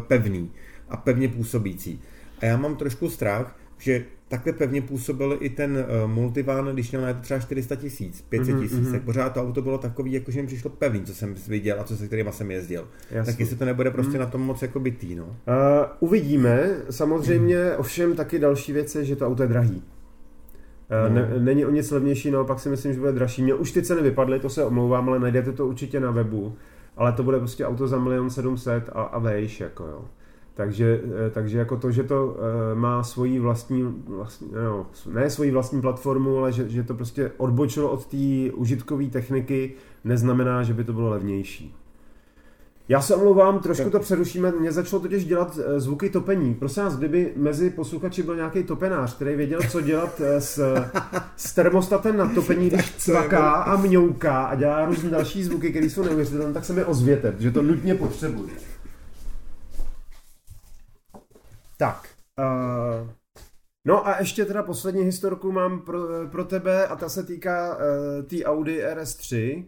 pevný 0.08 0.51
a 0.89 0.97
pevně 0.97 1.27
působící. 1.27 2.01
A 2.41 2.45
já 2.45 2.58
mám 2.58 2.75
trošku 2.75 3.10
strach, 3.10 3.56
že 3.81 4.05
takhle 4.27 4.53
pevně 4.53 4.81
působil 4.81 5.37
i 5.39 5.49
ten 5.49 5.85
uh, 6.03 6.11
multivan, 6.11 6.65
když 6.65 6.91
měl 6.91 7.01
na 7.01 7.13
to 7.13 7.21
třeba 7.21 7.39
400 7.39 7.75
tisíc, 7.75 8.21
500 8.21 8.55
mhm, 8.55 8.63
tisíc, 8.63 8.79
mm-hmm. 8.79 8.91
tak 8.91 9.01
pořád 9.01 9.33
to 9.33 9.41
auto 9.41 9.61
bylo 9.61 9.77
takový, 9.77 10.13
jako 10.13 10.31
že 10.31 10.41
mi 10.41 10.47
přišlo 10.47 10.69
pevný, 10.69 11.01
co 11.01 11.15
jsem 11.15 11.35
viděl 11.47 11.81
a 11.81 11.83
co 11.83 11.97
se 11.97 12.07
kterýma 12.07 12.31
jsem 12.31 12.51
jezdil. 12.51 12.87
Jasný. 13.11 13.33
Tak 13.33 13.39
jestli 13.39 13.55
to 13.55 13.65
nebude 13.65 13.91
prostě 13.91 14.13
mm. 14.13 14.19
na 14.19 14.25
tom 14.25 14.41
moc 14.41 14.61
jako 14.61 14.79
bytý, 14.79 15.15
no. 15.15 15.23
Uh, 15.25 15.33
uvidíme, 15.99 16.77
samozřejmě, 16.89 17.63
mm. 17.63 17.71
ovšem 17.77 18.15
taky 18.15 18.39
další 18.39 18.73
věc 18.73 18.95
je, 18.95 19.05
že 19.05 19.15
to 19.15 19.27
auto 19.27 19.43
je 19.43 19.49
drahý. 19.49 19.75
Uh, 19.75 21.15
no. 21.15 21.15
ne, 21.15 21.39
není 21.39 21.65
o 21.65 21.71
nic 21.71 21.91
levnější, 21.91 22.31
no 22.31 22.45
pak 22.45 22.59
si 22.59 22.69
myslím, 22.69 22.93
že 22.93 22.99
bude 22.99 23.11
dražší. 23.11 23.43
Mě 23.43 23.53
už 23.53 23.71
ty 23.71 23.83
ceny 23.83 24.01
vypadly, 24.01 24.39
to 24.39 24.49
se 24.49 24.63
omlouvám, 24.63 25.09
ale 25.09 25.19
najdete 25.19 25.51
to 25.51 25.67
určitě 25.67 25.99
na 25.99 26.11
webu. 26.11 26.55
Ale 26.97 27.11
to 27.11 27.23
bude 27.23 27.37
prostě 27.37 27.65
auto 27.65 27.87
za 27.87 27.99
milion 27.99 28.29
sedmset 28.29 28.89
a, 28.93 29.01
a 29.01 29.19
vejš, 29.19 29.59
jako 29.59 29.83
jo. 29.83 30.05
Takže, 30.53 31.01
eh, 31.27 31.29
takže 31.29 31.57
jako 31.57 31.77
to, 31.77 31.91
že 31.91 32.03
to 32.03 32.37
eh, 32.37 32.75
má 32.75 33.03
svoji 33.03 33.39
vlastní, 33.39 34.03
vlastní 34.07 34.47
no, 34.53 34.87
ne 35.11 35.29
svoji 35.29 35.51
vlastní 35.51 35.81
platformu, 35.81 36.37
ale 36.37 36.51
že, 36.51 36.69
že 36.69 36.83
to 36.83 36.93
prostě 36.93 37.31
odbočilo 37.37 37.91
od 37.91 38.05
té 38.05 38.51
užitkové 38.53 39.05
techniky, 39.05 39.73
neznamená, 40.03 40.63
že 40.63 40.73
by 40.73 40.83
to 40.83 40.93
bylo 40.93 41.09
levnější. 41.09 41.75
Já 42.89 43.01
se 43.01 43.15
omlouvám, 43.15 43.59
trošku 43.59 43.89
to 43.89 43.99
přerušíme. 43.99 44.51
Mě 44.51 44.71
začalo 44.71 45.01
totiž 45.01 45.25
dělat 45.25 45.59
eh, 45.63 45.79
zvuky 45.79 46.09
topení. 46.09 46.53
Prosím 46.53 46.83
vás, 46.83 46.97
kdyby 46.97 47.33
mezi 47.35 47.69
posluchači 47.69 48.23
byl 48.23 48.35
nějaký 48.35 48.63
topenář, 48.63 49.15
který 49.15 49.35
věděl, 49.35 49.59
co 49.69 49.81
dělat 49.81 50.21
s, 50.39 50.75
s 51.35 51.53
termostatem 51.53 52.17
na 52.17 52.33
topení, 52.33 52.69
když 52.69 52.95
cvaká 52.97 53.51
a 53.51 53.77
mňouká 53.77 54.43
a 54.43 54.55
dělá 54.55 54.85
různé 54.85 55.09
další 55.09 55.43
zvuky, 55.43 55.69
které 55.69 55.85
jsou 55.85 56.03
neuvěřitelné, 56.03 56.53
tak 56.53 56.65
se 56.65 56.73
mi 56.73 56.83
ozvěte, 56.83 57.35
že 57.39 57.51
to 57.51 57.61
nutně 57.61 57.95
potřebuje. 57.95 58.70
Tak. 61.81 62.09
Uh, 62.39 63.09
no 63.85 64.07
a 64.07 64.19
ještě 64.19 64.45
teda 64.45 64.63
poslední 64.63 65.03
historku 65.03 65.51
mám 65.51 65.81
pro, 65.81 65.99
pro 66.31 66.45
tebe 66.45 66.87
a 66.87 66.95
ta 66.95 67.09
se 67.09 67.23
týká 67.23 67.75
uh, 67.75 67.81
té 68.21 68.27
tý 68.27 68.45
Audi 68.45 68.83
RS3, 68.85 69.65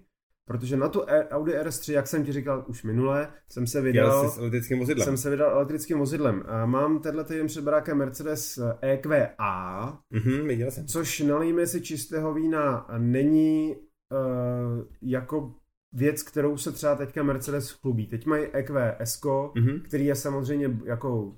protože 0.48 0.78
na 0.78 0.90
tu 0.90 1.10
e, 1.10 1.30
Audi 1.30 1.54
RS3, 1.54 1.94
jak 1.94 2.08
jsem 2.08 2.26
ti 2.26 2.34
říkal 2.34 2.66
už 2.68 2.84
minule, 2.84 3.34
jsem 3.50 3.68
se 3.68 3.82
vydal... 3.82 4.30
s 4.30 4.38
elektrickým 4.38 4.80
vozidlem. 4.80 5.06
Jsem 5.06 5.18
se 5.18 5.30
vydal 5.30 5.52
elektrickým 5.52 6.00
vozidlem. 6.00 6.44
A 6.48 6.66
mám 6.66 7.00
tenhle 7.00 7.24
týden 7.24 7.48
před 7.48 7.64
barákem 7.64 7.98
Mercedes 7.98 8.60
EQA, 8.82 10.00
mm-hmm, 10.14 10.48
viděl 10.48 10.72
jsem. 10.72 10.88
což 10.88 11.20
nalijme 11.20 11.68
si 11.68 11.82
čistého 11.82 12.34
vína 12.34 12.88
není 12.98 13.76
uh, 13.76 14.86
jako 15.02 15.56
věc, 15.94 16.24
kterou 16.24 16.58
se 16.58 16.72
třeba 16.72 16.96
teďka 16.96 17.24
Mercedes 17.24 17.72
chlubí. 17.72 18.08
Teď 18.08 18.26
mají 18.26 18.46
EQ 18.46 18.96
S, 19.00 19.22
mm-hmm. 19.22 19.82
který 19.82 20.06
je 20.06 20.16
samozřejmě 20.16 20.80
jako 20.86 21.36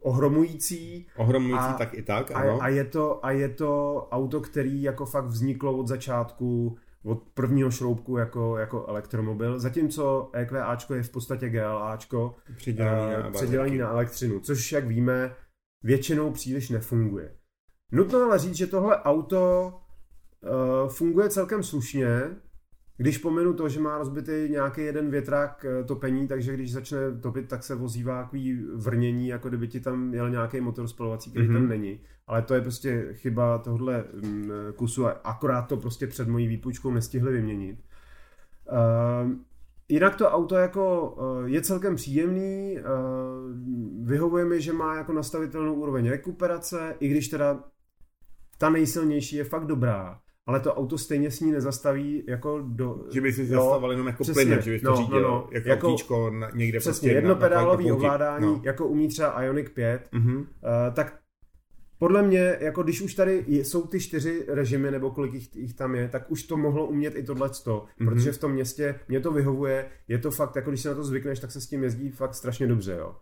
ohromující. 0.00 1.06
Ohromující 1.16 1.58
a, 1.58 1.72
tak 1.72 1.94
i 1.94 2.02
tak, 2.02 2.30
ano. 2.30 2.62
A, 2.62 2.64
a, 2.64 2.68
je 2.68 2.84
to, 2.84 3.26
a 3.26 3.30
je 3.30 3.48
to 3.48 4.02
auto, 4.10 4.40
který 4.40 4.82
jako 4.82 5.06
fakt 5.06 5.26
vzniklo 5.26 5.76
od 5.76 5.88
začátku 5.88 6.78
od 7.06 7.22
prvního 7.34 7.70
šroubku 7.70 8.16
jako, 8.16 8.58
jako 8.58 8.86
elektromobil, 8.86 9.58
zatímco 9.58 10.30
EQAčko 10.32 10.94
je 10.94 11.02
v 11.02 11.10
podstatě 11.10 11.48
GLAčko 11.48 12.34
Přidělený 12.56 13.12
na 13.12 13.26
uh, 13.26 13.32
přidělený 13.32 13.78
na 13.78 13.90
elektřinu, 13.90 14.40
což 14.40 14.72
jak 14.72 14.86
víme 14.86 15.34
většinou 15.82 16.30
příliš 16.30 16.70
nefunguje. 16.70 17.34
Nutno 17.92 18.18
ale 18.18 18.38
říct, 18.38 18.56
že 18.56 18.66
tohle 18.66 19.02
auto 19.02 19.72
uh, 20.40 20.88
funguje 20.88 21.28
celkem 21.28 21.62
slušně, 21.62 22.20
když 22.96 23.18
pominu 23.18 23.54
to, 23.54 23.68
že 23.68 23.80
má 23.80 23.98
rozbitý 23.98 24.48
nějaký 24.50 24.80
jeden 24.80 25.10
větrák 25.10 25.64
uh, 25.64 25.86
topení, 25.86 26.28
takže 26.28 26.54
když 26.54 26.72
začne 26.72 26.98
topit, 27.20 27.48
tak 27.48 27.62
se 27.62 27.74
vozívá 27.74 28.22
takový 28.22 28.64
vrnění, 28.74 29.28
jako 29.28 29.48
kdyby 29.48 29.68
ti 29.68 29.80
tam 29.80 30.14
jel 30.14 30.30
nějaký 30.30 30.60
motor 30.60 30.88
spalovací, 30.88 31.30
který 31.30 31.48
mm-hmm. 31.48 31.52
tam 31.52 31.68
není. 31.68 32.00
Ale 32.26 32.42
to 32.42 32.54
je 32.54 32.60
prostě 32.60 33.08
chyba 33.12 33.58
tohle 33.58 34.04
um, 34.04 34.50
kusu 34.76 35.06
a 35.06 35.10
akorát 35.10 35.62
to 35.62 35.76
prostě 35.76 36.06
před 36.06 36.28
mojí 36.28 36.46
výpučkou 36.46 36.90
nestihli 36.90 37.32
vyměnit. 37.32 37.78
Uh, 38.72 39.32
Jinak 39.88 40.16
to 40.16 40.30
auto 40.30 40.54
jako 40.54 41.10
uh, 41.10 41.46
je 41.48 41.62
celkem 41.62 41.96
příjemný, 41.96 42.78
uh, 42.78 44.06
vyhovuje 44.06 44.44
mi, 44.44 44.60
že 44.60 44.72
má 44.72 44.96
jako 44.96 45.12
nastavitelnou 45.12 45.74
úroveň 45.74 46.08
rekuperace, 46.08 46.94
i 47.00 47.08
když 47.08 47.28
teda 47.28 47.64
ta 48.58 48.70
nejsilnější 48.70 49.36
je 49.36 49.44
fakt 49.44 49.66
dobrá, 49.66 50.20
ale 50.46 50.60
to 50.60 50.74
auto 50.74 50.98
stejně 50.98 51.30
s 51.30 51.40
ní 51.40 51.52
nezastaví 51.52 52.24
jako 52.28 52.60
do... 52.66 53.04
Že 53.12 53.20
by 53.20 53.32
si 53.32 53.46
zastavil 53.46 53.90
jenom 53.90 54.06
jako 54.06 54.22
přesně, 54.22 54.42
plynem, 54.42 54.62
že 54.62 54.70
bys 54.70 54.82
to 54.82 54.90
no, 54.90 54.96
řídil 54.96 55.22
no, 55.22 55.28
no, 55.28 55.48
jako, 55.52 55.68
jako 55.68 55.88
autíčko 55.88 56.32
někde 56.54 56.78
přesně, 56.78 56.90
prostě 56.90 57.08
jednopedálový 57.08 57.92
ovládání, 57.92 58.46
no. 58.46 58.60
jako 58.64 58.86
umí 58.86 59.08
třeba 59.08 59.42
Ioniq 59.42 59.70
5, 59.70 60.08
mm-hmm. 60.12 60.36
uh, 60.38 60.44
tak 60.94 61.18
podle 61.98 62.22
mě, 62.22 62.56
jako 62.60 62.82
když 62.82 63.00
už 63.00 63.14
tady 63.14 63.44
jsou 63.48 63.86
ty 63.86 64.00
čtyři 64.00 64.44
režimy, 64.48 64.90
nebo 64.90 65.10
kolik 65.10 65.34
jich, 65.34 65.56
jich 65.56 65.74
tam 65.74 65.94
je, 65.94 66.08
tak 66.08 66.30
už 66.30 66.42
to 66.42 66.56
mohlo 66.56 66.86
umět 66.86 67.16
i 67.16 67.22
tohle 67.22 67.48
mm-hmm. 67.48 67.86
protože 67.98 68.32
v 68.32 68.38
tom 68.38 68.52
městě 68.52 69.00
mě 69.08 69.20
to 69.20 69.32
vyhovuje, 69.32 69.88
je 70.08 70.18
to 70.18 70.30
fakt, 70.30 70.56
jako 70.56 70.70
když 70.70 70.82
se 70.82 70.88
na 70.88 70.94
to 70.94 71.04
zvykneš, 71.04 71.40
tak 71.40 71.52
se 71.52 71.60
s 71.60 71.66
tím 71.66 71.82
jezdí 71.82 72.10
fakt 72.10 72.34
strašně 72.34 72.66
dobře, 72.66 72.96
jo. 72.98 73.16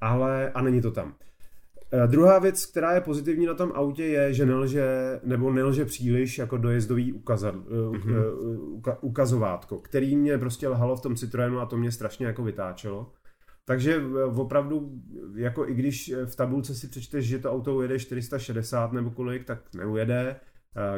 Ale, 0.00 0.50
a 0.50 0.62
není 0.62 0.80
to 0.80 0.90
tam. 0.90 1.14
Uh, 1.92 2.10
druhá 2.10 2.38
věc, 2.38 2.66
která 2.66 2.94
je 2.94 3.00
pozitivní 3.00 3.46
na 3.46 3.54
tom 3.54 3.72
autě, 3.74 4.04
je, 4.04 4.32
že 4.32 4.46
nelže, 4.46 5.20
nebo 5.24 5.52
nelže 5.52 5.84
příliš 5.84 6.38
jako 6.38 6.56
dojezdový 6.56 7.12
ukazat, 7.12 7.54
uh, 7.54 7.62
mm-hmm. 7.62 8.32
uh, 8.86 8.94
ukazovátko, 9.00 9.78
který 9.78 10.16
mě 10.16 10.38
prostě 10.38 10.68
lhalo 10.68 10.96
v 10.96 11.00
tom 11.00 11.16
Citroenu 11.16 11.60
a 11.60 11.66
to 11.66 11.76
mě 11.76 11.92
strašně 11.92 12.26
jako 12.26 12.42
vytáčelo. 12.42 13.12
Takže 13.64 14.02
opravdu, 14.36 14.92
jako 15.34 15.68
i 15.68 15.74
když 15.74 16.14
v 16.24 16.36
tabulce 16.36 16.74
si 16.74 16.88
přečteš, 16.88 17.26
že 17.26 17.38
to 17.38 17.52
auto 17.52 17.74
ujede 17.74 17.98
460 17.98 18.92
nebo 18.92 19.10
kolik, 19.10 19.44
tak 19.44 19.74
neujede. 19.74 20.36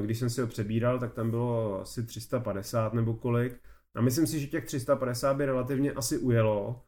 Když 0.00 0.18
jsem 0.18 0.30
si 0.30 0.40
ho 0.40 0.46
přebíral, 0.46 0.98
tak 0.98 1.14
tam 1.14 1.30
bylo 1.30 1.80
asi 1.80 2.06
350 2.06 2.94
nebo 2.94 3.14
kolik. 3.14 3.60
A 3.94 4.00
myslím 4.00 4.26
si, 4.26 4.40
že 4.40 4.46
těch 4.46 4.64
350 4.64 5.34
by 5.34 5.46
relativně 5.46 5.92
asi 5.92 6.18
ujelo. 6.18 6.82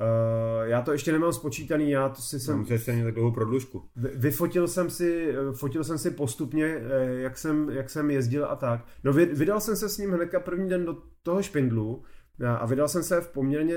Uh, 0.00 0.68
já 0.68 0.82
to 0.82 0.92
ještě 0.92 1.12
nemám 1.12 1.32
spočítaný, 1.32 1.90
já 1.90 2.08
to 2.08 2.22
si 2.22 2.40
jsem... 2.40 2.58
Musíš 2.58 2.82
se 2.82 3.04
takovou 3.04 3.30
prodlužku. 3.30 3.82
Vyfotil 3.96 4.68
jsem 4.68 4.90
si, 4.90 5.34
fotil 5.54 5.84
jsem 5.84 5.98
si 5.98 6.10
postupně, 6.10 6.64
eh, 6.64 7.04
jak 7.04 7.38
jsem, 7.38 7.70
jak 7.70 7.90
jsem 7.90 8.10
jezdil 8.10 8.44
a 8.44 8.56
tak. 8.56 8.84
No 9.04 9.12
vydal 9.12 9.60
jsem 9.60 9.76
se 9.76 9.88
s 9.88 9.98
ním 9.98 10.12
hnedka 10.12 10.40
první 10.40 10.68
den 10.68 10.84
do 10.84 10.96
toho 11.22 11.42
špindlu 11.42 12.02
a 12.46 12.66
vydal 12.66 12.88
jsem 12.88 13.02
se 13.02 13.20
v 13.20 13.28
poměrně 13.28 13.76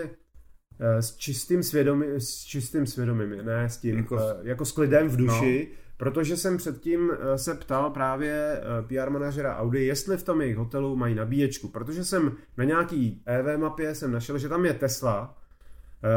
eh, 0.79 1.01
s 1.01 1.15
čistým 1.15 1.63
svědomím, 1.63 2.09
s 2.19 2.43
čistým 2.43 2.87
svědomím, 2.87 3.29
ne 3.45 3.69
s 3.69 3.77
tím, 3.77 3.97
jako, 3.97 4.19
jako 4.43 4.65
s 4.65 4.71
klidem 4.71 5.07
v 5.09 5.17
duši, 5.17 5.67
no. 5.71 5.77
protože 5.97 6.37
jsem 6.37 6.57
předtím 6.57 7.11
se 7.35 7.53
ptal 7.55 7.89
právě 7.89 8.61
PR 8.87 9.09
manažera 9.09 9.57
Audi, 9.57 9.85
jestli 9.85 10.17
v 10.17 10.23
tom 10.23 10.41
jejich 10.41 10.57
hotelu 10.57 10.95
mají 10.95 11.15
nabíječku, 11.15 11.67
protože 11.67 12.05
jsem 12.05 12.31
na 12.57 12.63
nějaký 12.63 13.23
EV 13.25 13.59
mapě 13.59 13.95
jsem 13.95 14.11
našel, 14.11 14.37
že 14.37 14.49
tam 14.49 14.65
je 14.65 14.73
Tesla, 14.73 15.35
Eh, 15.35 15.48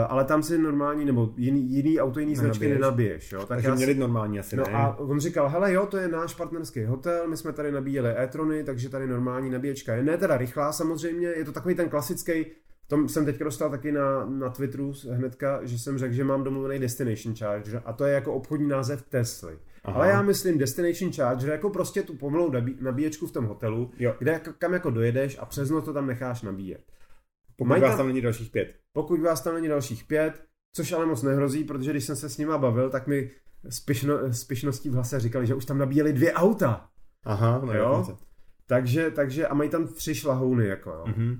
ale 0.08 0.24
tam 0.24 0.42
si 0.42 0.58
normální, 0.58 1.04
nebo 1.04 1.34
jiný, 1.36 1.70
jiný 1.70 2.00
auto, 2.00 2.20
jiný 2.20 2.36
značky 2.36 2.68
nenabiješ. 2.68 3.32
Jo? 3.32 3.38
Tak 3.38 3.48
Takže 3.48 3.68
já 3.68 3.74
měli 3.74 3.94
normální 3.94 4.38
asi 4.38 4.56
no 4.56 4.64
ne. 4.66 4.72
a 4.72 4.96
on 4.98 5.20
říkal, 5.20 5.48
hele 5.48 5.72
jo, 5.72 5.86
to 5.86 5.96
je 5.96 6.08
náš 6.08 6.34
partnerský 6.34 6.84
hotel, 6.84 7.28
my 7.28 7.36
jsme 7.36 7.52
tady 7.52 7.72
nabíjeli 7.72 8.10
e-trony, 8.18 8.64
takže 8.64 8.88
tady 8.88 9.06
normální 9.06 9.50
nabíječka 9.50 9.94
je. 9.94 10.02
Ne 10.02 10.16
teda 10.18 10.36
rychlá 10.36 10.72
samozřejmě, 10.72 11.28
je 11.28 11.44
to 11.44 11.52
takový 11.52 11.74
ten 11.74 11.88
klasický, 11.88 12.44
tom 12.92 13.08
jsem 13.08 13.24
teďka 13.24 13.44
dostal 13.44 13.70
taky 13.70 13.92
na, 13.92 14.24
na 14.24 14.50
Twitteru 14.50 14.92
hnedka, 15.10 15.60
že 15.62 15.78
jsem 15.78 15.98
řekl, 15.98 16.14
že 16.14 16.24
mám 16.24 16.44
domluvený 16.44 16.78
Destination 16.78 17.34
Charger 17.34 17.82
a 17.84 17.92
to 17.92 18.04
je 18.04 18.14
jako 18.14 18.34
obchodní 18.34 18.68
název 18.68 19.02
Tesly. 19.02 19.58
Aha. 19.84 19.96
Ale 19.96 20.08
já 20.08 20.22
myslím 20.22 20.58
Destination 20.58 21.12
Charger 21.12 21.50
jako 21.50 21.70
prostě 21.70 22.02
tu 22.02 22.14
pomalou 22.14 22.52
nabíječku 22.80 23.26
v 23.26 23.32
tom 23.32 23.44
hotelu, 23.44 23.90
jo. 23.98 24.14
kde 24.18 24.40
kam 24.58 24.72
jako 24.72 24.90
dojedeš 24.90 25.38
a 25.40 25.46
přes 25.46 25.70
noc 25.70 25.84
to 25.84 25.92
tam 25.92 26.06
necháš 26.06 26.42
nabíjet. 26.42 26.80
Pokud 27.62 27.68
Mají 27.68 27.82
vás 27.82 27.90
tam, 27.90 27.98
tam 27.98 28.06
není 28.06 28.20
dalších 28.20 28.50
pět. 28.50 28.74
Pokud 28.92 29.20
vás 29.20 29.40
tam 29.40 29.54
není 29.54 29.68
dalších 29.68 30.04
pět, 30.04 30.44
což 30.72 30.92
ale 30.92 31.06
moc 31.06 31.22
nehrozí, 31.22 31.64
protože 31.64 31.90
když 31.90 32.04
jsem 32.04 32.16
se 32.16 32.28
s 32.28 32.38
nima 32.38 32.58
bavil, 32.58 32.90
tak 32.90 33.06
mi 33.06 33.30
s, 33.68 34.44
pišností 34.44 34.90
v 34.90 34.92
hlase 34.92 35.20
říkali, 35.20 35.46
že 35.46 35.54
už 35.54 35.64
tam 35.64 35.78
nabíjeli 35.78 36.12
dvě 36.12 36.32
auta. 36.32 36.88
Aha, 37.24 37.60
no 37.64 37.72
jo. 37.72 38.18
Takže, 38.66 39.10
takže, 39.10 39.46
a 39.46 39.54
mají 39.54 39.70
tam 39.70 39.86
tři 39.86 40.14
šlahouny, 40.14 40.66
jako 40.66 40.90
jo. 40.90 41.04
Mm-hmm. 41.06 41.38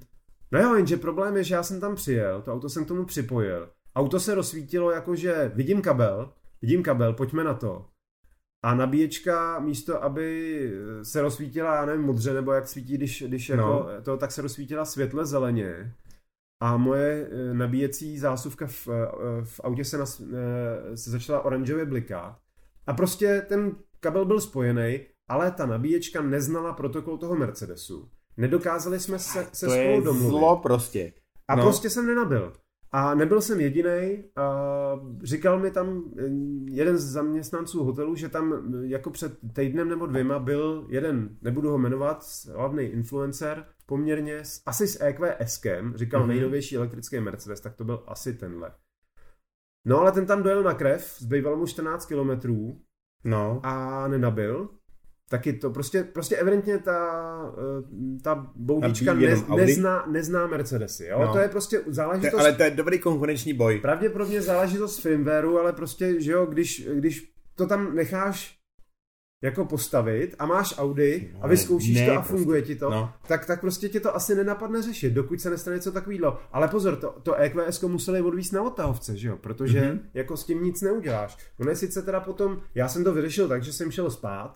No 0.52 0.60
jo, 0.60 0.74
jenže 0.74 0.96
problém 0.96 1.36
je, 1.36 1.44
že 1.44 1.54
já 1.54 1.62
jsem 1.62 1.80
tam 1.80 1.94
přijel, 1.94 2.42
to 2.42 2.52
auto 2.52 2.68
jsem 2.68 2.84
k 2.84 2.88
tomu 2.88 3.04
připojil. 3.04 3.70
Auto 3.96 4.20
se 4.20 4.34
rozsvítilo 4.34 4.90
jako, 4.90 5.16
že 5.16 5.52
vidím 5.54 5.82
kabel, 5.82 6.32
vidím 6.62 6.82
kabel, 6.82 7.12
pojďme 7.12 7.44
na 7.44 7.54
to. 7.54 7.86
A 8.64 8.74
nabíječka 8.74 9.60
místo, 9.60 10.04
aby 10.04 10.70
se 11.02 11.22
rozsvítila, 11.22 11.74
já 11.74 11.86
nevím, 11.86 12.04
modře, 12.04 12.34
nebo 12.34 12.52
jak 12.52 12.68
svítí, 12.68 12.94
když, 12.94 13.22
když 13.26 13.48
no. 13.48 13.54
jako 13.54 13.88
to, 14.02 14.16
tak 14.16 14.32
se 14.32 14.42
rozsvítila 14.42 14.84
světle 14.84 15.26
zeleně. 15.26 15.94
A 16.62 16.76
moje 16.76 17.28
eh, 17.30 17.54
nabíjecí 17.54 18.18
zásuvka 18.18 18.66
v, 18.66 18.88
eh, 18.88 19.44
v 19.44 19.60
autě 19.64 19.84
se, 19.84 19.98
nas, 19.98 20.20
eh, 20.20 20.96
se 20.96 21.10
začala 21.10 21.44
oranžově 21.44 21.84
blikat. 21.84 22.38
A 22.86 22.92
prostě 22.92 23.46
ten 23.48 23.76
kabel 24.00 24.24
byl 24.24 24.40
spojený, 24.40 25.00
ale 25.28 25.50
ta 25.50 25.66
nabíječka 25.66 26.22
neznala 26.22 26.72
protokol 26.72 27.18
toho 27.18 27.36
Mercedesu. 27.36 28.08
Nedokázali 28.36 29.00
jsme 29.00 29.18
se, 29.18 29.46
se 29.52 29.66
to 29.66 29.72
spolu 29.72 30.00
domluvit. 30.00 30.28
zlo 30.28 30.56
prostě. 30.56 31.12
A 31.48 31.56
no. 31.56 31.62
prostě 31.62 31.90
jsem 31.90 32.06
nenabil. 32.06 32.52
A 32.92 33.14
nebyl 33.14 33.40
jsem 33.40 33.60
jediný. 33.60 34.24
Říkal 35.22 35.58
mi 35.58 35.70
tam 35.70 36.02
jeden 36.70 36.98
z 36.98 37.04
zaměstnanců 37.04 37.84
hotelu, 37.84 38.14
že 38.16 38.28
tam 38.28 38.74
jako 38.82 39.10
před 39.10 39.38
týdnem 39.52 39.88
nebo 39.88 40.06
dvěma 40.06 40.38
byl 40.38 40.86
jeden, 40.88 41.36
nebudu 41.42 41.70
ho 41.70 41.78
jmenovat, 41.78 42.24
hlavný 42.54 42.84
influencer, 42.84 43.64
poměrně, 43.92 44.42
asi 44.66 44.88
s 44.88 45.00
EQS-kem, 45.00 45.92
říkal 45.96 46.22
mm-hmm. 46.22 46.26
nejnovější 46.26 46.76
elektrický 46.76 47.20
Mercedes, 47.20 47.60
tak 47.60 47.74
to 47.74 47.84
byl 47.84 48.04
asi 48.06 48.34
tenhle. 48.34 48.72
No 49.86 50.00
ale 50.00 50.12
ten 50.12 50.26
tam 50.26 50.42
dojel 50.42 50.62
na 50.62 50.74
krev, 50.74 51.16
zbývalo 51.18 51.56
mu 51.56 51.66
14 51.66 52.06
kilometrů 52.06 52.80
no. 53.24 53.60
a 53.62 54.08
nenabil. 54.08 54.68
Taky 55.28 55.52
to 55.52 55.70
prostě, 55.70 56.04
prostě 56.04 56.36
evidentně 56.36 56.78
ta, 56.78 56.98
eh, 57.58 58.22
ta 58.22 58.50
boudička 58.56 59.14
nez, 59.14 59.44
nezná, 59.56 60.06
nezná 60.06 60.46
Mercedesy, 60.46 61.06
jo? 61.06 61.18
No. 61.26 61.32
To 61.32 61.38
je 61.38 61.48
prostě 61.48 61.82
záležitost... 61.86 62.40
ale 62.40 62.52
to 62.52 62.62
je 62.62 62.70
dobrý 62.70 62.98
konkurenční 62.98 63.54
boj. 63.54 63.80
Pravděpodobně 63.80 64.42
záležitost 64.42 65.00
firmwareu, 65.00 65.58
ale 65.58 65.72
prostě, 65.72 66.20
že 66.20 66.32
jo, 66.32 66.46
když, 66.46 66.88
když 66.94 67.32
to 67.54 67.66
tam 67.66 67.94
necháš 67.94 68.61
jako 69.42 69.64
postavit 69.64 70.34
a 70.38 70.46
máš 70.46 70.78
Audi 70.78 71.34
a 71.40 71.46
vyzkoušíš 71.46 71.96
ne, 71.96 72.06
to 72.06 72.12
a 72.12 72.14
prostě. 72.14 72.32
funguje 72.32 72.62
ti 72.62 72.76
to, 72.76 72.90
no. 72.90 73.12
tak, 73.28 73.46
tak 73.46 73.60
prostě 73.60 73.88
ti 73.88 74.00
to 74.00 74.16
asi 74.16 74.34
nenapadne 74.34 74.82
řešit, 74.82 75.10
dokud 75.10 75.40
se 75.40 75.50
nestane 75.50 75.76
něco 75.76 75.92
takového. 75.92 76.38
Ale 76.52 76.68
pozor, 76.68 76.96
to, 76.96 77.14
to 77.22 77.34
EQS 77.34 77.80
museli 77.82 78.22
odvíst 78.22 78.52
na 78.52 78.62
otahovce, 78.62 79.16
že 79.16 79.28
jo? 79.28 79.36
Protože 79.36 79.80
mm-hmm. 79.80 80.00
jako 80.14 80.36
s 80.36 80.44
tím 80.44 80.64
nic 80.64 80.82
neuděláš. 80.82 81.36
Ono 81.60 81.70
je 81.70 81.76
sice 81.76 82.02
teda 82.02 82.20
potom, 82.20 82.60
já 82.74 82.88
jsem 82.88 83.04
to 83.04 83.14
vyřešil 83.14 83.48
tak, 83.48 83.62
že 83.62 83.72
jsem 83.72 83.90
šel 83.90 84.10
spát 84.10 84.54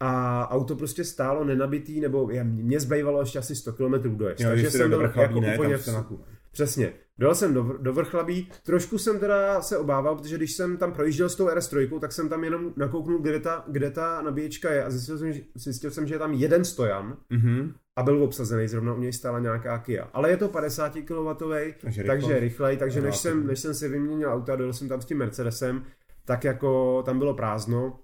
a 0.00 0.48
auto 0.50 0.76
prostě 0.76 1.04
stálo 1.04 1.44
nenabitý, 1.44 2.00
nebo 2.00 2.30
mě 2.42 2.80
zbývalo 2.80 3.20
ještě 3.20 3.38
asi 3.38 3.56
100 3.56 3.72
km 3.72 4.16
dojezd. 4.16 4.40
Jo, 4.40 4.48
takže 4.48 4.70
jsem 4.70 4.90
byl 4.90 5.00
jako 5.00 5.36
úplně 5.54 5.76
v, 5.76 5.88
Přesně. 6.52 6.92
Dojel 7.18 7.34
jsem 7.34 7.54
do, 7.54 7.62
do 7.78 7.92
Vrchlabí, 7.92 8.48
trošku 8.64 8.98
jsem 8.98 9.18
teda 9.18 9.62
se 9.62 9.78
obával, 9.78 10.16
protože 10.16 10.36
když 10.36 10.52
jsem 10.52 10.76
tam 10.76 10.92
projížděl 10.92 11.28
s 11.28 11.34
tou 11.34 11.46
RS3, 11.46 12.00
tak 12.00 12.12
jsem 12.12 12.28
tam 12.28 12.44
jenom 12.44 12.72
nakouknul, 12.76 13.18
kde 13.18 13.40
ta, 13.40 13.64
kde 13.68 13.90
ta 13.90 14.22
nabíječka 14.22 14.72
je. 14.72 14.84
A 14.84 14.90
zjistil 14.90 15.18
jsem, 15.18 15.32
zjistil 15.54 15.90
jsem, 15.90 16.06
že 16.06 16.14
je 16.14 16.18
tam 16.18 16.32
jeden 16.32 16.64
stojan 16.64 17.16
mm-hmm. 17.30 17.72
a 17.96 18.02
byl 18.02 18.22
obsazený, 18.22 18.68
zrovna 18.68 18.94
u 18.94 19.00
něj 19.00 19.12
stála 19.12 19.38
nějaká 19.38 19.78
Kia. 19.78 20.08
Ale 20.12 20.30
je 20.30 20.36
to 20.36 20.48
50 20.48 20.92
kW, 20.92 21.44
takže, 21.80 22.04
takže 22.04 22.40
rychlej, 22.40 22.76
takže 22.76 23.00
než 23.00 23.16
jsem, 23.16 23.46
než 23.46 23.58
jsem 23.58 23.74
si 23.74 23.88
vyměnil 23.88 24.32
auta, 24.32 24.56
dojel 24.56 24.72
jsem 24.72 24.88
tam 24.88 25.00
s 25.00 25.04
tím 25.04 25.18
Mercedesem, 25.18 25.84
tak 26.24 26.44
jako 26.44 27.02
tam 27.02 27.18
bylo 27.18 27.34
prázdno. 27.34 27.98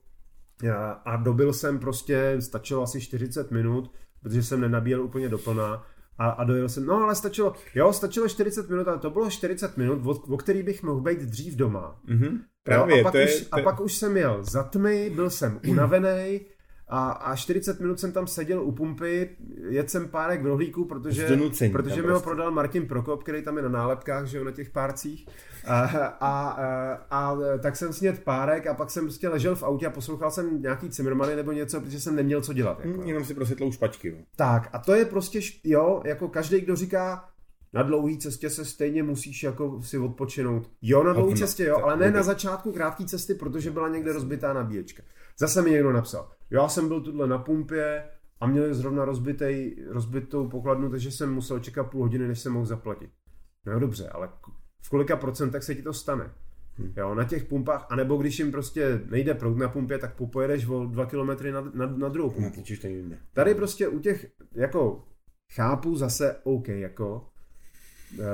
A 1.04 1.16
dobil 1.16 1.52
jsem 1.52 1.78
prostě, 1.78 2.36
stačilo 2.40 2.82
asi 2.82 3.00
40 3.00 3.50
minut, 3.50 3.92
protože 4.22 4.42
jsem 4.42 4.60
nenabíjel 4.60 5.02
úplně 5.02 5.28
doplná 5.28 5.86
a, 6.18 6.28
a 6.28 6.44
dojel 6.44 6.68
jsem, 6.68 6.86
no 6.86 6.94
ale 6.94 7.14
stačilo, 7.14 7.54
jo, 7.74 7.92
stačilo 7.92 8.28
40 8.28 8.70
minut, 8.70 8.88
ale 8.88 8.98
to 8.98 9.10
bylo 9.10 9.30
40 9.30 9.76
minut, 9.76 10.06
o, 10.06 10.34
o 10.34 10.36
který 10.36 10.62
bych 10.62 10.82
mohl 10.82 11.00
být 11.00 11.18
dřív 11.18 11.56
doma. 11.56 12.00
Mm-hmm. 12.08 12.38
Právě, 12.62 12.98
jo, 12.98 13.00
a, 13.00 13.04
pak 13.04 13.12
to 13.12 13.18
už, 13.18 13.40
je, 13.40 13.44
to... 13.44 13.56
a 13.56 13.62
pak 13.62 13.80
už 13.80 13.94
jsem 13.94 14.16
jel 14.16 14.44
za 14.44 14.62
tmy, 14.62 15.10
byl 15.10 15.30
jsem 15.30 15.60
unavený 15.68 16.40
a, 16.88 17.10
a 17.10 17.36
40 17.36 17.80
minut 17.80 18.00
jsem 18.00 18.12
tam 18.12 18.26
seděl 18.26 18.62
u 18.62 18.72
pumpy, 18.72 19.36
jedl 19.68 19.88
jsem 19.88 20.08
párek 20.08 20.42
v 20.42 20.46
rohlíku, 20.46 20.84
protože, 20.84 21.26
Zdonucení, 21.26 21.72
protože 21.72 21.96
mi 21.96 22.02
prostě. 22.02 22.14
ho 22.14 22.20
prodal 22.20 22.50
Martin 22.50 22.86
Prokop, 22.86 23.22
který 23.22 23.42
tam 23.42 23.56
je 23.56 23.62
na 23.62 23.68
nálepkách, 23.68 24.26
že 24.26 24.38
jo, 24.38 24.44
na 24.44 24.50
těch 24.50 24.70
párcích. 24.70 25.28
A, 25.66 25.80
a, 25.80 26.48
a, 26.50 26.98
a 27.10 27.36
tak 27.62 27.76
jsem 27.76 27.92
sněd 27.92 28.24
párek 28.24 28.66
a 28.66 28.74
pak 28.74 28.90
jsem 28.90 29.04
prostě 29.04 29.28
ležel 29.28 29.56
v 29.56 29.62
autě 29.62 29.86
a 29.86 29.90
poslouchal 29.90 30.30
jsem 30.30 30.62
nějaký 30.62 30.90
Cimrmany 30.90 31.36
nebo 31.36 31.52
něco, 31.52 31.80
protože 31.80 32.00
jsem 32.00 32.16
neměl 32.16 32.40
co 32.40 32.52
dělat. 32.52 32.80
Jako. 32.84 33.00
Hm, 33.00 33.06
Jenom 33.06 33.24
si 33.24 33.34
prostě 33.34 33.54
tlou 33.54 33.72
špačky. 33.72 34.10
No. 34.10 34.18
Tak 34.36 34.68
a 34.72 34.78
to 34.78 34.94
je 34.94 35.04
prostě, 35.04 35.40
jo, 35.64 36.02
jako 36.04 36.28
každý, 36.28 36.60
kdo 36.60 36.76
říká, 36.76 37.24
na 37.72 37.82
dlouhé 37.82 38.16
cestě 38.16 38.50
se 38.50 38.64
stejně 38.64 39.02
musíš 39.02 39.42
jako 39.42 39.82
si 39.82 39.98
odpočinout. 39.98 40.70
Jo, 40.82 41.04
na 41.04 41.12
dlouhé 41.12 41.36
cestě, 41.36 41.64
jo, 41.64 41.76
ale 41.82 41.96
ne 41.96 42.10
na 42.10 42.22
začátku 42.22 42.72
krátké 42.72 43.04
cesty, 43.04 43.34
protože 43.34 43.70
byla 43.70 43.88
někde 43.88 44.12
rozbitá 44.12 44.52
nabíječka. 44.52 45.02
Zase 45.40 45.62
mi 45.62 45.70
někdo 45.70 45.92
napsal, 45.92 46.30
já 46.50 46.68
jsem 46.68 46.88
byl 46.88 47.00
tuhle 47.00 47.26
na 47.26 47.38
pumpě 47.38 48.04
a 48.40 48.46
měli 48.46 48.74
zrovna 48.74 49.04
rozbitej, 49.04 49.76
rozbitou 49.88 50.48
pokladnu, 50.48 50.90
takže 50.90 51.10
jsem 51.10 51.34
musel 51.34 51.58
čekat 51.58 51.84
půl 51.84 52.02
hodiny, 52.02 52.28
než 52.28 52.40
jsem 52.40 52.52
mohl 52.52 52.66
zaplatit. 52.66 53.10
No 53.66 53.72
jo, 53.72 53.78
dobře, 53.78 54.08
ale 54.08 54.28
v 54.82 54.90
kolika 54.90 55.16
procentech 55.16 55.62
se 55.62 55.74
ti 55.74 55.82
to 55.82 55.92
stane? 55.92 56.30
Hm. 56.78 56.92
Jo, 56.96 57.14
na 57.14 57.24
těch 57.24 57.44
pumpách, 57.44 57.86
anebo 57.90 58.16
když 58.16 58.38
jim 58.38 58.50
prostě 58.50 59.00
nejde 59.10 59.34
proud 59.34 59.56
na 59.56 59.68
pumpě, 59.68 59.98
tak 59.98 60.14
popojedeš 60.14 60.66
o 60.66 60.84
dva 60.86 61.06
kilometry 61.06 61.52
na, 61.52 61.60
na, 61.74 61.86
na 61.86 62.08
druhou 62.08 62.30
pumpu. 62.30 62.62
jinde. 62.84 63.18
Tady 63.34 63.54
prostě 63.54 63.88
u 63.88 63.98
těch, 63.98 64.26
jako 64.54 65.04
chápu 65.54 65.96
zase 65.96 66.36
OK, 66.42 66.68
jako 66.68 67.28
e, 68.18 68.24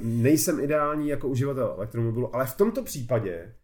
nejsem 0.00 0.60
ideální 0.60 1.08
jako 1.08 1.28
uživatel 1.28 1.74
elektromobilu, 1.76 2.34
ale 2.34 2.46
v 2.46 2.56
tomto 2.56 2.82
případě, 2.82 3.54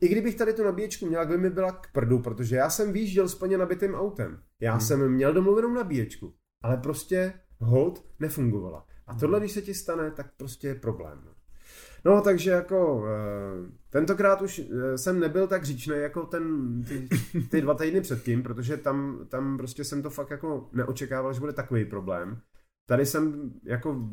i 0.00 0.08
kdybych 0.08 0.34
tady 0.34 0.52
tu 0.52 0.64
nabíječku 0.64 1.06
měl, 1.06 1.26
by 1.26 1.38
mi 1.38 1.50
byla 1.50 1.72
k 1.72 1.92
prdu, 1.92 2.18
protože 2.18 2.56
já 2.56 2.70
jsem 2.70 2.92
výjížděl 2.92 3.28
s 3.28 3.34
plně 3.34 3.58
nabitým 3.58 3.94
autem. 3.94 4.42
Já 4.60 4.72
hmm. 4.72 4.80
jsem 4.80 5.12
měl 5.12 5.32
domluvenou 5.32 5.72
nabíječku, 5.72 6.34
ale 6.62 6.76
prostě 6.76 7.32
hold 7.58 8.04
nefungovala. 8.20 8.86
A 9.06 9.14
tohle, 9.14 9.40
když 9.40 9.52
se 9.52 9.62
ti 9.62 9.74
stane, 9.74 10.10
tak 10.10 10.26
prostě 10.36 10.68
je 10.68 10.74
problém. 10.74 11.20
no. 12.04 12.20
Takže 12.20 12.50
jako 12.50 13.04
e, 13.06 13.10
tentokrát 13.90 14.42
už 14.42 14.58
e, 14.58 14.98
jsem 14.98 15.20
nebyl 15.20 15.46
tak 15.46 15.64
říčný 15.64 15.96
jako 15.96 16.26
ten, 16.26 16.44
ty, 16.88 17.08
ty 17.50 17.60
dva 17.60 17.74
týdny 17.74 18.00
předtím, 18.00 18.42
protože 18.42 18.76
tam, 18.76 19.26
tam 19.28 19.56
prostě 19.56 19.84
jsem 19.84 20.02
to 20.02 20.10
fakt 20.10 20.30
jako 20.30 20.68
neočekával, 20.72 21.32
že 21.32 21.40
bude 21.40 21.52
takový 21.52 21.84
problém. 21.84 22.40
Tady 22.88 23.06
jsem 23.06 23.52
jako 23.64 24.10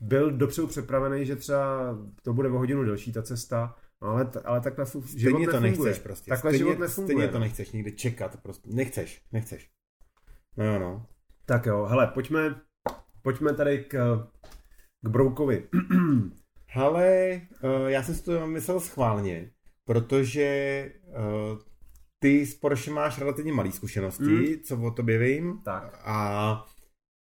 byl 0.00 0.30
dopředu 0.30 0.66
připravený, 0.66 1.26
že 1.26 1.36
třeba 1.36 1.98
to 2.22 2.32
bude 2.32 2.48
o 2.48 2.58
hodinu 2.58 2.84
delší 2.84 3.12
ta 3.12 3.22
cesta, 3.22 3.74
no 4.02 4.08
ale, 4.08 4.24
t- 4.24 4.40
ale 4.40 4.60
takhle 4.60 4.84
fu- 4.84 5.00
život 5.16 5.30
Stejně 5.38 5.46
to 5.46 5.60
nefunguje. 5.60 5.88
nechceš 5.90 6.02
prostě. 6.02 6.28
Takhle 6.28 6.50
stejně, 6.50 6.58
život 6.58 6.78
nefunguje. 6.78 7.14
Stejně 7.16 7.32
to 7.32 7.38
nechceš 7.38 7.72
nikde 7.72 7.90
čekat. 7.90 8.36
Prostě. 8.42 8.68
Nechceš, 8.72 9.22
nechceš. 9.32 9.70
No 10.56 10.64
jo, 10.64 10.78
no. 10.78 11.06
Tak 11.46 11.66
jo, 11.66 11.84
hele, 11.84 12.06
pojďme, 12.06 12.60
pojďme 13.22 13.54
tady 13.54 13.84
k, 13.84 14.18
k 15.04 15.08
Broukovi. 15.08 15.68
Hele, 16.70 17.40
uh, 17.62 17.86
já 17.86 18.02
jsem 18.02 18.14
si 18.14 18.22
to 18.24 18.46
myslel 18.46 18.80
schválně, 18.80 19.50
protože 19.84 20.92
uh, 21.06 21.58
ty 22.18 22.46
s 22.46 22.54
Porsche 22.54 22.90
máš 22.90 23.18
relativně 23.18 23.52
malé 23.52 23.72
zkušenosti, 23.72 24.24
Mm. 24.24 24.62
co 24.64 24.80
o 24.82 24.90
tobě 24.90 25.18
vím. 25.18 25.60
Tak. 25.64 26.00
A, 26.04 26.50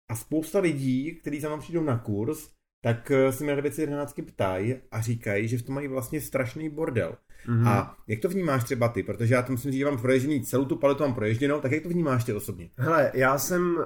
a 0.09 0.15
spousta 0.15 0.59
lidí, 0.59 1.15
kteří 1.15 1.39
za 1.39 1.47
mnou 1.49 1.57
přijdou 1.59 1.83
na 1.83 1.97
kurz, 1.97 2.49
tak 2.81 3.11
eh, 3.11 3.31
se 3.31 3.43
mě 3.43 3.55
na 3.55 3.61
věci 3.61 3.81
11 3.81 4.19
ptají 4.27 4.75
a 4.91 5.01
říkají, 5.01 5.47
že 5.47 5.57
v 5.57 5.63
tom 5.63 5.75
mají 5.75 5.87
vlastně 5.87 6.21
strašný 6.21 6.69
bordel. 6.69 7.15
Mhm. 7.47 7.67
A 7.67 7.97
jak 8.07 8.19
to 8.19 8.29
vnímáš 8.29 8.63
třeba 8.63 8.87
ty? 8.89 9.03
Protože 9.03 9.33
já 9.33 9.41
to 9.41 9.51
musím 9.51 9.71
říct, 9.71 9.79
že 9.79 9.85
mám 9.85 9.97
proježděný, 10.01 10.41
celou 10.41 10.65
tu 10.65 10.75
paletu 10.75 11.03
mám 11.03 11.13
proježděnou, 11.13 11.59
tak 11.59 11.71
jak 11.71 11.83
to 11.83 11.89
vnímáš 11.89 12.23
ty 12.23 12.33
osobně? 12.33 12.69
Hele, 12.77 13.11
já 13.13 13.37
jsem 13.39 13.77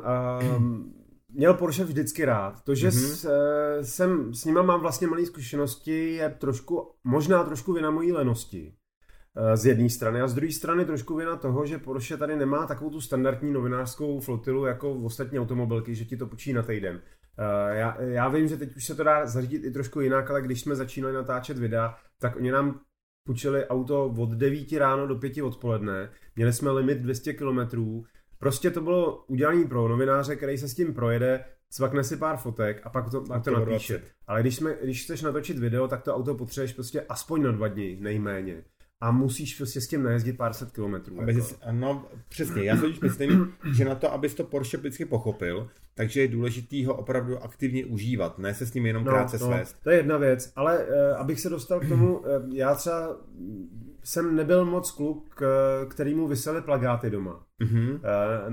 um, 0.57 0.93
měl 1.33 1.53
Porsche 1.53 1.83
vždycky 1.83 2.25
rád. 2.25 2.61
To, 2.63 2.75
že 2.75 2.87
Mhm. 2.87 2.95
mm-hmm. 2.95 3.15
s, 3.15 3.25
eh, 3.25 3.83
jsem 3.85 4.33
s 4.33 4.45
nima 4.45 4.61
mám 4.61 4.81
vlastně 4.81 5.07
malé 5.07 5.25
zkušenosti, 5.25 6.13
je 6.13 6.29
trošku, 6.29 6.91
možná 7.03 7.43
trošku 7.43 7.73
vina 7.73 7.91
mojí 7.91 8.11
lenosti. 8.11 8.73
eh, 9.53 9.57
Z 9.57 9.65
jedné 9.65 9.89
strany 9.89 10.21
a 10.21 10.27
z 10.27 10.33
druhé 10.33 10.51
strany 10.51 10.85
trošku 10.85 11.15
vina 11.15 11.35
toho, 11.35 11.65
že 11.65 11.77
Porsche 11.77 12.17
tady 12.17 12.35
nemá 12.35 12.65
takovou 12.67 12.89
tu 12.89 13.01
standardní 13.01 13.53
novinářskou 13.53 14.19
flotilu 14.19 14.65
jako 14.65 14.93
v 14.93 15.05
ostatní 15.05 15.39
automobilky, 15.39 15.95
že 15.95 16.05
ti 16.05 16.17
to 16.17 16.27
počí 16.27 16.53
na 16.53 16.61
týden. 16.63 17.01
Eh, 17.39 17.77
Já, 17.77 18.01
já 18.01 18.27
vím, 18.27 18.47
že 18.47 18.57
teď 18.57 18.75
už 18.75 18.85
se 18.85 18.95
to 18.95 19.03
dá 19.03 19.25
zařídit 19.25 19.63
i 19.63 19.71
trošku 19.71 20.01
jinak, 20.01 20.29
ale 20.29 20.41
když 20.41 20.61
jsme 20.61 20.75
začínali 20.75 21.13
natáčet 21.13 21.57
videa, 21.57 21.95
tak 22.19 22.35
oni 22.35 22.51
nám 22.51 22.79
půjčili 23.27 23.67
auto 23.67 24.05
od 24.05 24.29
9 24.29 24.77
ráno 24.77 25.07
do 25.07 25.15
5 25.15 25.41
odpoledne, 25.43 26.09
měli 26.35 26.53
jsme 26.53 26.71
limit 26.71 26.97
200 26.97 27.33
km, 27.33 27.59
prostě 28.39 28.71
to 28.71 28.81
bylo 28.81 29.25
udělané 29.27 29.65
pro 29.65 29.87
novináře, 29.87 30.35
který 30.35 30.57
se 30.57 30.67
s 30.67 30.75
tím 30.75 30.93
projede, 30.93 31.45
cvakne 31.69 32.03
si 32.03 32.17
pár 32.17 32.37
fotek 32.37 32.81
a 32.83 32.89
pak 32.89 33.09
to, 33.11 33.21
pak 33.21 33.43
to 33.43 33.51
napíše. 33.51 33.93
20. 33.93 34.11
Ale 34.27 34.41
když, 34.41 34.55
jsme, 34.55 34.77
když 34.83 35.03
chceš 35.03 35.21
natočit 35.21 35.59
video, 35.59 35.87
tak 35.87 36.01
to 36.01 36.15
auto 36.15 36.35
potřebuješ 36.35 36.73
prostě 36.73 37.01
aspoň 37.01 37.43
na 37.43 37.51
dva 37.51 37.67
dny, 37.67 37.97
nejméně. 38.01 38.63
A 39.01 39.11
musíš 39.11 39.57
prostě 39.57 39.81
s 39.81 39.87
tím 39.87 40.03
najezdit 40.03 40.37
pár 40.37 40.53
set 40.53 40.71
kilometrů. 40.71 41.21
Aby 41.21 41.33
Jako. 41.33 41.45
jsi, 41.45 41.55
no, 41.71 42.05
přesně, 42.29 42.63
já 42.63 42.77
si 42.77 42.85
myslím, 43.01 43.53
že 43.73 43.85
na 43.85 43.95
to, 43.95 44.13
abys 44.13 44.33
to 44.35 44.43
Porsche 44.43 44.77
vždycky 44.77 45.05
pochopil, 45.05 45.69
takže 45.95 46.21
je 46.21 46.27
důležitý 46.27 46.85
ho 46.85 46.95
opravdu 46.95 47.43
aktivně 47.43 47.85
užívat, 47.85 48.37
ne 48.39 48.53
se 48.53 48.65
s 48.65 48.73
ním 48.73 48.85
jenom 48.85 49.03
krátce 49.03 49.39
svést. 49.39 49.75
No, 49.75 49.79
to 49.83 49.89
je 49.89 49.97
jedna 49.97 50.17
věc, 50.17 50.53
ale 50.55 50.85
uh, 50.85 50.93
abych 51.17 51.39
se 51.39 51.49
dostal 51.49 51.79
k 51.79 51.87
tomu, 51.89 52.17
uh, 52.17 52.25
já 52.53 52.75
třeba 52.75 53.17
jsem 54.03 54.35
nebyl 54.35 54.65
moc 54.65 54.91
kluk, 54.91 55.41
uh, 55.41 55.89
kterýmu 55.89 56.27
vysely 56.27 56.61
plagáty 56.61 57.09
doma 57.09 57.45
Mhm. 57.59 57.89
uh, 57.89 57.99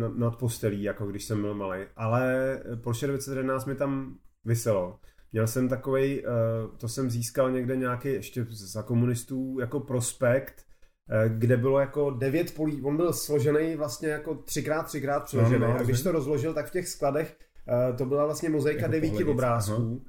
nad, 0.00 0.16
nad 0.18 0.37
postelí, 0.37 0.82
jako 0.82 1.06
když 1.06 1.24
jsem 1.24 1.40
byl 1.40 1.54
malý, 1.54 1.80
ale 1.96 2.58
Porsche 2.82 3.06
911 3.06 3.64
mi 3.66 3.74
tam 3.74 4.14
vyselo. 4.44 4.98
Měl 5.32 5.46
jsem 5.46 5.68
takovej, 5.68 6.24
uh, 6.26 6.76
to 6.76 6.88
jsem 6.88 7.10
získal 7.10 7.50
někde 7.50 7.76
nějaký 7.76 8.08
ještě 8.08 8.46
za 8.50 8.82
komunistů 8.82 9.56
jako 9.60 9.80
prospekt, 9.80 10.64
eh, 11.10 11.28
kde 11.28 11.56
bylo 11.56 11.78
jako 11.80 12.10
devět 12.10 12.54
polí, 12.54 12.82
on 12.82 12.96
byl 12.96 13.12
složený 13.12 13.76
vlastně 13.76 14.08
jako 14.08 14.34
třikrát, 14.34 14.82
třikrát 14.82 15.20
přiložený 15.24 15.60
No, 15.60 15.68
no, 15.68 15.74
a 15.78 15.82
když 15.82 16.02
to 16.02 16.12
rozložil, 16.12 16.54
tak 16.54 16.66
v 16.66 16.70
těch 16.70 16.88
skladech 16.88 17.36
eh, 17.68 17.92
to 17.92 18.04
byla 18.06 18.24
vlastně 18.24 18.48
mozaika 18.50 18.80
Jako 18.80 18.92
devíti 18.92 19.10
pohlednice, 19.10 19.30
obrázků. 19.32 20.02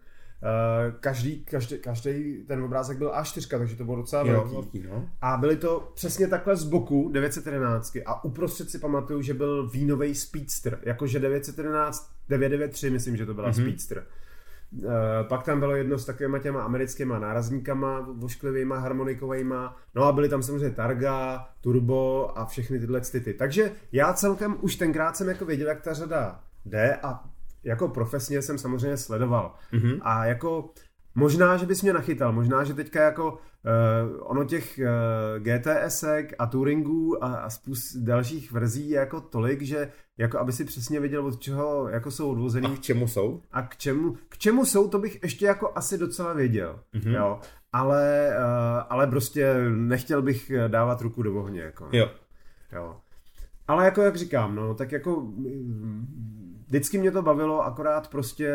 Eh, 0.43 0.91
Každý, 0.99 1.45
každý, 1.45 1.77
každý 1.77 2.43
ten 2.47 2.63
obrázek 2.63 2.97
byl 2.97 3.09
A4, 3.11 3.57
takže 3.59 3.75
to 3.75 3.83
bylo 3.85 3.97
docela 3.97 4.21
Jo, 4.27 4.31
velký. 4.33 4.53
velký, 4.53 4.83
no. 4.89 5.09
A 5.21 5.37
byly 5.37 5.55
to 5.57 5.91
přesně 5.95 6.27
takhle 6.27 6.55
z 6.55 6.63
boku 6.63 7.09
911 7.09 7.97
a 8.05 8.23
uprostřed 8.23 8.69
si 8.69 8.79
pamatuju, 8.79 9.21
že 9.21 9.33
byl 9.33 9.69
vínový 9.69 10.15
Speedster, 10.15 10.79
jakože 10.83 11.19
911, 11.19 12.11
993 12.29 12.89
myslím, 12.89 13.17
že 13.17 13.25
to 13.25 13.33
byla 13.33 13.47
Mhm. 13.47 13.57
mm-hmm. 13.57 13.63
Speedster. 13.63 14.05
E, 14.83 15.23
pak 15.23 15.43
tam 15.43 15.59
bylo 15.59 15.75
jedno 15.75 15.97
s 15.97 16.05
takovýma 16.05 16.39
těma 16.39 16.63
americkýma 16.63 17.19
nárazníkama, 17.19 18.07
vošklivýma, 18.13 18.77
harmonikovejma, 18.77 19.77
no 19.95 20.03
a 20.03 20.11
byly 20.11 20.29
tam 20.29 20.43
samozřejmě 20.43 20.75
Targa, 20.75 21.47
Turbo 21.61 22.31
a 22.37 22.45
všechny 22.45 22.79
tyhle 22.79 23.01
ty. 23.01 23.33
Takže 23.33 23.71
já 23.91 24.13
celkem 24.13 24.57
už 24.61 24.75
tenkrát 24.75 25.17
jsem 25.17 25.27
jako 25.27 25.45
věděl, 25.45 25.67
jak 25.67 25.81
ta 25.81 25.93
řada 25.93 26.39
jde 26.65 26.95
a 27.03 27.23
jako 27.63 27.87
profesně 27.87 28.41
jsem 28.41 28.57
samozřejmě 28.57 28.97
sledoval. 28.97 29.55
Mhm. 29.71 29.99
A 30.01 30.25
jako 30.25 30.69
možná, 31.15 31.57
že 31.57 31.65
bys 31.65 31.81
mě 31.81 31.93
nachytal, 31.93 32.33
možná, 32.33 32.63
že 32.63 32.73
teďka 32.73 33.03
jako 33.03 33.37
uh, 33.65 34.17
ono 34.31 34.43
těch 34.43 34.79
uh, 34.79 35.43
GTSek 35.43 36.33
a 36.39 36.45
Touringů 36.45 37.23
a, 37.23 37.35
a 37.35 37.49
spust 37.49 37.95
dalších 37.97 38.51
verzí 38.51 38.89
je 38.89 38.99
jako 38.99 39.21
tolik, 39.21 39.61
že 39.61 39.91
jako 40.17 40.39
aby 40.39 40.51
si 40.51 40.65
přesně 40.65 40.99
věděl, 40.99 41.25
od 41.25 41.39
čeho 41.39 41.89
jako 41.89 42.11
jsou 42.11 42.31
odvozený 42.31 42.67
A 42.67 42.75
k 42.75 42.79
čemu 42.79 43.07
jsou? 43.07 43.41
a 43.51 43.61
k 43.61 43.77
čemu, 43.77 44.15
k 44.29 44.37
čemu 44.37 44.65
jsou, 44.65 44.87
to 44.89 44.99
bych 44.99 45.23
ještě 45.23 45.45
jako 45.45 45.71
asi 45.75 45.97
docela 45.97 46.33
věděl, 46.33 46.79
Mhm. 46.93 47.03
mm-hmm. 47.03 47.15
jo. 47.17 47.39
Ale, 47.73 48.29
uh, 48.37 48.83
ale 48.89 49.07
prostě 49.07 49.53
nechtěl 49.69 50.21
bych 50.21 50.51
dávat 50.67 51.01
ruku 51.01 51.23
do 51.23 51.35
ohně, 51.35 51.61
jako. 51.61 51.89
Jo. 51.91 52.09
Jo. 52.71 52.95
Ale 53.67 53.85
jako 53.85 54.01
jak 54.01 54.15
říkám, 54.15 54.55
no, 54.55 54.73
tak 54.73 54.91
jako 54.91 55.23
vždycky 56.69 56.97
mě 56.97 57.11
to 57.11 57.21
bavilo, 57.21 57.65
akorát 57.65 58.07
prostě 58.07 58.53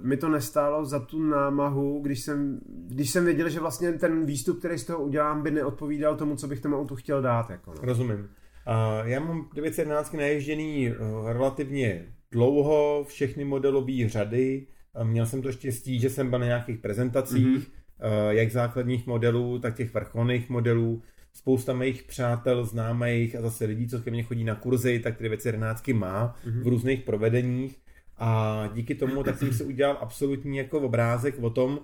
mi 0.00 0.16
to 0.16 0.28
nestálo 0.28 0.84
za 0.84 1.00
tu 1.00 1.22
námahu, 1.22 2.00
když 2.02 2.20
jsem, 2.20 2.60
když 2.66 3.10
jsem 3.10 3.24
věděl, 3.24 3.48
že 3.48 3.60
vlastně 3.60 3.92
ten 3.92 4.26
výstup, 4.26 4.58
který 4.58 4.78
z 4.78 4.84
toho 4.84 4.98
udělám, 4.98 5.42
by 5.42 5.50
neodpovídal 5.50 6.16
tomu, 6.16 6.36
co 6.36 6.48
bych 6.48 6.60
tomu 6.60 6.80
autu 6.80 6.96
chtěl 6.96 7.22
dát. 7.22 7.50
Jako, 7.50 7.70
no. 7.70 7.76
Rozumím. 7.82 8.18
Uh, 8.20 9.08
já 9.08 9.20
mám 9.20 9.48
911 9.54 10.12
naježděný 10.12 10.90
uh, 10.90 11.28
relativně 11.32 12.06
dlouho, 12.32 13.04
všechny 13.08 13.44
modelové 13.44 14.08
řady. 14.08 14.66
Uh, 14.96 15.04
měl 15.04 15.26
jsem 15.26 15.42
to 15.42 15.52
štěstí, 15.52 16.00
že 16.00 16.10
jsem 16.10 16.30
byl 16.30 16.38
na 16.38 16.46
nějakých 16.46 16.78
prezentacích, 16.78 17.46
mm-hmm. 17.46 18.30
jak 18.30 18.50
základních 18.50 19.06
modelů, 19.06 19.58
tak 19.58 19.76
těch 19.76 19.94
vrcholných 19.94 20.50
modelů. 20.50 21.02
Spousta 21.40 21.72
mých 21.72 22.02
přátel, 22.02 22.64
známých 22.64 23.36
a 23.36 23.42
zase 23.42 23.64
lidí, 23.64 23.88
co 23.88 24.00
ke 24.00 24.10
mně 24.10 24.22
chodí 24.22 24.44
na 24.44 24.54
kurzy, 24.54 24.98
tak 24.98 25.16
ty 25.16 25.24
911 25.24 25.88
má 25.88 26.34
mm-hmm. 26.34 26.62
v 26.62 26.66
různých 26.66 27.02
provedeních. 27.02 27.78
A 28.16 28.70
díky 28.74 28.94
tomu 28.94 29.22
tak 29.22 29.38
jsem 29.38 29.52
si 29.52 29.64
udělal 29.64 29.98
absolutní 30.00 30.56
jako 30.56 30.80
obrázek 30.80 31.34
o 31.40 31.50
tom 31.50 31.80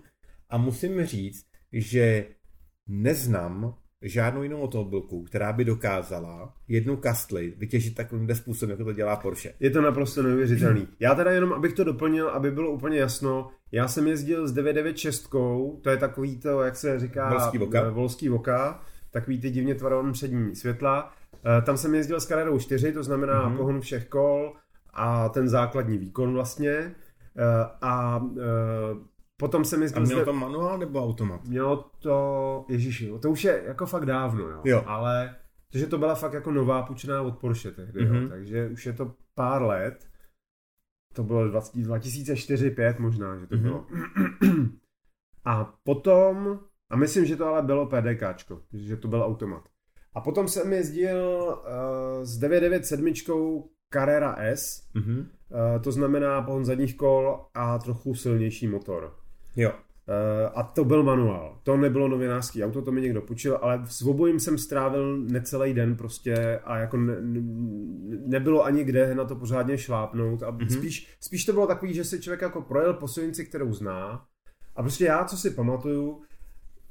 a 0.50 0.56
musím 0.58 1.04
říct, 1.04 1.46
že 1.72 2.26
neznám 2.86 3.74
žádnou 4.02 4.42
jinou 4.42 4.62
automobilku, 4.62 5.22
která 5.22 5.52
by 5.52 5.64
dokázala 5.64 6.54
jednu 6.68 6.96
kastli 6.96 7.54
vytěžit 7.56 7.94
takovým 7.94 8.34
způsobem, 8.34 8.70
jako 8.70 8.84
to 8.84 8.92
dělá 8.92 9.16
Porsche. 9.16 9.54
Je 9.60 9.70
to 9.70 9.82
naprosto 9.82 10.22
neuvěřitelný. 10.22 10.88
Já 11.00 11.14
teda 11.14 11.30
jenom, 11.30 11.52
abych 11.52 11.72
to 11.72 11.84
doplnil, 11.84 12.28
aby 12.28 12.50
bylo 12.50 12.70
úplně 12.70 12.98
jasno, 12.98 13.50
já 13.72 13.88
jsem 13.88 14.06
jezdil 14.06 14.48
s 14.48 14.52
996, 14.52 15.28
to 15.82 15.90
je 15.90 15.96
takový 15.96 16.40
to, 16.40 16.62
jak 16.62 16.76
se 16.76 17.00
říká, 17.00 17.30
Volský 17.30 17.58
voka. 17.58 17.90
volský 17.90 18.28
voka 18.28 18.82
takový 19.16 19.40
ty 19.40 19.50
divně 19.50 19.74
tvarované 19.74 20.12
přední 20.12 20.57
světla. 20.57 21.12
Eh, 21.59 21.62
tam 21.62 21.76
jsem 21.76 21.94
jezdil 21.94 22.20
s 22.20 22.26
Carrerou 22.26 22.59
4, 22.59 22.92
to 22.92 23.02
znamená 23.02 23.48
mm-hmm. 23.48 23.57
pohon 23.57 23.81
všech 23.81 24.09
kol 24.09 24.57
a 24.94 25.29
ten 25.29 25.48
základní 25.48 25.98
výkon 25.98 26.33
vlastně. 26.33 26.70
Eh, 26.70 26.94
a 27.83 28.24
eh, 28.38 28.96
potom 29.37 29.64
jsem 29.64 29.83
jezdil... 29.83 30.02
A 30.02 30.05
mělo 30.05 30.24
to 30.24 30.33
manuál 30.33 30.79
nebo 30.79 31.05
automat? 31.05 31.44
Mělo 31.44 31.90
to, 31.98 32.64
ježiši, 32.68 33.12
to 33.22 33.31
už 33.31 33.44
je 33.44 33.62
jako 33.66 33.87
fakt 33.87 34.07
dávno, 34.07 34.48
jo. 34.48 34.61
jo. 34.64 34.83
Ale, 34.87 35.37
protože 35.70 35.87
to 35.87 35.98
byla 35.98 36.14
fakt 36.14 36.33
jako 36.33 36.50
nová 36.50 36.83
půjčená 36.83 37.22
od 37.22 37.38
Porsche 37.38 37.70
tehdy, 37.70 38.00
mm-hmm. 38.00 38.14
jo. 38.14 38.20
Mhm. 38.20 38.29
takže 38.29 38.68
už 38.68 38.87
je 38.87 38.92
to 38.92 39.14
pár 39.35 39.62
let. 39.62 40.09
To 41.14 41.24
bylo 41.24 41.48
2004-2005 41.48 42.94
možná, 42.98 43.38
že 43.38 43.46
to 43.46 43.55
mm-hmm. 43.55 43.62
bylo. 43.62 43.87
A 45.44 45.64
potom 45.85 46.61
a 46.90 46.96
myslím, 46.96 47.25
že 47.25 47.37
to 47.37 47.46
ale 47.46 47.62
bylo 47.62 47.87
PDKčko, 47.87 48.61
že 48.72 48.96
to 48.96 49.09
byl 49.09 49.22
automat. 49.22 49.68
A 50.14 50.20
potom 50.20 50.49
jsem 50.49 50.72
jezdil 50.72 51.38
uh, 51.49 52.25
s 52.25 52.38
997 52.38 53.64
Carrera 53.92 54.37
S, 54.38 54.83
mm-hmm. 54.94 55.18
uh, 55.18 55.83
to 55.83 55.92
znamená 55.92 56.42
pohon 56.42 56.64
zadních 56.64 56.96
kol 56.96 57.40
a 57.55 57.79
trochu 57.79 58.14
silnější 58.14 58.68
motor. 58.68 59.14
Jo. 59.57 59.70
Uh, 59.70 60.53
a 60.55 60.62
to 60.62 60.85
byl 60.85 61.03
manuál. 61.03 61.61
To 61.62 61.77
nebylo 61.77 62.09
novinářský 62.09 62.64
auto, 62.64 62.83
to 62.83 62.92
mi 62.92 63.01
někdo 63.01 63.22
půjčil, 63.22 63.59
ale 63.62 63.83
s 63.85 64.03
obojím 64.03 64.40
jsem 64.40 64.59
strávil 64.59 65.18
necelý 65.18 65.75
den 65.75 65.96
prostě 65.96 66.61
a 66.64 66.79
jako 66.79 66.96
ne, 66.96 67.16
nebylo 68.27 68.64
ani 68.64 68.85
kde 68.85 69.14
na 69.14 69.25
to 69.25 69.37
pořádně 69.37 69.79
šlápnout. 69.79 70.42
A 70.42 70.53
mm-hmm. 70.53 70.79
spíš, 70.79 71.16
spíš 71.20 71.44
to 71.44 71.53
bylo 71.53 71.66
takový, 71.66 71.94
že 71.94 72.05
si 72.05 72.20
člověk 72.20 72.42
jako 72.42 72.62
projel 72.62 72.94
po 72.94 73.09
silnici, 73.09 73.44
kterou 73.44 73.72
zná. 73.72 74.25
A 74.77 74.83
prostě 74.83 75.05
já, 75.05 75.25
co 75.25 75.37
si 75.37 75.51
pamatuju, 75.51 76.22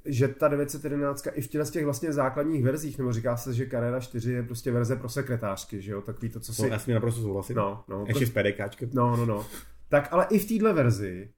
že 0.05 0.27
ta 0.27 0.47
911 0.47 1.27
i 1.33 1.41
v 1.41 1.65
z 1.65 1.71
těch 1.71 1.85
vlastně 1.85 2.13
základních 2.13 2.63
verzích, 2.63 2.97
nebo 2.97 3.13
říká 3.13 3.37
se, 3.37 3.53
že 3.53 3.69
Carrera 3.69 3.99
4 3.99 4.31
je 4.31 4.43
prostě 4.43 4.71
verze 4.71 4.95
pro 4.95 5.09
sekretářky, 5.09 5.81
že 5.81 5.91
jo, 5.91 6.01
takový 6.01 6.29
to, 6.29 6.39
co 6.39 6.53
si... 6.53 6.61
No, 6.61 6.67
já 6.67 6.79
s 6.79 6.87
naprosto 6.87 7.21
souhlasím. 7.21 7.55
No, 7.55 7.83
no. 7.87 8.05
Ještě 8.07 8.27
s 8.27 8.29
PDKčkem. 8.29 8.89
No, 8.93 9.15
no, 9.15 9.25
no. 9.25 9.45
Tak 9.89 10.07
ale 10.11 10.27
i 10.29 10.39
v 10.39 10.47
téhle 10.47 10.73
verzi 10.73 11.29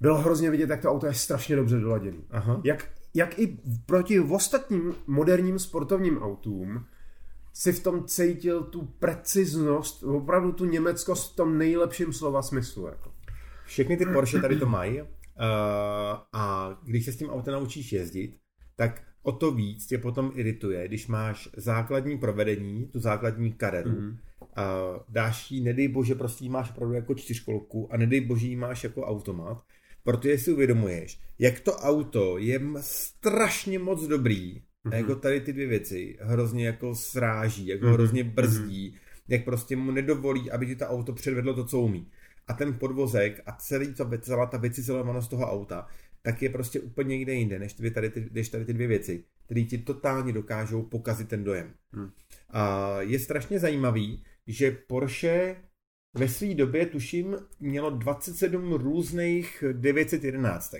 bylo 0.00 0.18
hrozně 0.18 0.50
vidět, 0.50 0.70
jak 0.70 0.82
to 0.82 0.90
auto 0.90 1.06
je 1.06 1.14
strašně 1.14 1.56
dobře 1.56 1.80
doladěné. 1.80 2.18
Jak, 2.64 2.88
jak 3.14 3.38
i 3.38 3.58
proti 3.86 4.20
ostatním 4.20 4.94
moderním 5.06 5.58
sportovním 5.58 6.18
autům 6.18 6.84
si 7.52 7.72
v 7.72 7.82
tom 7.82 8.04
cítil 8.04 8.62
tu 8.62 8.82
preciznost, 8.98 10.02
opravdu 10.02 10.52
tu 10.52 10.64
německost 10.64 11.32
v 11.32 11.36
tom 11.36 11.58
nejlepším 11.58 12.12
slova 12.12 12.42
smyslu. 12.42 12.86
Jako. 12.86 13.12
Všechny 13.64 13.96
ty 13.96 14.06
Porsche 14.06 14.40
tady 14.40 14.56
to 14.56 14.66
mají 14.66 15.02
a 16.32 16.78
když 16.84 17.04
se 17.04 17.12
s 17.12 17.16
tím 17.16 17.30
autem 17.30 17.54
naučíš 17.54 17.92
jezdit, 17.92 18.36
tak 18.76 19.02
o 19.22 19.32
to 19.32 19.50
víc 19.50 19.86
tě 19.86 19.98
potom 19.98 20.32
irituje, 20.34 20.88
když 20.88 21.06
máš 21.06 21.48
základní 21.56 22.18
provedení, 22.18 22.86
tu 22.86 23.00
základní 23.00 23.52
kareru, 23.52 23.90
mm-hmm. 23.90 24.10
uh, 24.40 25.02
dáš 25.08 25.50
jí, 25.50 25.60
nedej 25.60 25.88
bože, 25.88 26.14
prostě 26.14 26.50
máš 26.50 26.70
opravdu 26.70 26.94
jako 26.94 27.14
čtyřkolku 27.14 27.92
a 27.92 27.96
nedej 27.96 28.20
bože 28.20 28.46
jí 28.46 28.56
máš 28.56 28.84
jako 28.84 29.02
automat, 29.02 29.62
protože 30.04 30.38
si 30.38 30.52
uvědomuješ, 30.52 31.20
jak 31.38 31.60
to 31.60 31.72
auto 31.72 32.38
je 32.38 32.60
strašně 32.80 33.78
moc 33.78 34.06
dobrý, 34.06 34.62
mm-hmm. 34.84 34.94
jako 34.94 35.14
tady 35.14 35.40
ty 35.40 35.52
dvě 35.52 35.66
věci 35.66 36.18
hrozně 36.20 36.66
jako 36.66 36.94
sráží, 36.94 37.66
jako 37.66 37.86
mm-hmm. 37.86 37.92
hrozně 37.92 38.24
brzdí, 38.24 38.90
mm-hmm. 38.90 39.22
jak 39.28 39.44
prostě 39.44 39.76
mu 39.76 39.90
nedovolí, 39.90 40.50
aby 40.50 40.66
ti 40.66 40.76
to 40.76 40.86
auto 40.86 41.12
předvedlo 41.12 41.54
to, 41.54 41.64
co 41.64 41.80
umí 41.80 42.06
a 42.50 42.52
ten 42.52 42.74
podvozek 42.74 43.42
a 43.46 43.52
celý 43.52 43.94
to, 43.94 44.10
celá 44.18 44.46
ta 44.46 44.58
vycizelovanost 44.58 45.30
toho 45.30 45.50
auta, 45.52 45.86
tak 46.22 46.42
je 46.42 46.50
prostě 46.50 46.80
úplně 46.80 47.16
někde 47.16 47.34
jinde, 47.34 47.58
než, 47.58 47.72
tady, 47.72 48.10
ty, 48.10 48.28
než 48.32 48.48
tady 48.48 48.64
ty 48.64 48.72
dvě 48.72 48.86
věci, 48.86 49.24
které 49.44 49.62
ti 49.62 49.78
totálně 49.78 50.32
dokážou 50.32 50.82
pokazit 50.82 51.28
ten 51.28 51.44
dojem. 51.44 51.74
Hmm. 51.92 52.10
A 52.50 52.96
je 53.00 53.18
strašně 53.18 53.58
zajímavý, 53.58 54.24
že 54.46 54.70
Porsche 54.70 55.56
ve 56.14 56.28
své 56.28 56.54
době, 56.54 56.86
tuším, 56.86 57.36
mělo 57.60 57.90
27 57.90 58.72
různých 58.72 59.64
911. 59.72 60.74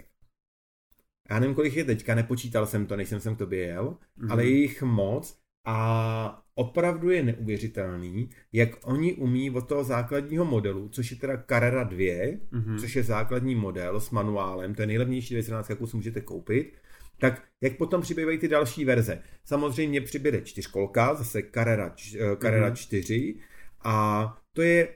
Já 1.30 1.38
nevím, 1.38 1.54
kolik 1.54 1.76
je 1.76 1.84
teďka, 1.84 2.14
nepočítal 2.14 2.66
jsem 2.66 2.86
to, 2.86 2.96
než 2.96 3.08
jsem 3.08 3.20
sem 3.20 3.34
k 3.34 3.38
tobě 3.38 3.66
jel, 3.66 3.96
hmm. 4.16 4.32
ale 4.32 4.44
je 4.44 4.50
jich 4.50 4.82
moc 4.82 5.39
a 5.70 6.42
opravdu 6.54 7.10
je 7.10 7.22
neuvěřitelný, 7.22 8.30
jak 8.52 8.68
oni 8.84 9.14
umí 9.14 9.50
od 9.50 9.68
toho 9.68 9.84
základního 9.84 10.44
modelu, 10.44 10.88
což 10.88 11.10
je 11.10 11.16
teda 11.16 11.44
Carrera 11.48 11.84
2, 11.84 11.98
mm-hmm. 11.98 12.80
což 12.80 12.96
je 12.96 13.02
základní 13.02 13.54
model 13.54 14.00
s 14.00 14.10
manuálem, 14.10 14.74
to 14.74 14.82
je 14.82 14.86
nejlevnější 14.86 15.34
211, 15.34 15.70
jakou 15.70 15.86
si 15.86 15.96
můžete 15.96 16.20
koupit, 16.20 16.74
tak 17.18 17.42
jak 17.60 17.76
potom 17.76 18.02
přibývají 18.02 18.38
ty 18.38 18.48
další 18.48 18.84
verze. 18.84 19.22
Samozřejmě 19.44 20.00
přibyde 20.00 20.40
čtyřkolka, 20.40 21.14
zase 21.14 21.42
Carrera, 21.54 21.94
eh, 22.14 22.36
Carrera 22.36 22.70
mm-hmm. 22.70 22.74
4 22.74 23.40
a 23.84 24.26
to 24.52 24.62
je 24.62 24.88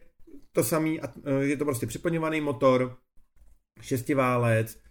to 0.52 0.64
samý, 0.64 1.00
eh, 1.00 1.44
je 1.44 1.56
to 1.56 1.64
prostě 1.64 1.86
připlňovaný 1.86 2.40
motor, 2.40 2.96
šestiválec, 3.80 4.83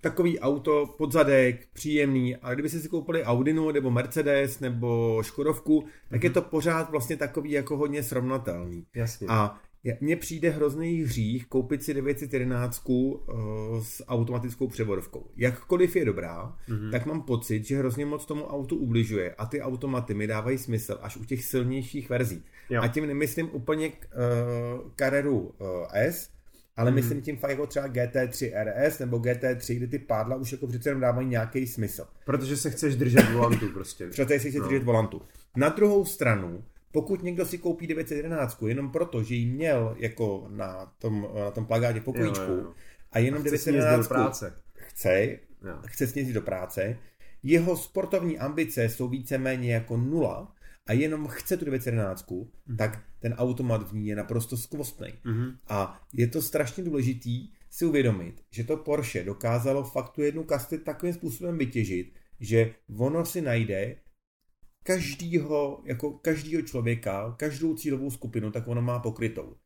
takový 0.00 0.40
auto, 0.40 0.94
podzadek, 0.98 1.68
příjemný, 1.72 2.36
ale 2.36 2.54
kdyby 2.54 2.68
si 2.68 2.88
koupili 2.88 3.24
Audinu 3.24 3.70
nebo 3.70 3.90
Mercedes 3.90 4.60
nebo 4.60 5.18
Škodovku, 5.22 5.84
tak 6.10 6.20
mm-hmm. 6.20 6.24
je 6.24 6.30
mhm. 6.30 6.34
to 6.34 6.42
pořád 6.42 6.90
vlastně 6.90 7.16
takový 7.16 7.50
jako 7.50 7.76
hodně 7.76 8.02
srovnatelný. 8.02 8.86
Jasně. 8.94 9.26
A 9.30 9.60
mně 10.00 10.16
přijde 10.16 10.50
hrozný 10.50 11.02
hřích 11.02 11.46
koupit 11.46 11.82
si 11.82 11.94
911 11.94 12.88
uh, 12.88 13.16
s 13.82 14.04
automatickou 14.08 14.68
převodovkou. 14.68 15.30
Jakkoliv 15.36 15.96
je 15.96 16.04
dobrá, 16.04 16.56
mm-hmm. 16.68 16.90
tak 16.90 17.06
mám 17.06 17.22
pocit, 17.22 17.64
že 17.64 17.78
hrozně 17.78 18.06
moc 18.06 18.26
tomu 18.26 18.44
autu 18.44 18.76
ubližuje 18.76 19.34
a 19.34 19.46
ty 19.46 19.60
automaty 19.62 20.14
mi 20.14 20.26
dávají 20.26 20.58
smysl 20.58 20.98
až 21.02 21.16
u 21.16 21.24
těch 21.24 21.44
silnějších 21.44 22.10
verzí. 22.10 22.42
Jo. 22.70 22.82
A 22.82 22.88
tím 22.88 23.06
nemyslím 23.06 23.48
úplně 23.52 23.88
k 23.88 23.94
uh, 23.94 24.90
Carreru 24.96 25.38
uh, 25.38 25.66
S, 25.92 26.30
ale 26.78 26.90
hmm. 26.90 26.94
myslím 26.94 27.22
tím 27.22 27.36
fakt 27.36 27.50
jako 27.50 27.66
třeba 27.66 27.88
GT3 27.88 28.52
RS 28.64 28.98
nebo 28.98 29.18
GT3, 29.18 29.76
kde 29.76 29.86
ty 29.86 29.98
pádla 29.98 30.36
už 30.36 30.52
jako 30.52 30.66
přece 30.66 30.88
jenom 30.88 31.00
dávají 31.00 31.28
nějaký 31.28 31.66
smysl. 31.66 32.06
Protože 32.24 32.56
se 32.56 32.70
chceš 32.70 32.96
držet 32.96 33.32
volantu 33.32 33.68
prostě. 33.72 34.06
Protože 34.16 34.26
se 34.26 34.38
chceš 34.38 34.54
no. 34.54 34.68
držet 34.68 34.82
volantu. 34.82 35.22
Na 35.56 35.68
druhou 35.68 36.04
stranu, 36.04 36.64
pokud 36.92 37.22
někdo 37.22 37.46
si 37.46 37.58
koupí 37.58 37.86
911 37.86 38.62
jenom 38.66 38.90
proto, 38.90 39.22
že 39.22 39.34
ji 39.34 39.46
měl 39.46 39.96
jako 39.98 40.46
na 40.50 40.92
tom, 40.98 41.28
na 41.34 41.50
tom 41.50 41.66
plagátě 41.66 42.00
pokojíčku 42.00 42.50
jo, 42.50 42.56
jo. 42.56 42.72
a 43.12 43.18
jenom 43.18 43.40
a 43.40 43.44
911 43.44 44.08
práce. 44.08 44.52
chce, 44.74 45.38
jo. 45.64 45.78
chce 45.86 46.06
snězit 46.06 46.34
do 46.34 46.42
práce, 46.42 46.98
jeho 47.42 47.76
sportovní 47.76 48.38
ambice 48.38 48.88
jsou 48.88 49.08
víceméně 49.08 49.74
jako 49.74 49.96
nula, 49.96 50.54
a 50.88 50.92
jenom 50.92 51.26
chce 51.26 51.56
tu 51.56 51.64
911, 51.64 52.30
mm. 52.66 52.76
tak 52.76 53.04
ten 53.20 53.32
automat 53.32 53.88
v 53.88 53.92
ní 53.92 54.06
je 54.06 54.16
naprosto 54.16 54.56
skvostný. 54.56 55.08
Mm. 55.24 55.50
A 55.68 56.00
je 56.12 56.26
to 56.26 56.42
strašně 56.42 56.84
důležitý 56.84 57.52
si 57.70 57.84
uvědomit, 57.84 58.42
že 58.50 58.64
to 58.64 58.76
Porsche 58.76 59.24
dokázalo 59.24 59.84
fakt 59.84 60.10
tu 60.10 60.22
jednu 60.22 60.44
kasty 60.44 60.78
takovým 60.78 61.14
způsobem 61.14 61.58
vytěžit, 61.58 62.14
že 62.40 62.74
ono 62.98 63.24
si 63.24 63.40
najde 63.40 63.96
každýho, 64.82 65.82
jako 65.84 66.10
každýho 66.10 66.62
člověka, 66.62 67.34
každou 67.38 67.74
cílovou 67.74 68.10
skupinu, 68.10 68.50
tak 68.50 68.68
ono 68.68 68.82
má 68.82 68.98
pokrytou. 68.98 69.56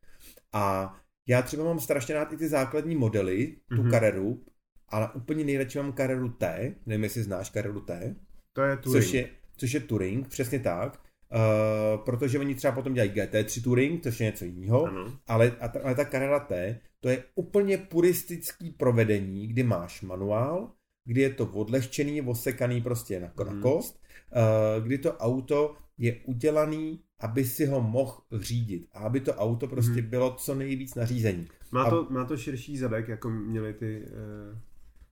A 0.53 0.95
já 1.27 1.43
třeba 1.43 1.65
mám 1.65 1.81
strašně 1.81 2.15
rád 2.15 2.33
i 2.33 2.37
ty 2.37 2.49
základní 2.49 2.97
modely, 2.97 3.57
tu 3.69 3.75
mm-hmm. 3.75 3.91
Carreru, 3.91 4.45
ale 4.89 5.11
úplně 5.15 5.45
nejradši 5.45 5.79
mám 5.79 5.93
Carreru 5.93 6.29
T, 6.29 6.75
nevím, 6.87 7.05
jestli 7.05 7.23
znáš 7.23 7.51
Carreru 7.51 7.81
T. 7.81 8.17
To 8.53 8.63
je 8.63 8.77
Touring. 8.77 9.05
Což 9.05 9.13
je, 9.13 9.29
což 9.57 9.73
je 9.73 9.81
Touring, 9.81 10.29
přesně 10.29 10.59
tak. 10.59 11.12
Uh, 11.35 12.05
protože 12.05 12.39
oni 12.39 12.55
třeba 12.55 12.73
potom 12.73 12.95
dělají 12.95 13.11
GT3 13.11 13.65
Touring, 13.65 14.03
což 14.03 14.21
je 14.21 14.27
něco 14.27 14.45
jiného, 14.45 14.89
ale, 15.27 15.53
ale 15.85 15.95
ta 15.95 16.05
Carrera 16.05 16.41
T, 16.41 16.81
to 17.01 17.09
je 17.09 17.25
úplně 17.35 17.79
puristický 17.79 18.71
provedení, 18.71 19.47
kdy 19.47 19.63
máš 19.63 20.03
manuál, 20.03 20.71
kdy 21.05 21.21
je 21.21 21.31
to 21.31 21.47
odlehčený, 21.47 22.23
osekaný 22.23 22.81
prostě 22.81 23.21
na, 23.21 23.45
na 23.45 23.53
mhm. 23.53 23.63
kost, 23.63 24.03
uh, 24.37 24.85
kdy 24.85 24.99
to 24.99 25.17
auto 25.17 25.75
je 25.99 26.17
udělaný, 26.25 27.01
aby 27.21 27.45
si 27.45 27.67
ho 27.67 27.81
mohl 27.81 28.17
řídit 28.33 28.89
a 28.93 28.99
aby 28.99 29.21
to 29.21 29.35
auto 29.35 29.67
prostě 29.67 30.03
mm. 30.03 30.09
bylo 30.09 30.35
co 30.35 30.55
nejvíc 30.55 30.95
nařízení. 30.95 31.49
Má 31.73 31.91
to, 31.91 32.07
a... 32.11 32.13
má 32.13 32.25
to 32.25 32.37
širší 32.37 32.79
zadek, 32.79 33.09
jako 33.09 33.31
měli 33.31 33.73
ty... 33.73 34.03
Uh 34.53 34.59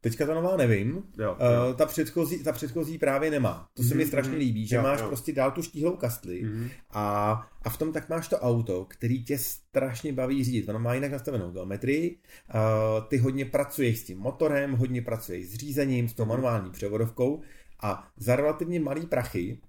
Teďka 0.03 0.27
ta 0.27 0.35
nová 0.35 0.57
nevím. 0.57 1.03
Jo, 1.19 1.37
eh, 1.41 1.55
jo. 1.55 1.69
Uh, 1.71 1.77
ta, 1.77 1.87
předchozí, 1.87 2.45
ta 2.45 2.53
předchozí 2.53 2.99
právě 2.99 3.31
nemá. 3.31 3.69
To 3.75 3.83
se 3.83 3.89
mm-hmm. 3.89 3.97
mi 3.97 4.07
strašně 4.07 4.31
mhm. 4.31 4.39
líbí, 4.39 4.67
že 4.67 4.77
jo, 4.77 4.83
máš 4.83 5.01
jo. 5.01 5.07
prostě 5.07 5.33
dál 5.33 5.51
tu 5.51 5.63
štíhlou 5.63 5.97
kastli 5.97 6.45
mm-hmm. 6.45 6.71
a, 6.91 7.33
a 7.63 7.71
v 7.71 7.77
tom 7.77 7.93
tak 7.93 8.09
máš 8.09 8.29
to 8.29 8.39
auto, 8.39 8.85
který 8.85 9.25
tě 9.25 9.39
strašně 9.39 10.13
baví 10.13 10.45
řídit. 10.45 10.69
Ono 10.69 10.79
má 10.79 10.95
jinak 10.95 11.13
nastavenou 11.13 11.51
geometrii, 11.51 12.19
uh, 12.55 12.61
ty 13.09 13.19
hodně 13.19 13.45
pracuješ 13.45 13.99
s 13.99 14.05
tím 14.05 14.19
motorem, 14.19 14.73
hodně 14.73 15.03
pracuješ 15.03 15.49
s 15.49 15.55
řízením, 15.55 16.09
s 16.09 16.15
tou 16.15 16.23
mm-hmm. 16.23 16.29
manuální 16.29 16.71
převodovkou 16.71 17.43
A 17.83 18.09
za 18.17 18.37
relativně 18.37 18.81
malý 18.81 19.07
prachy, 19.07 19.61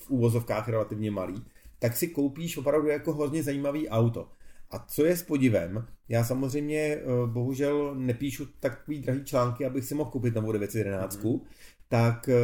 v 0.00 0.10
úvozovkách 0.10 0.68
relativně 0.68 1.10
malý, 1.10 1.44
tak 1.78 1.96
si 1.96 2.08
koupíš 2.08 2.56
opravdu 2.56 2.88
jako 2.88 3.12
hodně 3.12 3.42
zajímavý 3.42 3.88
auto. 3.88 4.28
A 4.70 4.78
co 4.78 5.04
je 5.04 5.16
s 5.16 5.22
podivem, 5.22 5.86
já 6.08 6.24
samozřejmě 6.24 6.78
eh, 6.78 7.02
bohužel 7.26 7.94
nepíšu 7.94 8.46
takový 8.60 9.00
drahý 9.00 9.24
články, 9.24 9.66
abych 9.66 9.84
si 9.84 9.94
mohl 9.94 10.10
koupit 10.10 10.34
novou 10.34 10.52
911, 10.52 11.24
mm. 11.24 11.40
tak 11.88 12.28
eh, 12.28 12.36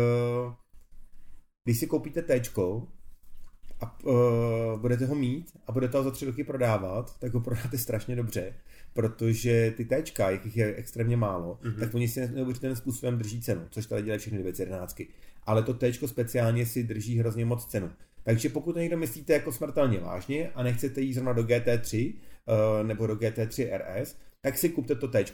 když 1.64 1.78
si 1.78 1.86
koupíte 1.86 2.22
T 2.22 2.40
a 3.82 4.04
uh, 4.04 4.80
budete 4.80 5.06
ho 5.06 5.14
mít 5.14 5.52
a 5.66 5.72
budete 5.72 5.98
ho 5.98 6.04
za 6.04 6.10
tři 6.10 6.26
roky 6.26 6.44
prodávat, 6.44 7.18
tak 7.18 7.34
ho 7.34 7.40
prodáte 7.40 7.78
strašně 7.78 8.16
dobře, 8.16 8.54
protože 8.92 9.74
ty 9.76 9.84
T, 9.84 10.02
jakých 10.18 10.56
je 10.56 10.74
extrémně 10.74 11.16
málo, 11.16 11.58
mm-hmm. 11.62 11.80
tak 11.80 11.94
oni 11.94 12.08
si 12.08 12.28
neuvěřitelným 12.28 12.76
způsobem 12.76 13.18
drží 13.18 13.40
cenu, 13.40 13.66
což 13.70 13.86
tady 13.86 14.02
dělají 14.02 14.18
všechny 14.18 14.38
911. 14.38 15.02
Ale 15.46 15.62
to 15.62 15.74
T 15.74 15.92
speciálně 16.06 16.66
si 16.66 16.82
drží 16.82 17.18
hrozně 17.18 17.44
moc 17.44 17.66
cenu. 17.66 17.90
Takže 18.24 18.48
pokud 18.48 18.72
to 18.72 18.78
někdo 18.78 18.96
myslíte 18.96 19.32
jako 19.32 19.52
smrtelně 19.52 19.98
vážně 19.98 20.50
a 20.54 20.62
nechcete 20.62 21.00
jít 21.00 21.12
zrovna 21.12 21.32
do 21.32 21.42
GT3 21.42 22.14
uh, 22.14 22.20
eh, 22.80 22.84
nebo 22.84 23.06
do 23.06 23.14
GT3 23.14 23.78
RS, 23.78 24.16
tak 24.40 24.58
si 24.58 24.68
kupte 24.68 24.94
to 24.94 25.08
T. 25.08 25.24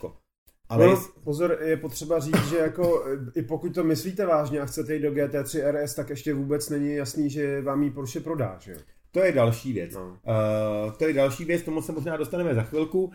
Ale 0.68 0.86
no, 0.86 1.02
pozor, 1.24 1.58
je 1.62 1.76
potřeba 1.76 2.20
říct, 2.20 2.48
že 2.48 2.56
jako 2.56 3.04
i 3.34 3.42
pokud 3.42 3.74
to 3.74 3.84
myslíte 3.84 4.26
vážně 4.26 4.60
a 4.60 4.66
chcete 4.66 4.94
jít 4.94 5.02
do 5.02 5.10
GT3 5.10 5.72
RS, 5.72 5.94
tak 5.94 6.10
ještě 6.10 6.34
vůbec 6.34 6.70
není 6.70 6.94
jasný, 6.94 7.30
že 7.30 7.62
vám 7.62 7.82
ji 7.82 7.90
Porsche 7.90 8.20
prodá, 8.20 8.58
že 8.60 8.76
To 9.10 9.20
je 9.20 9.32
další 9.32 9.72
věc. 9.72 9.94
No. 9.94 10.06
Uh, 10.08 10.92
to 10.92 11.08
je 11.08 11.12
další 11.12 11.44
věc, 11.44 11.62
tomu 11.62 11.82
se 11.82 11.92
možná 11.92 12.16
dostaneme 12.16 12.54
za 12.54 12.62
chvilku, 12.62 13.04
uh, 13.04 13.12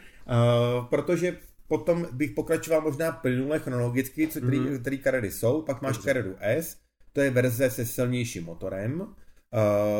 protože 0.89 1.37
potom 1.67 2.07
bych 2.11 2.31
pokračoval 2.31 2.81
možná 2.81 3.11
plynule 3.11 3.59
chronologicky, 3.59 4.27
co, 4.27 4.41
který, 4.41 4.59
mm-hmm. 4.59 4.81
který 4.81 4.99
Carrera 4.99 5.27
jsou, 5.27 5.61
pak 5.61 5.81
máš 5.81 5.97
Carrera 5.97 6.33
S, 6.39 6.77
to 7.13 7.21
je 7.21 7.29
verze 7.29 7.69
se 7.69 7.85
silnějším 7.85 8.45
motorem, 8.45 9.07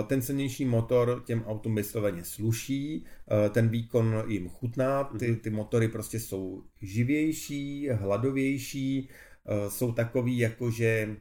ten 0.08 0.22
silnější 0.22 0.66
motor 0.66 1.24
těm 1.26 1.44
autům 1.44 1.76
vysloveně 1.76 2.24
sluší, 2.24 3.06
eh, 3.46 3.50
ten 3.50 3.70
výkon 3.70 4.24
jim 4.28 4.50
chutná, 4.50 5.04
ty, 5.04 5.28
mhm. 5.28 5.40
ty 5.40 5.50
motory 5.50 5.88
prostě 5.88 6.20
jsou 6.20 6.64
živější, 6.82 7.90
hladovější, 7.90 9.10
eh, 9.46 9.70
jsou 9.70 9.92
takový 9.92 10.38
jakože 10.38 11.16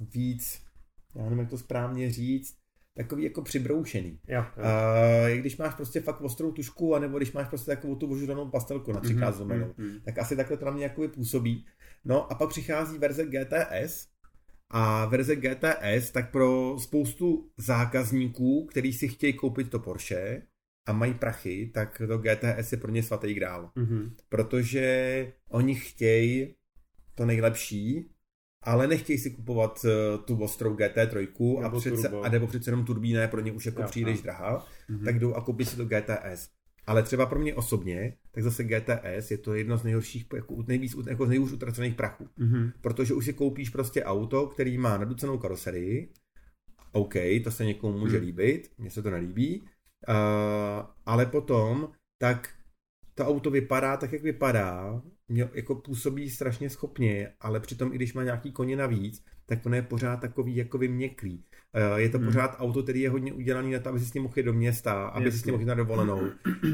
víc, 0.00 0.62
já 1.16 1.22
nevím, 1.22 1.38
jak 1.38 1.50
to 1.50 1.58
správně 1.58 2.12
říct, 2.12 2.62
takový 2.96 3.24
jako 3.24 3.42
přibroušený. 3.42 4.18
Jo, 4.28 4.44
jo. 4.56 4.64
Uh, 4.64 5.38
když 5.38 5.56
máš 5.56 5.74
prostě 5.74 6.00
fakt 6.00 6.20
ostrou 6.20 6.52
tušku, 6.52 6.94
anebo 6.94 7.16
když 7.16 7.32
máš 7.32 7.48
prostě 7.48 7.70
takovou 7.70 7.94
tu 7.94 8.12
ožranou 8.12 8.48
pastelku 8.48 8.92
například 8.92 9.36
mm-hmm, 9.36 9.74
mm-hmm. 9.74 10.00
tak 10.04 10.18
asi 10.18 10.36
takhle 10.36 10.56
to 10.56 10.64
na 10.64 10.70
mě 10.70 10.84
jakoby 10.84 11.08
působí. 11.08 11.66
No 12.04 12.32
a 12.32 12.34
pak 12.34 12.48
přichází 12.48 12.98
verze 12.98 13.24
GTS, 13.26 14.08
a 14.72 15.04
verze 15.06 15.36
GTS, 15.36 16.10
tak 16.12 16.30
pro 16.30 16.76
spoustu 16.78 17.50
zákazníků, 17.56 18.66
kteří 18.66 18.92
si 18.92 19.08
chtějí 19.08 19.32
koupit 19.32 19.70
to 19.70 19.78
Porsche 19.78 20.42
a 20.86 20.92
mají 20.92 21.14
prachy, 21.14 21.70
tak 21.74 22.02
to 22.06 22.18
GTS 22.18 22.72
je 22.72 22.78
pro 22.78 22.90
ně 22.90 23.02
svatý 23.02 23.34
grál. 23.34 23.70
Mm-hmm. 23.76 24.10
Protože 24.28 25.32
oni 25.48 25.74
chtějí 25.74 26.54
to 27.14 27.26
nejlepší, 27.26 28.10
ale 28.62 28.86
nechtějí 28.86 29.18
si 29.18 29.30
kupovat 29.30 29.84
uh, 29.84 30.24
tu 30.24 30.42
ostrou 30.42 30.76
GT3 30.76 31.64
a, 31.64 31.70
přece, 31.78 32.08
a 32.08 32.28
nebo 32.28 32.46
přece 32.46 32.70
jenom 32.70 32.84
turbína 32.84 33.22
je 33.22 33.28
pro 33.28 33.40
ně 33.40 33.52
už 33.52 33.66
jako 33.66 33.82
jo, 33.82 33.88
příliš 33.88 34.22
drahá, 34.22 34.66
mm-hmm. 34.90 35.04
tak 35.04 35.18
jdou 35.18 35.34
a 35.34 35.40
koupí 35.40 35.64
si 35.64 35.76
to 35.76 35.84
GTS. 35.84 36.48
Ale 36.86 37.02
třeba 37.02 37.26
pro 37.26 37.38
mě 37.38 37.54
osobně, 37.54 38.16
tak 38.30 38.44
zase 38.44 38.64
GTS 38.64 39.30
je 39.30 39.38
to 39.38 39.54
jedno 39.54 39.78
z 39.78 39.84
nejhorších, 39.84 40.26
jako 40.34 40.64
nejvíc, 40.66 40.96
jako 41.08 41.26
z 41.26 41.28
nejhůř 41.28 41.52
utracených 41.52 41.94
prachů. 41.94 42.28
Mm-hmm. 42.38 42.72
Protože 42.80 43.14
už 43.14 43.24
si 43.24 43.32
koupíš 43.32 43.70
prostě 43.70 44.04
auto, 44.04 44.46
který 44.46 44.78
má 44.78 44.98
naducenou 44.98 45.38
karoserii, 45.38 46.12
OK, 46.92 47.14
to 47.44 47.50
se 47.50 47.64
někomu 47.64 47.98
může 47.98 48.18
mm. 48.18 48.24
líbit, 48.24 48.70
mně 48.78 48.90
se 48.90 49.02
to 49.02 49.10
nelíbí, 49.10 49.60
uh, 49.60 50.86
ale 51.06 51.26
potom, 51.26 51.88
tak 52.18 52.48
to 53.14 53.26
auto 53.26 53.50
vypadá 53.50 53.96
tak, 53.96 54.12
jak 54.12 54.22
vypadá, 54.22 55.02
mě 55.28 55.48
jako 55.54 55.74
působí 55.74 56.30
strašně 56.30 56.70
schopně, 56.70 57.32
ale 57.40 57.60
přitom 57.60 57.92
i 57.92 57.96
když 57.96 58.14
má 58.14 58.22
nějaký 58.22 58.52
koně 58.52 58.76
navíc, 58.76 59.24
tak 59.46 59.66
ono 59.66 59.76
je 59.76 59.82
pořád 59.82 60.16
takový 60.16 60.56
jako 60.56 60.78
měkklý. 60.78 61.44
Eh, 61.74 62.00
je 62.00 62.08
to 62.08 62.18
hmm. 62.18 62.26
pořád 62.26 62.56
auto, 62.58 62.82
který 62.82 63.00
je 63.00 63.10
hodně 63.10 63.32
udělaný 63.32 63.72
na 63.72 63.78
to, 63.78 63.88
aby 63.88 64.00
si 64.00 64.06
s 64.06 64.14
ním 64.14 64.22
mohl 64.22 64.34
jít 64.36 64.42
do 64.42 64.52
města, 64.52 65.06
aby 65.06 65.24
Jasně. 65.24 65.38
si 65.38 65.42
s 65.42 65.44
ním 65.44 65.52
mohl 65.52 65.62
jít 65.62 65.66
na 65.66 65.74
dovolenou. 65.74 66.20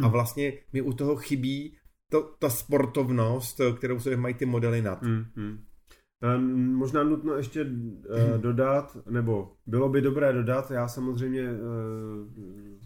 A 0.03 0.09
vlastně 0.09 0.53
mi 0.72 0.82
u 0.82 0.92
toho 0.92 1.16
chybí 1.16 1.76
to, 2.11 2.34
ta 2.38 2.51
sportovnost, 2.51 3.61
kterou 3.76 4.01
se 4.01 4.16
mají 4.16 4.34
ty 4.34 4.46
modely 4.46 4.82
nad. 4.82 5.03
Hmm. 5.03 5.24
hmm. 5.36 5.59
Možná 6.74 7.03
nutno 7.03 7.34
ještě 7.34 7.66
dodat, 8.36 8.96
nebo 9.11 9.53
bylo 9.66 9.88
by 9.88 10.01
dobré 10.01 10.32
dodat, 10.32 10.70
já 10.70 10.88
samozřejmě 10.88 11.49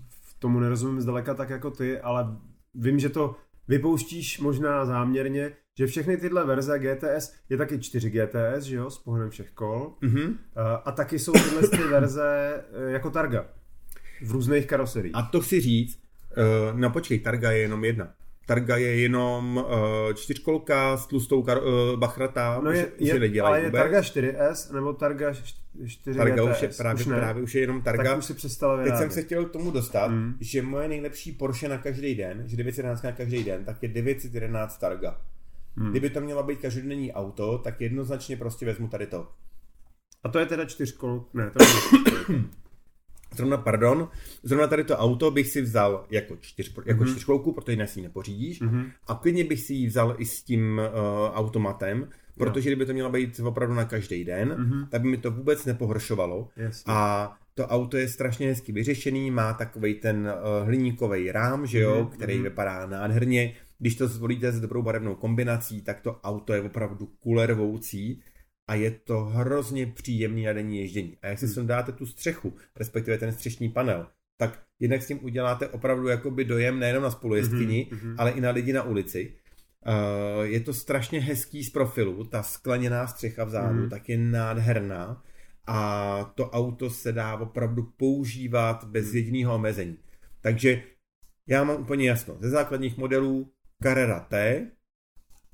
v 0.08 0.38
tomu 0.38 0.60
nerozumím 0.60 1.00
zdaleka 1.00 1.34
tak 1.34 1.50
jako 1.50 1.70
ty, 1.70 2.00
ale 2.00 2.36
vím, 2.74 2.98
že 2.98 3.08
to 3.08 3.36
vypouštíš 3.68 4.40
možná 4.40 4.84
záměrně, 4.84 5.52
že 5.78 5.86
všechny 5.86 6.16
tyhle 6.16 6.46
verze 6.46 6.78
GTS 6.78 7.34
je 7.48 7.56
taky 7.56 7.78
4 7.78 8.10
GTS, 8.10 8.64
že 8.64 8.76
jo, 8.76 8.90
s 8.90 8.98
pohledem 8.98 9.30
všech 9.30 9.50
kol. 9.50 9.94
Mm-hmm. 10.02 10.36
A 10.84 10.92
taky 10.92 11.18
jsou 11.18 11.32
tyhle 11.32 11.68
ty 11.68 11.76
verze 11.90 12.54
eh, 12.72 12.92
jako 12.92 13.10
Targa. 13.10 13.46
V 14.22 14.30
různých 14.30 14.66
karoseriích. 14.66 15.16
A 15.16 15.22
to 15.22 15.40
chci 15.40 15.60
říct, 15.60 15.98
uh, 16.72 16.78
no 16.78 16.90
počkej, 16.90 17.18
Targa 17.18 17.50
je 17.50 17.58
jenom 17.58 17.84
jedna. 17.84 18.14
Targa 18.46 18.76
je 18.76 18.96
jenom 18.96 19.56
uh, 19.56 20.12
čtyřkolka 20.14 20.96
s 20.96 21.06
tlustou 21.06 21.42
kar, 21.42 21.58
uh, 21.58 21.98
bachrata, 21.98 22.60
no 22.64 22.70
je, 22.70 22.86
už, 22.86 23.08
je, 23.08 23.26
je 23.26 23.42
ale 23.42 23.60
je 23.60 23.70
Targa 23.70 24.00
4S 24.00 24.74
nebo 24.74 24.92
Targa 24.92 25.32
4 25.86 26.18
Targa 26.18 26.44
GTS. 26.44 26.56
už 26.56 26.62
je 26.62 26.68
právě, 26.68 27.04
už 27.04 27.04
právě 27.04 27.42
už 27.42 27.54
je 27.54 27.60
jenom 27.60 27.82
Targa. 27.82 28.04
Tak 28.04 28.18
už 28.18 28.24
si 28.24 28.34
přestala 28.34 28.82
Teď 28.82 28.96
jsem 28.96 29.10
se 29.10 29.22
chtěl 29.22 29.44
k 29.44 29.50
tomu 29.50 29.70
dostat, 29.70 30.08
mm. 30.08 30.34
že 30.40 30.62
moje 30.62 30.88
nejlepší 30.88 31.32
Porsche 31.32 31.68
na 31.68 31.78
každý 31.78 32.14
den, 32.14 32.42
že 32.46 32.56
911 32.56 33.02
na 33.02 33.12
každý 33.12 33.44
den, 33.44 33.64
tak 33.64 33.82
je 33.82 33.88
911 33.88 34.78
Targa. 34.78 35.16
Hmm. 35.76 35.90
Kdyby 35.90 36.10
to 36.10 36.20
mělo 36.20 36.42
být 36.42 36.60
každodenní 36.60 37.12
auto, 37.12 37.58
tak 37.58 37.80
jednoznačně 37.80 38.36
prostě 38.36 38.66
vezmu 38.66 38.88
tady 38.88 39.06
to. 39.06 39.28
A 40.24 40.28
to 40.28 40.38
je 40.38 40.46
teda 40.46 40.64
čtyřkol? 40.64 41.24
Ne, 41.34 41.50
to 41.50 41.62
je 41.62 41.68
Zrovna, 43.36 43.56
pardon, 43.56 44.08
zrovna 44.42 44.66
tady 44.66 44.84
to 44.84 44.96
auto 44.96 45.30
bych 45.30 45.48
si 45.48 45.60
vzal 45.60 46.06
jako, 46.10 46.36
čtyř, 46.40 46.74
jako 46.86 47.04
mm-hmm. 47.04 47.10
čtyřkolku, 47.10 47.52
protože 47.52 47.72
jinak 47.72 47.88
si 47.88 47.98
ji 47.98 48.02
nepořídíš. 48.02 48.62
Mm-hmm. 48.62 48.90
A 49.06 49.14
klidně 49.14 49.44
bych 49.44 49.60
si 49.60 49.74
ji 49.74 49.86
vzal 49.86 50.14
i 50.18 50.24
s 50.24 50.42
tím 50.42 50.78
uh, 50.78 51.36
automatem, 51.36 52.08
protože 52.38 52.70
kdyby 52.70 52.86
to 52.86 52.92
mělo 52.92 53.10
být 53.10 53.40
opravdu 53.40 53.74
na 53.74 53.84
každý 53.84 54.24
den, 54.24 54.48
mm-hmm. 54.48 54.88
tak 54.88 55.02
by 55.02 55.08
mi 55.08 55.16
to 55.16 55.30
vůbec 55.30 55.64
nepohoršovalo. 55.64 56.48
Jasně. 56.56 56.92
A 56.92 57.32
to 57.54 57.66
auto 57.66 57.96
je 57.96 58.08
strašně 58.08 58.48
hezky 58.48 58.72
vyřešený, 58.72 59.30
má 59.30 59.52
takový 59.52 59.94
ten 59.94 60.32
uh, 60.60 60.66
hliníkový 60.66 61.32
rám, 61.32 61.66
že 61.66 61.80
jo, 61.80 61.94
mm-hmm. 61.94 62.08
který 62.08 62.38
mm-hmm. 62.38 62.42
vypadá 62.42 62.86
nádherně. 62.86 63.54
Když 63.82 63.96
to 63.96 64.08
zvolíte 64.08 64.52
s 64.52 64.60
dobrou 64.60 64.82
barevnou 64.82 65.14
kombinací, 65.14 65.82
tak 65.82 66.00
to 66.00 66.20
auto 66.20 66.52
je 66.52 66.62
opravdu 66.62 67.06
kulervoucí 67.06 68.22
a 68.70 68.74
je 68.74 68.90
to 68.90 69.24
hrozně 69.24 69.86
příjemný 69.86 70.44
na 70.44 70.52
denní 70.52 70.78
ježdění. 70.78 71.16
A 71.22 71.26
jak 71.26 71.38
si 71.38 71.46
hmm. 71.46 71.66
dáte 71.66 71.92
tu 71.92 72.06
střechu, 72.06 72.54
respektive 72.76 73.18
ten 73.18 73.32
střešní 73.32 73.68
panel, 73.68 74.06
tak 74.36 74.62
jednak 74.80 75.02
s 75.02 75.06
tím 75.06 75.24
uděláte 75.24 75.68
opravdu 75.68 76.08
jakoby 76.08 76.44
dojem 76.44 76.78
nejenom 76.78 77.02
na 77.02 77.10
spolujezdkyni, 77.10 77.88
mm-hmm. 77.90 78.14
ale 78.18 78.30
i 78.30 78.40
na 78.40 78.50
lidi 78.50 78.72
na 78.72 78.82
ulici. 78.82 79.34
Uh, 79.86 80.42
je 80.42 80.60
to 80.60 80.74
strašně 80.74 81.20
hezký 81.20 81.64
z 81.64 81.70
profilu, 81.70 82.24
ta 82.24 82.42
skleněná 82.42 83.06
střecha 83.06 83.44
vzadu, 83.44 83.82
mm. 83.82 83.90
tak 83.90 84.08
je 84.08 84.18
nádherná 84.18 85.22
a 85.66 86.32
to 86.34 86.50
auto 86.50 86.90
se 86.90 87.12
dá 87.12 87.36
opravdu 87.36 87.82
používat 87.96 88.84
bez 88.84 89.06
hmm. 89.06 89.16
jediného 89.16 89.54
omezení. 89.54 89.98
Takže 90.40 90.82
já 91.48 91.64
mám 91.64 91.80
úplně 91.80 92.08
jasno, 92.08 92.36
ze 92.40 92.50
základních 92.50 92.96
modelů 92.96 93.52
Carrera 93.82 94.20
T, 94.20 94.66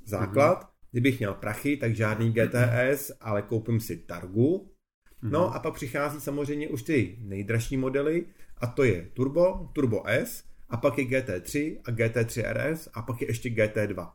základ, 0.05 0.63
mm-hmm. 0.63 0.69
kdybych 0.91 1.19
měl 1.19 1.35
prachy, 1.35 1.77
tak 1.77 1.95
žádný 1.95 2.33
GTS, 2.33 3.13
ale 3.21 3.43
koupím 3.43 3.81
si 3.81 3.97
Targu. 3.97 4.59
Mm-hmm. 5.23 5.31
No 5.31 5.55
a 5.55 5.59
pak 5.59 5.75
přichází 5.75 6.21
samozřejmě 6.21 6.69
už 6.69 6.83
ty 6.83 7.19
nejdražší 7.21 7.77
modely 7.77 8.27
a 8.59 8.67
to 8.67 8.85
je 8.85 9.09
Turbo, 9.13 9.71
Turbo 9.73 10.03
S 10.07 10.45
a 10.69 10.77
pak 10.77 10.99
je 10.99 11.05
GT3 11.05 11.81
a 11.85 11.91
GT3 11.91 12.53
RS 12.53 12.89
a 12.95 13.03
pak 13.03 13.21
je 13.21 13.29
ještě 13.29 13.49
GT2. 13.49 14.11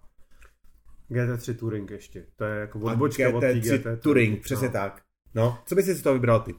GT3 1.12 1.56
Touring 1.56 1.92
ještě, 1.92 2.26
to 2.36 2.44
je 2.44 2.60
jako 2.60 2.80
odbočka 2.80 3.24
GT3 3.24 3.36
od 3.36 3.44
GT3 3.44 3.98
Touring, 3.98 4.42
přesně 4.42 4.68
no. 4.68 4.74
tak. 4.74 5.02
No, 5.36 5.60
co 5.66 5.76
bys 5.76 5.86
si 5.86 5.96
z 5.96 6.02
toho 6.02 6.14
vybral 6.14 6.40
ty? 6.40 6.56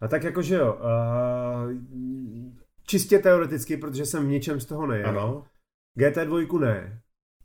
A 0.00 0.08
tak 0.08 0.24
jakože 0.24 0.54
jo, 0.54 0.74
uh, 0.74 1.72
čistě 2.86 3.18
teoreticky, 3.18 3.76
protože 3.76 4.06
jsem 4.06 4.26
v 4.26 4.28
ničem 4.28 4.60
z 4.60 4.66
toho 4.66 4.86
nejel. 4.86 5.08
Ano. 5.08 5.44
GT2 5.98 6.58
ne, 6.58 7.02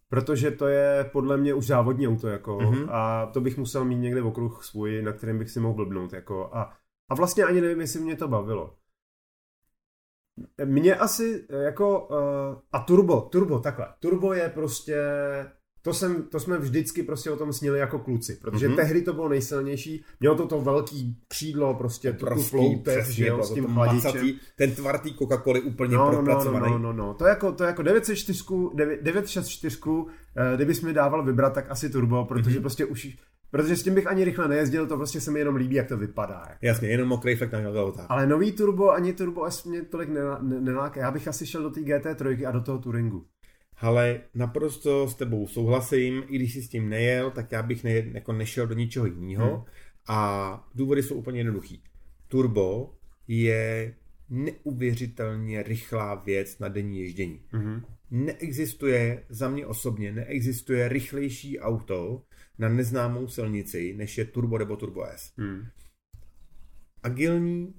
protože 0.10 0.52
to 0.52 0.68
je 0.68 1.10
podle 1.12 1.38
mě 1.38 1.54
už 1.54 1.68
závodní 1.68 2.08
auto, 2.08 2.28
jako, 2.28 2.58
mm-hmm. 2.58 2.88
a 2.92 3.26
to 3.26 3.42
bych 3.42 3.58
musel 3.58 3.86
mít 3.86 3.96
někde 3.96 4.22
v 4.22 4.28
okruh 4.28 4.64
svůj, 4.64 5.02
na 5.02 5.12
kterém 5.14 5.40
bych 5.40 5.50
si 5.50 5.60
mohl 5.60 5.76
blbnout, 5.76 6.14
jako, 6.14 6.56
a, 6.56 6.74
a 7.10 7.16
vlastně 7.16 7.44
ani 7.44 7.62
nevím, 7.62 7.82
jestli 7.82 8.00
mě 8.00 8.16
to 8.16 8.28
bavilo. 8.28 8.78
Mě 10.66 10.96
asi, 10.96 11.48
jako, 11.50 12.08
uh, 12.08 12.62
a 12.72 12.80
turbo, 12.80 13.22
turbo, 13.22 13.60
takhle, 13.60 13.94
turbo 14.00 14.34
je 14.34 14.50
prostě 14.50 14.98
to, 15.86 15.94
jsem, 15.94 16.24
to 16.24 16.40
jsme 16.40 16.58
vždycky 16.58 17.04
prostě 17.04 17.32
o 17.32 17.38
tom 17.38 17.54
snili 17.54 17.80
jako 17.80 18.00
kluci, 18.00 18.38
protože 18.42 18.70
mm-hmm. 18.70 18.76
tehdy 18.76 19.02
to 19.02 19.14
bylo 19.14 19.30
nejsilnější, 19.30 20.04
mělo 20.20 20.36
to 20.36 20.48
to 20.48 20.62
velký 20.62 21.18
křídlo, 21.28 21.74
prostě 21.74 22.14
tu, 22.14 22.26
tu 22.26 22.42
floutev, 22.42 23.08
že 23.08 23.28
jo, 23.28 23.44
s 23.44 23.54
tím 23.54 23.74
chladičem. 23.74 24.28
Ten 24.56 24.72
tvartý 24.72 25.14
Coca-Coly 25.14 25.62
úplně 25.66 25.98
no, 25.98 26.12
propracovaný. 26.12 26.72
No, 26.72 26.78
no, 26.78 26.94
no, 26.94 27.08
no, 27.08 27.14
to 27.14 27.26
je 27.26 27.30
jako, 27.30 27.52
to 27.52 27.64
je 27.64 27.68
jako 27.68 27.82
964, 27.82 29.02
964, 29.02 29.78
eh, 30.36 30.56
kdybys 30.56 30.82
mi 30.82 30.94
dával 30.94 31.26
vybrat, 31.26 31.54
tak 31.54 31.72
asi 31.72 31.90
turbo, 31.90 32.26
protože 32.26 32.58
mm-hmm. 32.58 32.62
prostě 32.62 32.86
už 32.86 33.18
Protože 33.52 33.76
s 33.76 33.84
tím 33.84 33.96
bych 33.96 34.08
ani 34.08 34.24
rychle 34.24 34.48
nejezdil, 34.48 34.88
to 34.88 34.98
prostě 34.98 35.22
se 35.22 35.32
mi 35.32 35.40
jenom 35.40 35.56
líbí, 35.56 35.76
jak 35.76 35.88
to 35.88 35.98
vypadá. 35.98 36.44
Jako. 36.50 36.66
Jasně, 36.66 36.90
jenom 36.90 37.08
mokrý 37.08 37.36
fakt 37.36 37.52
na 37.52 37.60
auta. 37.60 38.06
Ale 38.10 38.28
nový 38.28 38.52
turbo, 38.52 38.92
ani 38.92 39.14
turbo 39.14 39.46
S 39.46 39.64
mě 39.64 39.82
tolik 39.82 40.10
neláká. 40.42 41.00
Já 41.00 41.12
bych 41.12 41.28
asi 41.28 41.46
šel 41.46 41.64
do 41.64 41.70
té 41.70 41.82
GT3 41.82 42.48
a 42.48 42.52
do 42.52 42.62
toho 42.62 42.80
Touringu. 42.80 43.26
Ale 43.78 44.22
naprosto 44.34 45.08
s 45.08 45.16
tebou 45.16 45.48
souhlasím, 45.48 46.24
i 46.28 46.36
když 46.36 46.54
jsi 46.54 46.62
s 46.62 46.70
tím 46.70 46.90
nejel, 46.90 47.32
tak 47.32 47.52
já 47.52 47.64
bych 47.64 47.84
ne, 47.84 47.92
jako 47.92 48.34
nešel 48.34 48.68
do 48.68 48.76
ničeho 48.76 49.06
jiného. 49.06 49.56
Hmm. 49.56 49.66
A 50.08 50.70
důvody 50.76 51.04
jsou 51.04 51.16
úplně 51.16 51.40
jednoduchý. 51.40 51.84
Turbo 52.28 52.94
je 53.28 53.96
neuvěřitelně 54.30 55.64
rychlá 55.64 56.16
věc 56.16 56.60
na 56.60 56.68
denní 56.68 57.00
ježdění. 57.00 57.42
Mm-hmm. 57.54 57.84
Neexistuje, 58.12 59.24
za 59.30 59.50
mě 59.50 59.66
osobně, 59.66 60.12
neexistuje 60.12 60.90
rychlejší 60.90 61.60
auto 61.60 62.24
na 62.60 62.70
neznámou 62.70 63.28
silnici, 63.28 63.94
než 63.98 64.18
je 64.18 64.26
Turbo 64.26 64.58
nebo 64.58 64.76
Turbo 64.76 65.04
S. 65.06 65.34
Mm. 65.38 65.66
Agilní, 67.04 67.74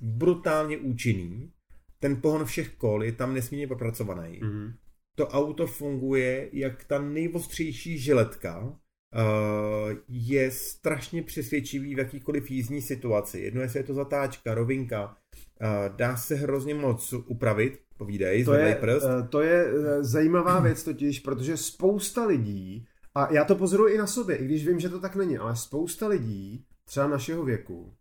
brutálně 0.00 0.78
účinný, 0.78 1.52
ten 1.98 2.20
pohon 2.20 2.44
všech 2.44 2.74
kol 2.74 3.04
je 3.04 3.12
tam 3.12 3.34
nesmírně 3.34 3.66
popracovaný. 3.66 4.40
Mm-hmm. 4.40 4.74
To 5.14 5.28
auto 5.28 5.66
funguje 5.66 6.48
jak 6.52 6.84
ta 6.84 6.98
nejvostřejší 6.98 7.98
žiletka, 7.98 8.78
Uh, 9.14 9.98
je 10.08 10.50
strašně 10.50 11.22
přesvědčivý 11.22 11.94
v 11.94 11.98
jakýkoliv 11.98 12.50
jízdní 12.50 12.82
situaci. 12.82 13.40
Jedno 13.40 13.62
jestli 13.62 13.78
je 13.78 13.84
to 13.84 13.94
zatáčka, 13.94 14.54
rovinka, 14.54 15.06
uh, 15.06 15.96
dá 15.96 16.16
se 16.16 16.34
hrozně 16.34 16.74
moc 16.74 17.12
upravit, 17.12 17.80
povídej, 17.96 18.44
to 18.44 18.54
je, 18.54 18.74
prst. 18.74 19.04
Uh, 19.04 19.26
to 19.28 19.40
je 19.40 19.66
zajímavá 20.00 20.60
věc 20.60 20.82
totiž, 20.82 21.20
protože 21.20 21.56
spousta 21.56 22.26
lidí, 22.26 22.86
a 23.14 23.32
já 23.32 23.44
to 23.44 23.54
pozoruji 23.54 23.94
i 23.94 23.98
na 23.98 24.06
sobě, 24.06 24.36
i 24.36 24.44
když 24.44 24.66
vím, 24.66 24.80
že 24.80 24.88
to 24.88 25.00
tak 25.00 25.16
není, 25.16 25.38
ale 25.38 25.56
spousta 25.56 26.08
lidí, 26.08 26.64
třeba 26.84 27.08
našeho 27.08 27.44
věku, 27.44 27.94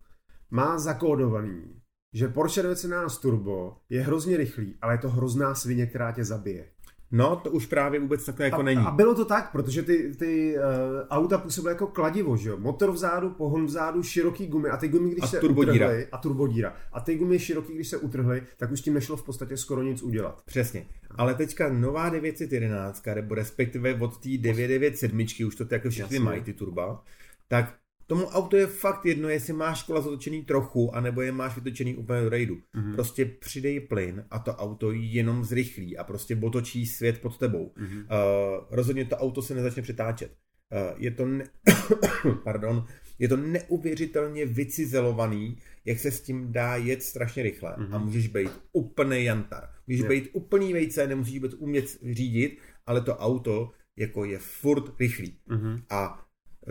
má 0.51 0.79
zakódovaný, 0.79 1.81
že 2.13 2.27
Porsche 2.27 2.61
911 2.61 3.17
Turbo 3.17 3.77
je 3.89 4.01
hrozně 4.01 4.37
rychlý, 4.37 4.77
ale 4.81 4.93
je 4.93 4.97
to 4.97 5.09
hrozná 5.09 5.55
svině, 5.55 5.85
která 5.85 6.11
tě 6.11 6.25
zabije. 6.25 6.71
No, 7.11 7.35
to 7.35 7.51
už 7.51 7.65
právě 7.65 7.99
vůbec 7.99 8.25
takhle 8.25 8.45
jako 8.45 8.59
a, 8.59 8.63
není. 8.63 8.81
A 8.85 8.91
bylo 8.91 9.15
to 9.15 9.25
tak, 9.25 9.51
protože 9.51 9.83
ty, 9.83 10.15
ty 10.19 10.55
uh, 10.57 10.63
auta 11.09 11.37
působily 11.37 11.73
jako 11.73 11.87
kladivo, 11.87 12.37
že 12.37 12.49
jo? 12.49 12.57
Motor 12.57 12.91
vzadu, 12.91 13.29
pohon 13.29 13.65
vzadu, 13.65 14.03
široký 14.03 14.47
gumy 14.47 14.69
a 14.69 14.77
ty 14.77 14.87
gumy, 14.87 15.09
když 15.09 15.23
a 15.23 15.27
se 15.27 15.39
turbodíra. 15.39 15.87
utrhly, 15.87 16.07
a 16.11 16.17
turbodíra. 16.17 16.73
A 16.93 16.99
ty 16.99 17.15
gumy 17.15 17.39
široký, 17.39 17.73
když 17.73 17.87
se 17.87 17.97
utrhly, 17.97 18.43
tak 18.57 18.71
už 18.71 18.81
tím 18.81 18.93
nešlo 18.93 19.17
v 19.17 19.23
podstatě 19.23 19.57
skoro 19.57 19.83
nic 19.83 20.01
udělat. 20.01 20.41
Přesně. 20.45 20.85
Ale 21.15 21.33
teďka 21.33 21.69
nová 21.69 22.09
911, 22.09 23.05
nebo 23.15 23.35
respektive 23.35 23.93
od 23.95 24.17
té 24.17 24.29
997, 24.37 25.47
už 25.47 25.55
to 25.55 25.65
jako 25.71 25.89
všichni 25.89 26.19
mají 26.19 26.41
ty 26.41 26.53
turba, 26.53 27.03
tak 27.47 27.80
Tomu 28.07 28.25
auto 28.25 28.57
je 28.57 28.67
fakt 28.67 29.05
jedno, 29.05 29.29
jestli 29.29 29.53
máš 29.53 29.83
kola 29.83 30.01
zatočený 30.01 30.43
trochu, 30.43 30.95
anebo 30.95 31.21
je 31.21 31.31
máš 31.31 31.55
vytočený 31.55 31.95
úplně 31.95 32.21
do 32.21 32.29
rejdu. 32.29 32.55
Mm-hmm. 32.55 32.93
Prostě 32.93 33.25
přidej 33.25 33.79
plyn 33.79 34.25
a 34.31 34.39
to 34.39 34.55
auto 34.55 34.91
jenom 34.91 35.43
zrychlí 35.43 35.97
a 35.97 36.03
prostě 36.03 36.35
botočí 36.35 36.85
svět 36.85 37.21
pod 37.21 37.37
tebou. 37.37 37.73
Mm-hmm. 37.77 38.01
Uh, 38.01 38.65
rozhodně 38.71 39.05
to 39.05 39.17
auto 39.17 39.41
se 39.41 39.55
nezačne 39.55 39.81
přetáčet. 39.81 40.31
Uh, 40.71 41.01
je 41.01 41.11
to 41.11 41.25
ne- 41.25 41.45
pardon, 42.43 42.85
je 43.19 43.27
to 43.27 43.37
neuvěřitelně 43.37 44.45
vycizelovaný, 44.45 45.57
jak 45.85 45.99
se 45.99 46.11
s 46.11 46.21
tím 46.21 46.51
dá 46.51 46.75
jet 46.75 47.03
strašně 47.03 47.43
rychle 47.43 47.71
mm-hmm. 47.71 47.95
a 47.95 47.97
můžeš 47.97 48.27
být 48.27 48.51
úplný 48.73 49.23
jantar. 49.23 49.69
Můžeš 49.87 49.99
yeah. 49.99 50.09
být 50.09 50.29
úplný 50.33 50.73
vejce, 50.73 51.07
nemusíš 51.07 51.35
vůbec 51.35 51.53
umět 51.53 51.85
řídit, 52.11 52.57
ale 52.85 53.01
to 53.01 53.17
auto 53.17 53.71
jako 53.97 54.25
je 54.25 54.39
furt 54.39 54.99
rychlý. 54.99 55.37
Mm-hmm. 55.49 55.81
A 55.89 56.25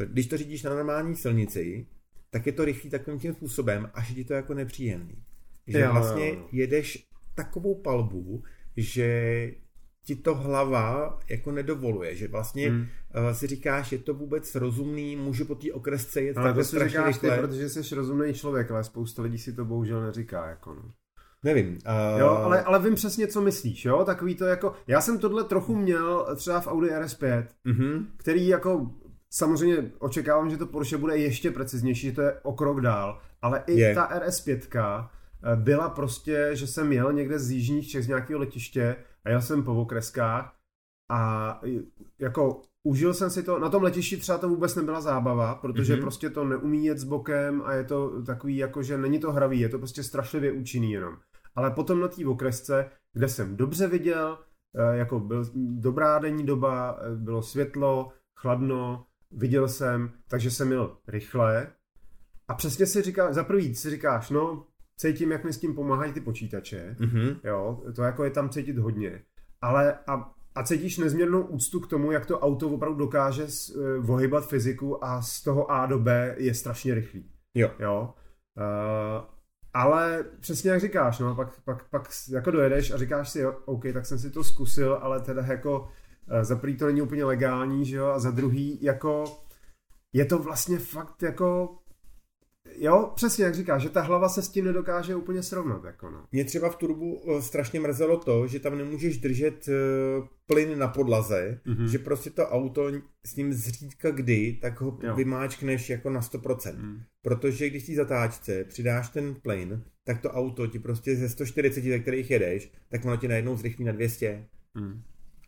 když 0.06 0.26
to 0.26 0.36
řídíš 0.36 0.62
na 0.62 0.74
normální 0.74 1.16
silnici, 1.16 1.86
tak 2.30 2.46
je 2.46 2.52
to 2.52 2.64
rychlý 2.64 2.90
takovým 2.90 3.20
tím 3.20 3.34
způsobem, 3.34 3.90
až 3.94 4.08
je 4.08 4.14
ti 4.14 4.24
to 4.24 4.34
jako 4.34 4.54
nepříjemný. 4.54 5.24
Že 5.66 5.80
jo, 5.80 5.92
vlastně 5.92 6.28
jo. 6.28 6.48
jedeš 6.52 7.08
takovou 7.34 7.74
palbu, 7.74 8.42
že 8.76 9.50
ti 10.04 10.16
to 10.16 10.34
hlava 10.34 11.18
jako 11.30 11.52
nedovoluje, 11.52 12.16
že 12.16 12.28
vlastně 12.28 12.70
hmm. 12.70 12.80
uh, 12.80 13.30
si 13.32 13.46
říkáš, 13.46 13.92
je 13.92 13.98
to 13.98 14.14
vůbec 14.14 14.54
rozumný, 14.54 15.16
můžu 15.16 15.44
po 15.44 15.54
té 15.54 15.72
okresce 15.72 16.22
jet 16.22 16.36
ale 16.36 16.54
to 16.54 16.64
si 16.64 16.78
říkáš 16.78 17.14
rychle. 17.14 17.36
ty, 17.36 17.40
protože 17.40 17.68
jsi 17.68 17.94
rozumný 17.94 18.34
člověk, 18.34 18.70
ale 18.70 18.84
spousta 18.84 19.22
lidí 19.22 19.38
si 19.38 19.52
to 19.52 19.64
bohužel 19.64 20.02
neříká. 20.02 20.48
Jako 20.48 20.74
no. 20.74 20.82
Nevím. 21.44 21.66
Uh... 21.68 22.20
Jo, 22.20 22.28
ale, 22.28 22.62
ale 22.62 22.78
vím 22.78 22.94
přesně, 22.94 23.26
co 23.26 23.40
myslíš, 23.40 23.84
jo? 23.84 24.04
Takový 24.04 24.34
to 24.34 24.44
jako... 24.44 24.74
Já 24.86 25.00
jsem 25.00 25.18
tohle 25.18 25.44
trochu 25.44 25.76
měl 25.76 26.36
třeba 26.36 26.60
v 26.60 26.66
Audi 26.66 26.88
RS5, 26.88 27.46
mm-hmm. 27.66 28.06
který 28.16 28.46
jako 28.46 28.90
Samozřejmě 29.32 29.92
očekávám, 29.98 30.50
že 30.50 30.56
to 30.56 30.66
Porsche 30.66 30.96
bude 30.96 31.16
ještě 31.16 31.50
preciznější, 31.50 32.06
že 32.06 32.12
to 32.12 32.22
je 32.22 32.40
o 32.42 32.52
krok 32.52 32.80
dál, 32.80 33.20
ale 33.42 33.64
i 33.66 33.80
je. 33.80 33.94
ta 33.94 34.08
RS5 34.18 34.60
eh, 34.74 35.56
byla 35.56 35.88
prostě, 35.88 36.50
že 36.52 36.66
jsem 36.66 36.92
jel 36.92 37.12
někde 37.12 37.38
z 37.38 37.50
jižních 37.50 37.88
Čech 37.88 38.04
z 38.04 38.08
nějakého 38.08 38.40
letiště 38.40 38.96
a 39.24 39.30
jel 39.30 39.42
jsem 39.42 39.62
po 39.62 39.74
okreskách 39.74 40.56
a 41.10 41.60
jako 42.18 42.62
užil 42.82 43.14
jsem 43.14 43.30
si 43.30 43.42
to, 43.42 43.58
na 43.58 43.68
tom 43.68 43.82
letišti 43.82 44.16
třeba 44.16 44.38
to 44.38 44.48
vůbec 44.48 44.74
nebyla 44.74 45.00
zábava, 45.00 45.54
protože 45.54 45.94
mm-hmm. 45.94 46.00
prostě 46.00 46.30
to 46.30 46.44
neumí 46.44 46.86
jet 46.86 46.98
s 46.98 47.04
bokem 47.04 47.62
a 47.64 47.72
je 47.72 47.84
to 47.84 48.22
takový 48.22 48.56
jako, 48.56 48.82
že 48.82 48.98
není 48.98 49.18
to 49.18 49.32
hravý, 49.32 49.60
je 49.60 49.68
to 49.68 49.78
prostě 49.78 50.02
strašlivě 50.02 50.52
účinný 50.52 50.92
jenom. 50.92 51.16
Ale 51.54 51.70
potom 51.70 52.00
na 52.00 52.08
té 52.08 52.26
okresce, 52.26 52.90
kde 53.12 53.28
jsem 53.28 53.56
dobře 53.56 53.86
viděl, 53.86 54.38
eh, 54.76 54.96
jako 54.96 55.20
byl 55.20 55.44
dobrá 55.54 56.18
denní 56.18 56.46
doba, 56.46 56.98
eh, 57.00 57.16
bylo 57.16 57.42
světlo, 57.42 58.12
chladno, 58.40 59.06
viděl 59.30 59.68
jsem, 59.68 60.10
takže 60.28 60.50
jsem 60.50 60.68
měl 60.68 60.96
rychle 61.08 61.72
a 62.48 62.54
přesně 62.54 62.86
si 62.86 63.02
říká, 63.02 63.32
za 63.32 63.44
prvý 63.44 63.74
si 63.74 63.90
říkáš, 63.90 64.30
no, 64.30 64.66
cítím, 64.96 65.32
jak 65.32 65.44
mi 65.44 65.52
s 65.52 65.58
tím 65.58 65.74
pomáhají 65.74 66.12
ty 66.12 66.20
počítače, 66.20 66.96
mm-hmm. 67.00 67.36
jo, 67.44 67.82
to 67.96 68.02
jako 68.02 68.24
je 68.24 68.30
tam 68.30 68.48
cítit 68.48 68.78
hodně, 68.78 69.22
ale 69.60 69.98
a, 70.06 70.32
a 70.54 70.62
cítíš 70.62 70.98
nezměrnou 70.98 71.42
úctu 71.42 71.80
k 71.80 71.86
tomu, 71.86 72.12
jak 72.12 72.26
to 72.26 72.40
auto 72.40 72.68
opravdu 72.68 72.98
dokáže 72.98 73.46
uh, 74.04 74.10
ohybat 74.10 74.48
fyziku 74.48 75.04
a 75.04 75.22
z 75.22 75.42
toho 75.42 75.70
A 75.70 75.86
do 75.86 75.98
B 75.98 76.34
je 76.38 76.54
strašně 76.54 76.94
rychlý. 76.94 77.30
Jo. 77.54 77.70
jo? 77.78 78.14
Uh, 78.56 79.24
ale 79.74 80.24
přesně 80.40 80.70
jak 80.70 80.80
říkáš, 80.80 81.18
no, 81.18 81.34
pak, 81.34 81.60
pak, 81.64 81.88
pak 81.88 82.08
jako 82.32 82.50
dojedeš 82.50 82.90
a 82.90 82.96
říkáš 82.96 83.30
si, 83.30 83.40
jo, 83.40 83.56
OK, 83.64 83.84
tak 83.92 84.06
jsem 84.06 84.18
si 84.18 84.30
to 84.30 84.44
zkusil, 84.44 84.98
ale 85.02 85.20
teda 85.20 85.42
jako 85.46 85.88
za 86.42 86.56
prvý 86.56 86.76
to 86.76 86.86
není 86.86 87.02
úplně 87.02 87.24
legální, 87.24 87.84
že 87.84 87.96
jo, 87.96 88.06
a 88.06 88.18
za 88.18 88.30
druhý 88.30 88.78
jako 88.82 89.24
je 90.12 90.24
to 90.24 90.38
vlastně 90.38 90.78
fakt 90.78 91.22
jako 91.22 91.76
Jo, 92.76 93.12
přesně 93.14 93.44
jak 93.44 93.54
říkáš, 93.54 93.82
že 93.82 93.88
ta 93.88 94.02
hlava 94.02 94.28
se 94.28 94.42
s 94.42 94.48
tím 94.48 94.64
nedokáže 94.64 95.14
úplně 95.14 95.42
srovnat. 95.42 95.84
Jako 95.84 96.10
no. 96.10 96.26
Mě 96.32 96.44
třeba 96.44 96.70
v 96.70 96.76
turbu 96.76 97.22
eh, 97.28 97.42
strašně 97.42 97.80
mrzelo 97.80 98.16
to, 98.16 98.46
že 98.46 98.60
tam 98.60 98.78
nemůžeš 98.78 99.18
držet 99.18 99.68
uh, 99.68 100.26
plyn 100.46 100.78
na 100.78 100.88
podlaze, 100.88 101.60
mm-hmm. 101.66 101.84
že 101.84 101.98
prostě 101.98 102.30
to 102.30 102.48
auto 102.48 102.92
s 103.26 103.36
ním 103.36 103.52
zřídka 103.52 104.10
kdy, 104.10 104.58
tak 104.60 104.80
ho 104.80 104.98
jo. 105.02 105.14
vymáčkneš 105.14 105.90
jako 105.90 106.10
na 106.10 106.20
100%. 106.20 106.76
Mm. 106.76 107.00
Protože 107.22 107.70
když 107.70 107.84
ti 107.84 107.96
zatáčce 107.96 108.64
přidáš 108.64 109.08
ten 109.08 109.34
plyn, 109.34 109.84
tak 110.04 110.20
to 110.20 110.30
auto 110.30 110.66
ti 110.66 110.78
prostě 110.78 111.16
ze 111.16 111.28
140, 111.28 111.84
ze 111.84 111.98
kterých 111.98 112.30
jedeš, 112.30 112.72
tak 112.88 113.04
ono 113.04 113.16
ti 113.16 113.28
najednou 113.28 113.56
zrychlí 113.56 113.84
na 113.84 113.92
200. 113.92 114.46
Mm. 114.74 115.02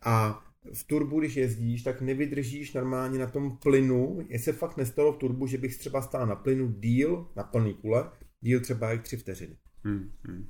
A 0.05 0.43
v 0.73 0.83
turbu, 0.83 1.19
když 1.19 1.35
jezdíš, 1.35 1.83
tak 1.83 2.01
nevydržíš 2.01 2.73
normálně 2.73 3.19
na 3.19 3.27
tom 3.27 3.57
plynu. 3.57 4.25
Je 4.29 4.39
se 4.39 4.53
fakt 4.53 4.77
nestalo 4.77 5.13
v 5.13 5.17
turbu, 5.17 5.47
že 5.47 5.57
bych 5.57 5.77
třeba 5.77 6.01
stál 6.01 6.27
na 6.27 6.35
plynu 6.35 6.71
díl, 6.71 7.27
na 7.35 7.43
plný 7.43 7.73
kule, 7.73 8.11
díl 8.41 8.59
třeba 8.59 8.89
jak 8.89 9.03
tři 9.03 9.17
vteřiny. 9.17 9.57
Hmm, 9.83 10.11
hmm. 10.27 10.47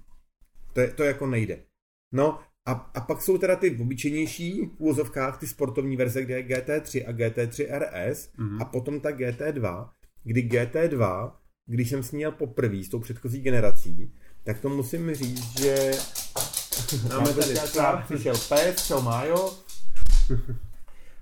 To, 0.73 0.81
je, 0.81 0.91
to 0.91 1.03
jako 1.03 1.27
nejde. 1.27 1.63
No 2.11 2.39
a, 2.65 2.71
a 2.71 3.01
pak 3.01 3.21
jsou 3.21 3.37
teda 3.37 3.55
ty 3.55 3.77
obyčejnější 3.81 4.61
v 4.61 4.79
úvozovkách 4.79 5.39
ty 5.39 5.47
sportovní 5.47 5.97
verze, 5.97 6.23
kde 6.23 6.37
je 6.37 6.43
GT3 6.43 7.03
a 7.07 7.11
GT3 7.11 7.79
RS 7.79 8.29
hmm. 8.37 8.61
a 8.61 8.65
potom 8.65 8.99
ta 8.99 9.09
GT2, 9.09 9.89
kdy 10.23 10.41
GT2, 10.41 11.31
když 11.65 11.89
jsem 11.89 12.03
s 12.03 12.11
ní 12.11 12.21
jel 12.21 12.31
poprvé 12.31 12.83
s 12.83 12.89
tou 12.89 12.99
předchozí 12.99 13.41
generací, 13.41 14.13
tak 14.43 14.59
to 14.59 14.69
musím 14.69 15.13
říct, 15.13 15.59
že 15.59 15.91
Máme 17.09 17.33
tady 17.33 17.53
přišel 18.05 18.35
pes, 18.49 18.87
čau 18.87 19.01
Májo, 19.01 19.53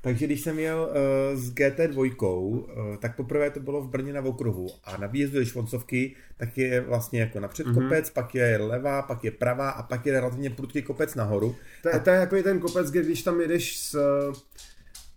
Takže 0.01 0.25
když 0.25 0.41
jsem 0.41 0.59
jel 0.59 0.89
uh, 0.89 1.39
s 1.39 1.53
GT2, 1.53 2.23
uh, 2.23 2.59
eh, 2.69 2.97
tak 2.97 3.15
poprvé 3.15 3.49
to 3.49 3.59
bylo 3.59 3.81
v 3.81 3.89
Brně 3.89 4.13
na 4.13 4.21
okruhu 4.21 4.67
a 4.83 4.97
na 4.97 5.07
výjezdu 5.07 5.39
do 5.39 5.45
Švoncovky 5.45 6.15
tak 6.37 6.57
je 6.57 6.81
vlastně 6.81 7.19
jako 7.19 7.39
napřed 7.39 7.67
mm-hmm. 7.67 7.83
kopec, 7.83 8.09
pak 8.09 8.35
je 8.35 8.57
levá, 8.57 9.01
pak 9.01 9.23
je 9.23 9.31
pravá 9.31 9.69
a 9.69 9.83
pak 9.83 10.05
je 10.05 10.13
relativně 10.13 10.49
prudký 10.49 10.81
kopec 10.81 11.15
nahoru. 11.15 11.55
To, 11.83 11.95
a... 11.95 11.99
to 11.99 12.09
je 12.09 12.15
jako 12.15 12.43
ten 12.43 12.59
kopec, 12.59 12.91
kde 12.91 13.03
když 13.03 13.21
tam 13.21 13.41
jedeš 13.41 13.77
s, 13.77 13.97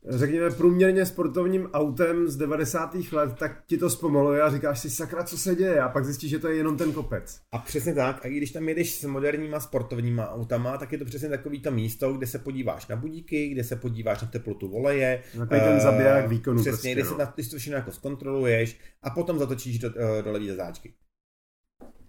řekněme, 0.08 0.50
průměrně 0.50 1.06
sportovním 1.06 1.66
autem 1.72 2.28
z 2.28 2.36
90. 2.36 2.94
let, 3.12 3.34
tak 3.38 3.62
ti 3.66 3.78
to 3.78 3.90
zpomaluje 3.90 4.42
a 4.42 4.50
říkáš 4.50 4.80
si, 4.80 4.90
sakra, 4.90 5.24
co 5.24 5.38
se 5.38 5.54
děje? 5.54 5.80
A 5.80 5.88
pak 5.88 6.04
zjistíš, 6.04 6.30
že 6.30 6.38
to 6.38 6.48
je 6.48 6.56
jenom 6.56 6.76
ten 6.76 6.92
kopec. 6.92 7.40
A 7.52 7.58
přesně 7.58 7.94
tak. 7.94 8.24
A 8.24 8.28
i 8.28 8.36
když 8.36 8.50
tam 8.50 8.68
jedeš 8.68 8.94
s 8.94 9.04
moderníma 9.04 9.60
sportovníma 9.60 10.30
autama, 10.30 10.78
tak 10.78 10.92
je 10.92 10.98
to 10.98 11.04
přesně 11.04 11.28
takový 11.28 11.60
to 11.60 11.70
místo, 11.70 12.12
kde 12.12 12.26
se 12.26 12.38
podíváš 12.38 12.86
na 12.86 12.96
budíky, 12.96 13.48
kde 13.48 13.64
se 13.64 13.76
podíváš 13.76 14.22
na 14.22 14.28
teplotu 14.28 14.68
voleje. 14.68 15.22
Takový 15.38 15.60
ten 15.60 15.80
zabiják 15.80 16.28
výkonu. 16.28 16.60
Přesně, 16.60 16.72
prostě, 16.72 16.92
kde 16.92 17.02
no. 17.02 17.10
si 17.10 17.18
na, 17.18 17.32
když 17.34 17.48
to 17.48 17.58
všechno 17.58 17.76
jako 17.76 17.92
zkontroluješ 17.92 18.80
a 19.02 19.10
potom 19.10 19.38
zatočíš 19.38 19.78
do, 19.78 19.90
eh, 19.96 20.22
do 20.22 20.32
levý 20.32 20.48
zatáčky. 20.48 20.94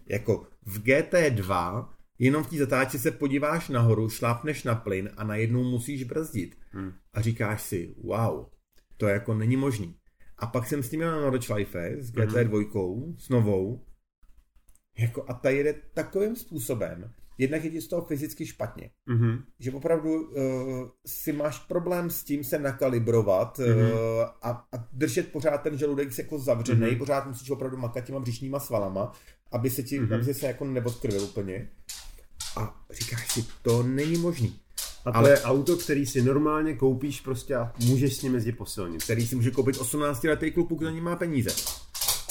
Jako 0.09 0.47
v 0.65 0.79
GT2 0.83 1.85
Jenom 2.19 2.43
v 2.43 2.49
té 2.49 2.57
zatáčce 2.57 2.99
se 2.99 3.11
podíváš 3.11 3.69
nahoru, 3.69 4.09
šlápneš 4.09 4.63
na 4.63 4.75
plyn 4.75 5.09
a 5.17 5.23
najednou 5.23 5.63
musíš 5.63 6.03
brzdit. 6.03 6.57
Hmm. 6.71 6.91
A 7.13 7.21
říkáš 7.21 7.61
si, 7.61 7.95
wow, 8.03 8.45
to 8.97 9.07
jako 9.07 9.33
není 9.33 9.57
možný. 9.57 9.95
A 10.37 10.47
pak 10.47 10.67
jsem 10.67 10.83
s 10.83 10.89
tím 10.89 10.99
měl 10.99 11.11
na 11.11 11.21
Nordschleife 11.21 11.95
s 11.99 12.11
GT2, 12.13 13.15
s 13.17 13.29
novou, 13.29 13.85
jako 14.99 15.25
a 15.27 15.33
ta 15.33 15.49
jede 15.49 15.73
takovým 15.93 16.35
způsobem, 16.35 17.11
jednak 17.37 17.63
je 17.63 17.69
ti 17.71 17.81
z 17.81 17.87
toho 17.87 18.05
fyzicky 18.05 18.45
špatně, 18.45 18.89
Mhm. 19.05 19.43
že 19.59 19.71
opravdu 19.71 20.27
uh, 20.27 20.33
si 21.05 21.33
máš 21.33 21.59
problém 21.59 22.09
s 22.09 22.23
tím 22.23 22.43
se 22.43 22.59
nakalibrovat 22.59 23.59
uh, 23.59 23.65
Mhm. 23.65 23.91
a, 24.41 24.49
a 24.71 24.87
držet 24.93 25.31
pořád 25.31 25.57
ten 25.57 25.77
žaludek 25.77 26.13
se 26.13 26.21
jako 26.21 26.39
zavřený, 26.39 26.87
Mhm. 26.87 26.97
pořád 26.97 27.27
musíš 27.27 27.49
opravdu 27.49 27.77
makat 27.77 28.05
těma 28.05 28.19
břišníma 28.19 28.59
svalama, 28.59 29.11
aby 29.51 29.69
se 29.69 29.83
ti, 29.83 29.99
Mhm. 29.99 30.13
aby 30.13 30.33
se 30.33 30.47
jako 30.47 30.65
neodkrvil 30.65 31.23
úplně. 31.23 31.69
A 32.55 32.81
říkáš 32.91 33.31
si, 33.31 33.45
to 33.61 33.83
není 33.83 34.17
možný. 34.17 34.55
A 35.05 35.11
to 35.11 35.17
Ale- 35.17 35.29
je 35.29 35.41
auto, 35.41 35.77
který 35.77 36.05
si 36.05 36.21
normálně 36.21 36.73
koupíš 36.73 37.21
prostě 37.21 37.55
a 37.55 37.71
můžeš 37.85 38.15
s 38.17 38.21
ním 38.21 38.35
jezdit 38.35 38.51
po 38.51 38.65
silnici. 38.65 39.03
který 39.03 39.27
si 39.27 39.35
může 39.35 39.51
koupit 39.51 39.77
18 39.77 40.23
letý 40.27 40.51
kluk, 40.51 40.81
na 40.81 40.91
ní 40.91 41.01
má 41.01 41.15
peníze. 41.15 41.49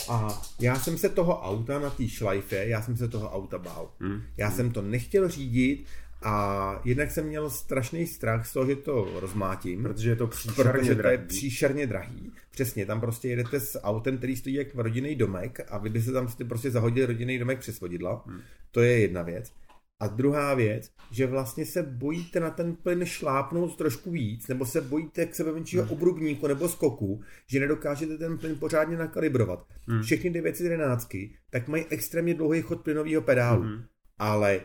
A 0.09 0.43
já 0.61 0.79
jsem 0.81 0.99
se 0.99 1.09
toho 1.09 1.41
auta 1.43 1.79
na 1.79 1.91
té 1.91 2.09
šlajfe, 2.09 2.57
já 2.67 2.83
jsem 2.83 2.97
se 2.97 3.09
toho 3.09 3.31
auta 3.31 3.59
bál. 3.59 3.91
Hmm. 4.01 4.23
Já 4.37 4.51
jsem 4.51 4.71
to 4.71 4.83
nechtěl 4.83 5.29
řídit 5.29 5.85
a 6.23 6.81
jednak 6.85 7.11
jsem 7.11 7.27
měl 7.27 7.51
strašný 7.51 8.07
strach 8.07 8.47
z 8.47 8.53
toho, 8.53 8.67
že 8.67 8.77
to 8.77 9.09
rozmátím. 9.21 9.83
Protože 9.83 10.11
je 10.11 10.17
to 10.17 10.27
příšerně 10.27 10.63
Protože 10.73 10.85
to 10.85 10.91
je 10.91 10.95
drahý. 11.17 11.19
příšerně 11.29 11.87
drahý. 11.87 12.33
Přesně, 12.51 12.87
tam 12.87 13.01
prostě 13.01 13.29
jedete 13.29 13.61
s 13.61 13.81
autem, 13.83 14.19
který 14.19 14.37
stojí 14.37 14.55
jak 14.55 14.75
rodinný 14.75 15.15
domek 15.15 15.61
a 15.69 15.79
vy 15.79 15.91
byste 15.91 16.13
tam 16.13 16.29
prostě 16.49 16.71
zahodili 16.71 17.07
rodinný 17.07 17.39
domek 17.39 17.59
přes 17.59 17.81
vodidla. 17.81 18.25
Hmm. 18.27 18.41
To 18.71 18.81
je 18.81 18.99
jedna 19.01 19.23
věc. 19.23 19.53
A 20.01 20.07
druhá 20.07 20.55
věc, 20.55 20.91
že 21.11 21.27
vlastně 21.27 21.67
se 21.67 21.83
bojíte 21.83 22.41
na 22.41 22.51
ten 22.51 22.77
plyn 22.77 23.05
šlápnout 23.05 23.77
trošku 23.77 24.11
víc, 24.11 24.49
nebo 24.49 24.67
se 24.67 24.81
bojíte 24.81 25.27
k 25.27 25.35
sebe 25.35 25.53
menšího 25.53 25.87
obrubníku 25.89 26.47
nebo 26.47 26.69
skoku, 26.69 27.23
že 27.47 27.61
nedokážete 27.61 28.19
ten 28.19 28.39
plyn 28.39 28.59
pořádně 28.59 28.97
nakalibrovat. 28.97 29.67
Hmm. 29.89 30.03
Všechny 30.03 30.31
911 30.31 31.09
tak 31.51 31.69
mají 31.69 31.85
extrémně 31.91 32.35
dlouhý 32.35 32.63
chod 32.63 32.81
plynového 32.81 33.23
pedálu. 33.23 33.63
Mhm. 33.63 33.85
Ale 34.19 34.61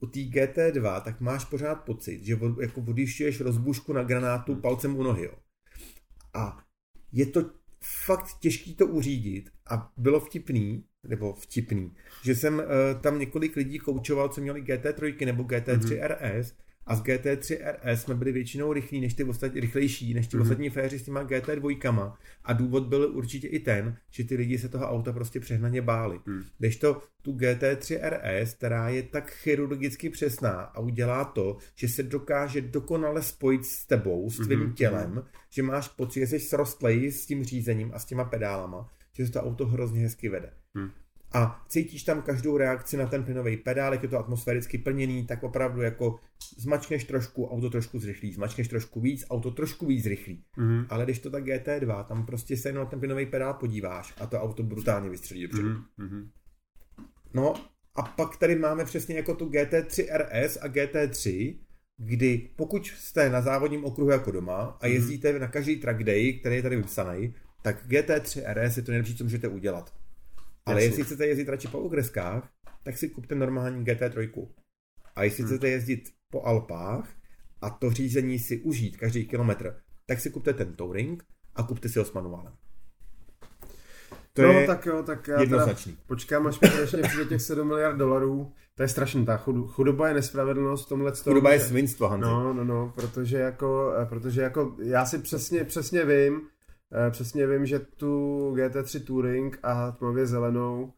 u 0.00 0.06
té 0.06 0.20
GT2 0.20 1.00
tak 1.00 1.20
máš 1.20 1.44
pořád 1.44 1.74
pocit, 1.74 2.24
že 2.24 2.36
od- 2.36 2.60
jako 2.60 2.80
odjišťuješ 2.80 3.40
rozbušku 3.40 3.92
na 3.92 4.02
granátu 4.02 4.54
palcem 4.54 4.96
u 4.96 5.02
nohy. 5.02 5.24
Jo. 5.24 5.32
A 6.34 6.64
je 7.12 7.26
to 7.26 7.50
fakt 8.06 8.38
těžký 8.40 8.74
to 8.74 8.86
uřídit 8.86 9.50
a 9.70 9.92
bylo 9.96 10.20
vtipný, 10.20 10.84
nebo 11.06 11.32
vtipný, 11.34 11.92
že 12.22 12.34
jsem 12.34 12.54
uh, 12.58 12.64
tam 13.00 13.18
několik 13.18 13.56
lidí 13.56 13.78
koučoval, 13.78 14.28
co 14.28 14.40
měli 14.40 14.62
GT3 14.62 15.26
nebo 15.26 15.42
GT3 15.42 15.98
RS 16.06 16.54
a 16.86 16.96
z 16.96 17.02
GT3 17.02 17.58
RS 17.72 18.02
jsme 18.02 18.14
byli 18.14 18.32
většinou 18.32 18.72
rychlí 18.72 19.00
než 19.00 19.14
ty 19.14 19.24
ostatní, 19.24 19.60
rychlejší 19.60 20.14
než 20.14 20.26
ty 20.26 20.36
Mhm. 20.36 20.42
ostatní 20.42 20.70
féři 20.70 20.98
s 20.98 21.02
těma 21.02 21.22
GT2 21.24 22.12
a 22.44 22.52
důvod 22.52 22.86
byl 22.86 23.10
určitě 23.14 23.48
i 23.48 23.58
ten, 23.58 23.96
že 24.10 24.24
ty 24.24 24.36
lidi 24.36 24.58
se 24.58 24.68
toho 24.68 24.86
auta 24.88 25.12
prostě 25.12 25.40
přehnaně 25.40 25.82
báli. 25.82 26.20
Mhm. 26.26 26.44
Když 26.58 26.76
to 26.76 27.02
tu 27.22 27.32
GT3 27.32 27.98
RS, 28.02 28.54
která 28.54 28.88
je 28.88 29.02
tak 29.02 29.30
chirurgicky 29.30 30.10
přesná 30.10 30.50
a 30.60 30.80
udělá 30.80 31.24
to, 31.24 31.56
že 31.74 31.88
se 31.88 32.02
dokáže 32.02 32.60
dokonale 32.60 33.22
spojit 33.22 33.64
s 33.64 33.86
tebou, 33.86 34.30
s 34.30 34.36
tvým 34.36 34.60
Mhm, 34.60 34.72
tělem, 34.72 35.22
že 35.50 35.62
máš 35.62 35.88
pocit, 35.88 36.20
že 36.20 36.26
jsi 36.26 36.40
srostlej 36.40 37.12
s 37.12 37.26
tím 37.26 37.44
řízením 37.44 37.90
a 37.94 37.98
s 37.98 38.04
těma 38.04 38.24
pedálama, 38.24 38.88
že 39.12 39.26
se 39.26 39.32
to 39.32 39.42
auto 39.42 39.66
hrozně 39.66 40.00
hezky 40.00 40.28
vede. 40.28 40.50
Hmm. 40.76 40.90
A 41.32 41.64
cítíš 41.68 42.02
tam 42.02 42.22
každou 42.22 42.56
reakci 42.56 42.96
na 42.96 43.06
ten 43.06 43.24
plynový 43.24 43.56
pedál, 43.56 43.92
jak 43.92 44.02
je 44.02 44.08
to 44.08 44.18
atmosféricky 44.18 44.78
plněný, 44.78 45.26
tak 45.26 45.42
opravdu 45.42 45.82
jako 45.82 46.18
zmačkneš 46.58 47.04
trošku, 47.04 47.46
auto 47.46 47.70
trošku 47.70 47.98
zrychlí, 47.98 48.32
zmačkneš 48.32 48.68
trošku 48.68 49.00
víc, 49.00 49.24
auto 49.30 49.50
trošku 49.50 49.86
víc 49.86 50.04
zrychlí. 50.04 50.44
Mhm. 50.56 50.86
Ale 50.88 51.04
když 51.04 51.18
to 51.18 51.30
tak 51.30 51.44
GT2, 51.44 52.04
tam 52.04 52.26
prostě 52.26 52.56
se 52.56 52.68
jenom 52.68 52.84
na 52.84 52.90
ten 52.90 52.98
plynový 52.98 53.26
pedál 53.26 53.54
podíváš 53.54 54.14
a 54.20 54.26
to 54.26 54.40
auto 54.40 54.62
brutálně 54.62 55.10
vystřelí 55.10 55.42
dopředu. 55.42 55.68
Mhm. 55.68 55.84
Mhm. 55.96 56.30
No 57.34 57.54
a 57.94 58.02
pak 58.02 58.36
tady 58.36 58.56
máme 58.56 58.84
přesně 58.84 59.16
jako 59.16 59.34
tu 59.34 59.48
GT3 59.48 60.06
RS 60.16 60.56
a 60.56 60.68
GT3, 60.68 61.54
kdy 61.96 62.50
pokud 62.56 62.86
jste 62.86 63.30
na 63.30 63.40
závodním 63.40 63.84
okruhu 63.84 64.10
jako 64.10 64.30
doma 64.30 64.78
a 64.80 64.86
jezdíte 64.86 65.38
na 65.38 65.48
každý 65.48 65.76
track 65.76 66.02
day, 66.02 66.32
který 66.32 66.56
je 66.56 66.62
tady 66.62 66.76
vypsaný, 66.76 67.34
tak 67.62 67.86
GT3 67.86 68.42
RS 68.54 68.76
je 68.76 68.82
to 68.82 68.92
nejlepší, 68.92 69.16
co 69.16 69.24
můžete 69.24 69.48
udělat. 69.48 69.94
Ale 70.72 70.82
jestli 70.84 71.04
chcete 71.04 71.26
jezdit 71.26 71.48
radši 71.48 71.68
po 71.68 71.78
okreskách, 71.78 72.48
tak 72.82 72.98
si 72.98 73.08
kupte 73.08 73.34
normální 73.34 73.84
GT3. 73.84 74.48
A 75.16 75.22
jestli 75.24 75.42
Hmm. 75.42 75.52
chcete 75.52 75.68
jezdit 75.68 76.08
po 76.30 76.42
Alpách 76.42 77.08
a 77.62 77.70
to 77.70 77.90
řízení 77.90 78.38
si 78.38 78.58
užít 78.60 78.96
každý 78.96 79.26
kilometr, 79.26 79.76
tak 80.06 80.20
si 80.20 80.30
kupte 80.30 80.52
ten 80.54 80.74
Touring 80.74 81.24
a 81.54 81.62
kupte 81.62 81.88
si 81.88 81.98
ho 81.98 82.04
s 82.04 82.12
manuálem. 82.12 82.52
To 84.32 84.42
no 84.42 84.52
je 84.52 84.66
tak 84.66 84.86
jo, 84.86 85.02
tak 85.02 85.18
já 85.28 85.34
teda 85.34 85.40
jednoznačný. 85.40 85.96
počkám, 86.06 86.46
až 86.46 86.60
mi 86.60 86.68
konečně 86.70 87.02
přijde 87.02 87.24
těch 87.24 87.42
7 87.42 87.68
miliard 87.68 87.96
dolarů. 87.96 88.52
To 88.74 88.82
je 88.82 88.88
strašný, 88.88 89.26
ta 89.26 89.36
chudoba 89.66 90.08
je 90.08 90.14
nespravedlnost 90.14 90.86
v 90.86 90.88
tomhle 90.88 91.12
tom, 91.12 91.22
Chudoba 91.22 91.52
je 91.52 91.60
svinstvo, 91.60 92.08
Hanzi. 92.08 92.24
No, 92.26 92.52
no, 92.54 92.64
no, 92.64 92.92
protože 92.94 93.36
jako, 93.38 93.94
eh, 94.02 94.06
protože 94.06 94.40
jako 94.42 94.76
já 94.82 95.06
si 95.06 95.18
přesně, 95.18 95.64
přesně 95.64 96.04
vím, 96.04 96.40
přesně 97.10 97.46
vím, 97.46 97.66
že 97.66 97.78
tu 97.78 98.52
GT3 98.56 99.04
Touring 99.04 99.58
a 99.62 99.90
tmavě 99.92 100.26
zelenou 100.26 100.92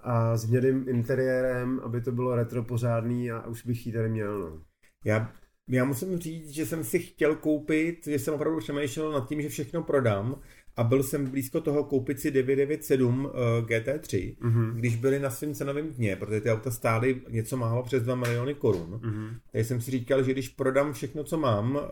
a 0.00 0.36
s 0.36 0.44
hnědým 0.44 0.84
interiérem, 0.88 1.80
aby 1.84 2.00
to 2.00 2.12
bylo 2.12 2.34
retro 2.36 2.62
pořádný 2.62 3.30
a 3.30 3.46
už 3.46 3.66
bych 3.66 3.86
ji 3.86 3.92
tady 3.92 4.08
měl, 4.08 4.38
no. 4.38 4.62
Já, 5.04 5.32
já 5.68 5.84
musím 5.84 6.18
říct, 6.18 6.50
že 6.50 6.66
jsem 6.66 6.84
si 6.84 6.98
chtěl 6.98 7.34
koupit, 7.34 8.06
že 8.06 8.18
jsem 8.18 8.34
opravdu 8.34 8.58
přemýšlel 8.58 9.12
nad 9.12 9.28
tím, 9.28 9.42
že 9.42 9.48
všechno 9.48 9.82
prodám 9.82 10.40
a 10.76 10.84
byl 10.84 11.02
jsem 11.02 11.26
blízko 11.30 11.60
toho 11.60 11.84
koupit 11.84 12.20
si 12.20 12.30
997 12.30 13.24
uh, 13.24 13.30
GT3, 13.66 14.36
Mhm. 14.40 14.74
když 14.76 14.96
byly 14.96 15.18
na 15.18 15.30
svém 15.30 15.54
cenovém 15.54 15.88
dně, 15.88 16.16
protože 16.16 16.40
ty 16.40 16.50
auta 16.50 16.70
stály 16.70 17.22
něco 17.28 17.56
málo 17.56 17.82
přes 17.82 18.02
2 18.02 18.14
miliony 18.14 18.54
korun. 18.54 19.00
Mhm. 19.04 19.36
Takže 19.52 19.64
jsem 19.64 19.80
si 19.80 19.90
říkal, 19.90 20.22
že 20.22 20.32
když 20.32 20.48
prodám 20.48 20.92
všechno, 20.92 21.24
co 21.24 21.38
mám, 21.38 21.74
uh, 21.74 21.82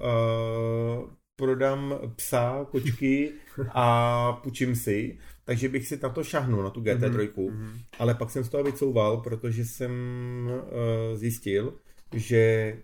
prodám 1.36 1.94
psa, 2.16 2.66
kočky 2.70 3.32
a 3.68 4.32
půjčím 4.32 4.76
si, 4.76 5.18
takže 5.44 5.68
bych 5.68 5.86
si 5.86 5.98
na 6.02 6.08
to 6.08 6.24
šahnul, 6.24 6.62
na 6.62 6.70
tu 6.70 6.80
GT3. 6.80 7.50
Mhm. 7.50 7.78
Ale 7.98 8.14
pak 8.14 8.30
jsem 8.30 8.44
z 8.44 8.48
toho 8.48 8.64
vycouval, 8.64 9.16
protože 9.16 9.64
jsem 9.64 9.92
uh, 10.46 11.18
zjistil, 11.18 11.74
že 12.12 12.76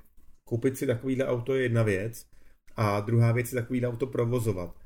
koupit 0.44 0.78
si 0.78 0.86
takovýhle 0.86 1.26
auto 1.26 1.54
je 1.54 1.62
jedna 1.62 1.82
věc 1.82 2.26
a 2.76 3.00
druhá 3.00 3.32
věc 3.32 3.52
je 3.52 3.60
takovýhle 3.60 3.88
auto 3.88 4.06
provozovat. 4.06 4.79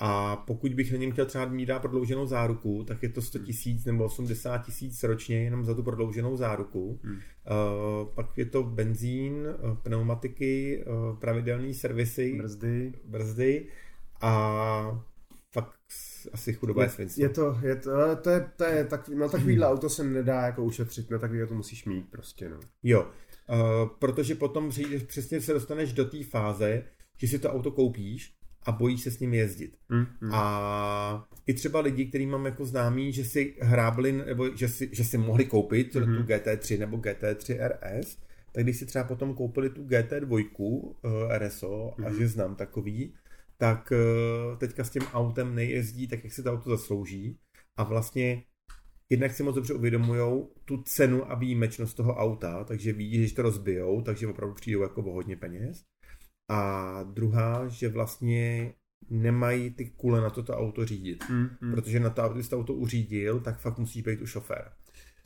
A 0.00 0.36
pokud 0.36 0.74
bych 0.74 0.92
na 0.92 0.98
něm 0.98 1.12
chtěl 1.12 1.26
třeba 1.26 1.46
mít 1.46 1.66
dát 1.66 1.78
prodlouženou 1.78 2.26
záruku, 2.26 2.84
tak 2.84 3.02
je 3.02 3.08
to 3.08 3.22
100 3.22 3.38
tisíc 3.38 3.84
nebo 3.84 4.04
80 4.04 4.58
tisíc 4.58 5.02
ročně 5.02 5.44
jenom 5.44 5.64
za 5.64 5.74
tu 5.74 5.82
prodlouženou 5.82 6.36
záruku. 6.36 7.00
Hmm. 7.02 7.14
Uh, 7.14 7.20
pak 8.14 8.38
je 8.38 8.46
to 8.46 8.62
benzín, 8.62 9.34
uh, 9.34 9.76
pneumatiky, 9.76 10.84
uh, 10.86 11.18
pravidelný 11.18 11.74
servisy, 11.74 12.34
Brzdy. 12.38 12.92
brzdy 13.04 13.66
a 14.20 15.04
fakt 15.52 15.74
asi 16.32 16.52
chudoba 16.52 16.82
je 16.82 16.88
svinstvo. 16.88 17.22
Je 17.22 17.28
to, 17.28 17.58
je 17.62 17.76
to, 17.76 17.90
to 18.22 18.30
je, 18.30 18.50
to 18.56 18.64
je 18.64 18.84
tak, 18.84 19.08
na 19.08 19.28
takovýhle 19.28 19.66
auto 19.66 19.88
se 19.88 20.04
nedá 20.04 20.42
jako 20.42 20.64
ušetřit, 20.64 21.10
na 21.10 21.18
takový 21.18 21.40
to 21.48 21.54
musíš 21.54 21.84
mít 21.84 22.10
prostě, 22.10 22.48
no. 22.48 22.60
Jo, 22.82 23.02
uh, 23.02 23.88
protože 23.98 24.34
potom 24.34 24.70
přijdeš, 24.70 25.02
přesně 25.02 25.40
se 25.40 25.52
dostaneš 25.52 25.92
do 25.92 26.04
té 26.04 26.24
fáze, 26.24 26.84
že 27.16 27.28
si 27.28 27.38
to 27.38 27.52
auto 27.52 27.70
koupíš 27.70 28.37
a 28.68 28.72
bojíš 28.72 29.00
se 29.00 29.10
s 29.10 29.18
ním 29.20 29.34
jezdit. 29.34 29.76
Hmm. 29.88 30.06
Hmm. 30.20 30.34
A 30.34 31.28
i 31.46 31.54
třeba 31.54 31.80
lidi, 31.80 32.06
který 32.06 32.26
mám 32.26 32.46
jako 32.46 32.64
známý, 32.64 33.12
že 33.12 33.24
si 33.24 33.54
hrábli, 33.60 34.12
nebo 34.12 34.56
že 34.56 34.68
si, 34.68 34.88
že 34.92 35.04
si 35.04 35.18
mohli 35.18 35.44
koupit 35.44 35.94
Mhm. 35.94 36.04
mm-hmm. 36.04 36.16
tu 36.16 36.22
GT3 36.22 36.78
nebo 36.78 36.96
GT3 36.96 37.68
RS, 37.68 38.18
tak 38.52 38.64
když 38.64 38.76
si 38.76 38.86
třeba 38.86 39.04
potom 39.04 39.34
koupili 39.34 39.70
tu 39.70 39.84
GT2 39.84 40.44
uh, 40.60 40.92
RSO, 41.38 41.68
mm-hmm. 41.98 42.06
a 42.06 42.08
Mhm. 42.08 42.18
že 42.18 42.28
znám 42.28 42.54
takový, 42.56 43.14
tak 43.56 43.92
uh, 43.92 44.58
teďka 44.58 44.84
s 44.84 44.90
tím 44.90 45.02
autem 45.02 45.54
nejezdí 45.54 46.08
tak, 46.08 46.24
jak 46.24 46.32
si 46.32 46.42
to 46.42 46.52
auto 46.52 46.70
zaslouží 46.70 47.38
a 47.76 47.82
vlastně 47.84 48.42
jednak 49.10 49.32
si 49.32 49.42
moc 49.42 49.54
dobře 49.54 49.74
uvědomujou 49.74 50.50
tu 50.64 50.82
cenu 50.82 51.30
a 51.32 51.34
výjimečnost 51.34 51.96
toho 51.96 52.14
auta, 52.14 52.64
takže 52.64 52.92
ví, 52.92 53.28
že 53.28 53.34
to 53.34 53.42
rozbijou, 53.42 54.02
takže 54.02 54.26
opravdu 54.26 54.54
přijdou 54.54 54.82
jako 54.82 55.00
o 55.02 55.12
hodně 55.12 55.36
peněz. 55.36 55.84
A 56.48 57.02
druhá, 57.02 57.68
že 57.68 57.88
vlastně 57.88 58.74
nemají 59.10 59.70
ty 59.70 59.90
kule 59.96 60.20
na 60.20 60.30
toto 60.30 60.52
auto 60.52 60.84
řídit. 60.84 61.24
Mm, 61.30 61.48
mm. 61.60 61.74
Protože 61.74 62.00
na 62.00 62.10
to, 62.10 62.22
aby 62.22 62.42
to 62.42 62.58
auto 62.58 62.74
uřídil, 62.74 63.40
tak 63.40 63.58
fakt 63.58 63.78
musí 63.78 64.02
být 64.02 64.20
u 64.20 64.26
šofér. 64.26 64.70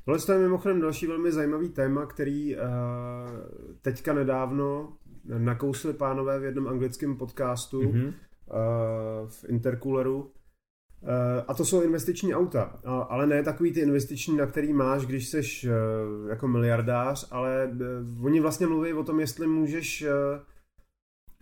Tohle 0.05 0.21
je 0.33 0.39
mimochodem 0.39 0.81
další 0.81 1.07
velmi 1.07 1.33
zajímavý 1.33 1.69
téma, 1.69 2.07
který 2.07 2.57
uh, 2.57 2.63
teďka 3.83 4.15
nedávno 4.15 4.97
nakousli 5.39 5.93
pánové 5.93 6.39
v 6.39 6.45
jednom 6.45 6.69
anglickém 6.69 7.17
podcastu 7.17 7.83
mm-hmm. 7.83 8.07
uh, 8.07 9.29
v 9.29 9.45
Intercooleru. 9.49 10.21
Uh, 10.23 10.29
a 11.49 11.55
to 11.55 11.65
jsou 11.65 11.83
investiční 11.83 12.35
auta, 12.35 12.75
uh, 12.85 12.91
ale 13.09 13.27
ne 13.27 13.43
takový 13.43 13.73
ty 13.73 13.81
investiční, 13.81 14.37
na 14.37 14.47
který 14.47 14.73
máš, 14.73 15.07
když 15.07 15.29
jsi 15.29 15.41
uh, 15.41 16.29
jako 16.29 16.49
miliardář, 16.49 17.29
ale 17.31 17.71
uh, 18.17 18.27
oni 18.27 18.41
vlastně 18.41 18.67
mluví 18.67 18.93
o 18.93 19.05
tom, 19.05 19.21
jestli 19.21 19.47
můžeš 19.47 20.03
uh, 20.03 20.09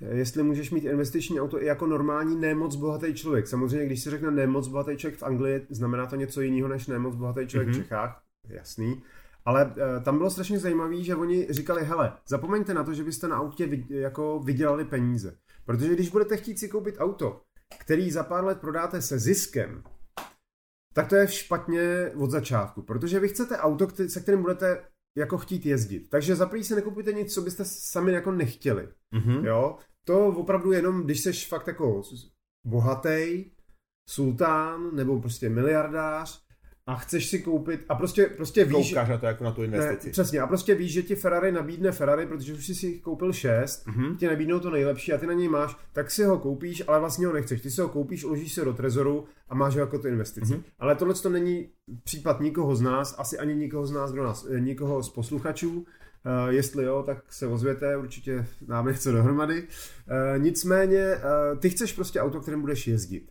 jestli 0.00 0.42
můžeš 0.42 0.70
mít 0.70 0.84
investiční 0.84 1.40
auto 1.40 1.62
i 1.62 1.66
jako 1.66 1.86
normální 1.86 2.36
nemoc 2.36 2.76
bohatý 2.76 3.14
člověk. 3.14 3.46
Samozřejmě, 3.46 3.86
když 3.86 4.02
se 4.02 4.10
řekne 4.10 4.30
nemoc 4.30 4.68
bohatý 4.68 4.96
člověk 4.96 5.20
v 5.20 5.22
Anglii, 5.22 5.66
znamená 5.70 6.06
to 6.06 6.16
něco 6.16 6.40
jiného 6.40 6.68
než 6.68 6.86
nemoc 6.86 7.16
bohatý 7.16 7.46
člověk 7.46 7.68
mm-hmm. 7.68 7.80
v 7.80 7.82
Čechách, 7.82 8.22
jasný. 8.48 9.02
Ale 9.44 9.64
uh, 9.64 9.72
tam 10.04 10.18
bylo 10.18 10.30
strašně 10.30 10.58
zajímavé, 10.58 11.02
že 11.02 11.16
oni 11.16 11.46
říkali, 11.50 11.84
hele, 11.84 12.12
zapomeňte 12.28 12.74
na 12.74 12.84
to, 12.84 12.94
že 12.94 13.04
byste 13.04 13.28
na 13.28 13.36
autě 13.36 13.66
vid, 13.66 13.90
jako 13.90 14.40
vydělali 14.44 14.84
peníze. 14.84 15.36
Protože 15.66 15.94
když 15.94 16.08
budete 16.08 16.36
chtít 16.36 16.58
si 16.58 16.68
koupit 16.68 16.94
auto, 16.98 17.40
který 17.80 18.10
za 18.10 18.22
pár 18.22 18.44
let 18.44 18.60
prodáte 18.60 19.02
se 19.02 19.18
ziskem, 19.18 19.82
tak 20.94 21.08
to 21.08 21.16
je 21.16 21.28
špatně 21.28 22.10
od 22.16 22.30
začátku. 22.30 22.82
Protože 22.82 23.20
vy 23.20 23.28
chcete 23.28 23.56
auto, 23.56 23.86
který, 23.86 24.08
se 24.08 24.20
kterým 24.20 24.42
budete 24.42 24.82
jako 25.16 25.38
chtít 25.38 25.66
jezdit. 25.66 26.08
Takže 26.08 26.36
za 26.36 26.50
si 26.62 26.74
nekupujte 26.74 27.12
nic, 27.12 27.34
co 27.34 27.42
byste 27.42 27.64
sami 27.64 28.12
jako 28.12 28.32
nechtěli. 28.32 28.88
Mm-hmm. 29.14 29.44
Jo? 29.44 29.78
To 30.04 30.26
opravdu 30.26 30.72
jenom, 30.72 31.02
když 31.02 31.20
jsi 31.20 31.32
fakt 31.32 31.66
jako 31.66 32.02
bohatý, 32.66 33.44
sultán 34.08 34.96
nebo 34.96 35.20
prostě 35.20 35.48
miliardář, 35.48 36.44
a 36.90 36.96
chceš 36.96 37.26
si 37.26 37.38
koupit 37.38 37.84
a 37.88 37.94
prostě, 37.94 38.26
prostě 38.26 38.64
víš... 38.64 38.88
Koukáš 38.88 39.08
na 39.08 39.18
to 39.18 39.26
jako 39.26 39.44
na 39.44 39.52
tu 39.52 39.62
investici. 39.62 40.06
Ne, 40.06 40.12
přesně, 40.12 40.40
a 40.40 40.46
prostě 40.46 40.74
víš, 40.74 40.92
že 40.92 41.02
ti 41.02 41.14
Ferrari 41.14 41.52
nabídne 41.52 41.92
Ferrari, 41.92 42.26
protože 42.26 42.54
už 42.54 42.66
jsi 42.66 42.74
si 42.74 42.86
jich 42.86 43.02
koupil 43.02 43.32
šest, 43.32 43.86
mm-hmm. 43.86 44.16
ti 44.16 44.26
nabídnou 44.26 44.60
to 44.60 44.70
nejlepší 44.70 45.12
a 45.12 45.18
ty 45.18 45.26
na 45.26 45.32
něj 45.32 45.48
máš, 45.48 45.76
tak 45.92 46.10
si 46.10 46.24
ho 46.24 46.38
koupíš, 46.38 46.82
ale 46.86 47.00
vlastně 47.00 47.26
ho 47.26 47.32
nechceš. 47.32 47.60
Ty 47.60 47.70
si 47.70 47.80
ho 47.80 47.88
koupíš, 47.88 48.24
uložíš 48.24 48.52
se 48.52 48.64
do 48.64 48.72
trezoru 48.72 49.24
a 49.48 49.54
máš 49.54 49.74
ho 49.74 49.80
jako 49.80 49.98
tu 49.98 50.08
investici. 50.08 50.54
Mm-hmm. 50.54 50.62
Ale 50.78 50.94
tohle 50.94 51.14
to 51.14 51.28
není 51.28 51.68
případ 52.04 52.40
nikoho 52.40 52.76
z 52.76 52.80
nás, 52.80 53.14
asi 53.18 53.38
ani 53.38 53.54
nikoho 53.54 53.86
z 53.86 53.92
nás, 53.92 54.12
kdo 54.12 54.24
nás, 54.24 54.46
eh, 54.50 54.60
nikoho 54.60 55.02
z 55.02 55.08
posluchačů. 55.08 55.86
Uh, 56.26 56.48
jestli 56.48 56.84
jo, 56.84 57.02
tak 57.06 57.32
se 57.32 57.46
ozvěte, 57.46 57.96
určitě 57.96 58.46
nám 58.66 58.86
nechce 58.86 59.12
dohromady. 59.12 59.62
Uh, 59.62 60.42
nicméně, 60.42 61.16
uh, 61.16 61.58
ty 61.58 61.70
chceš 61.70 61.92
prostě 61.92 62.20
auto, 62.20 62.40
kterým 62.40 62.60
budeš 62.60 62.86
jezdit. 62.86 63.30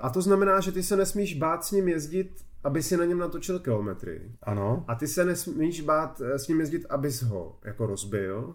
A 0.00 0.10
to 0.10 0.22
znamená, 0.22 0.60
že 0.60 0.72
ty 0.72 0.82
se 0.82 0.96
nesmíš 0.96 1.34
bát 1.34 1.64
s 1.64 1.70
ním 1.70 1.88
jezdit 1.88 2.30
aby 2.64 2.82
si 2.82 2.96
na 2.96 3.04
něm 3.04 3.18
natočil 3.18 3.58
kilometry. 3.58 4.32
Ano. 4.42 4.84
A 4.88 4.94
ty 4.94 5.06
se 5.06 5.24
nesmíš 5.24 5.80
bát 5.80 6.20
eh, 6.20 6.38
s 6.38 6.48
ním 6.48 6.60
jezdit, 6.60 6.86
abys 6.90 7.22
ho 7.22 7.60
jako 7.64 7.86
rozbil. 7.86 8.54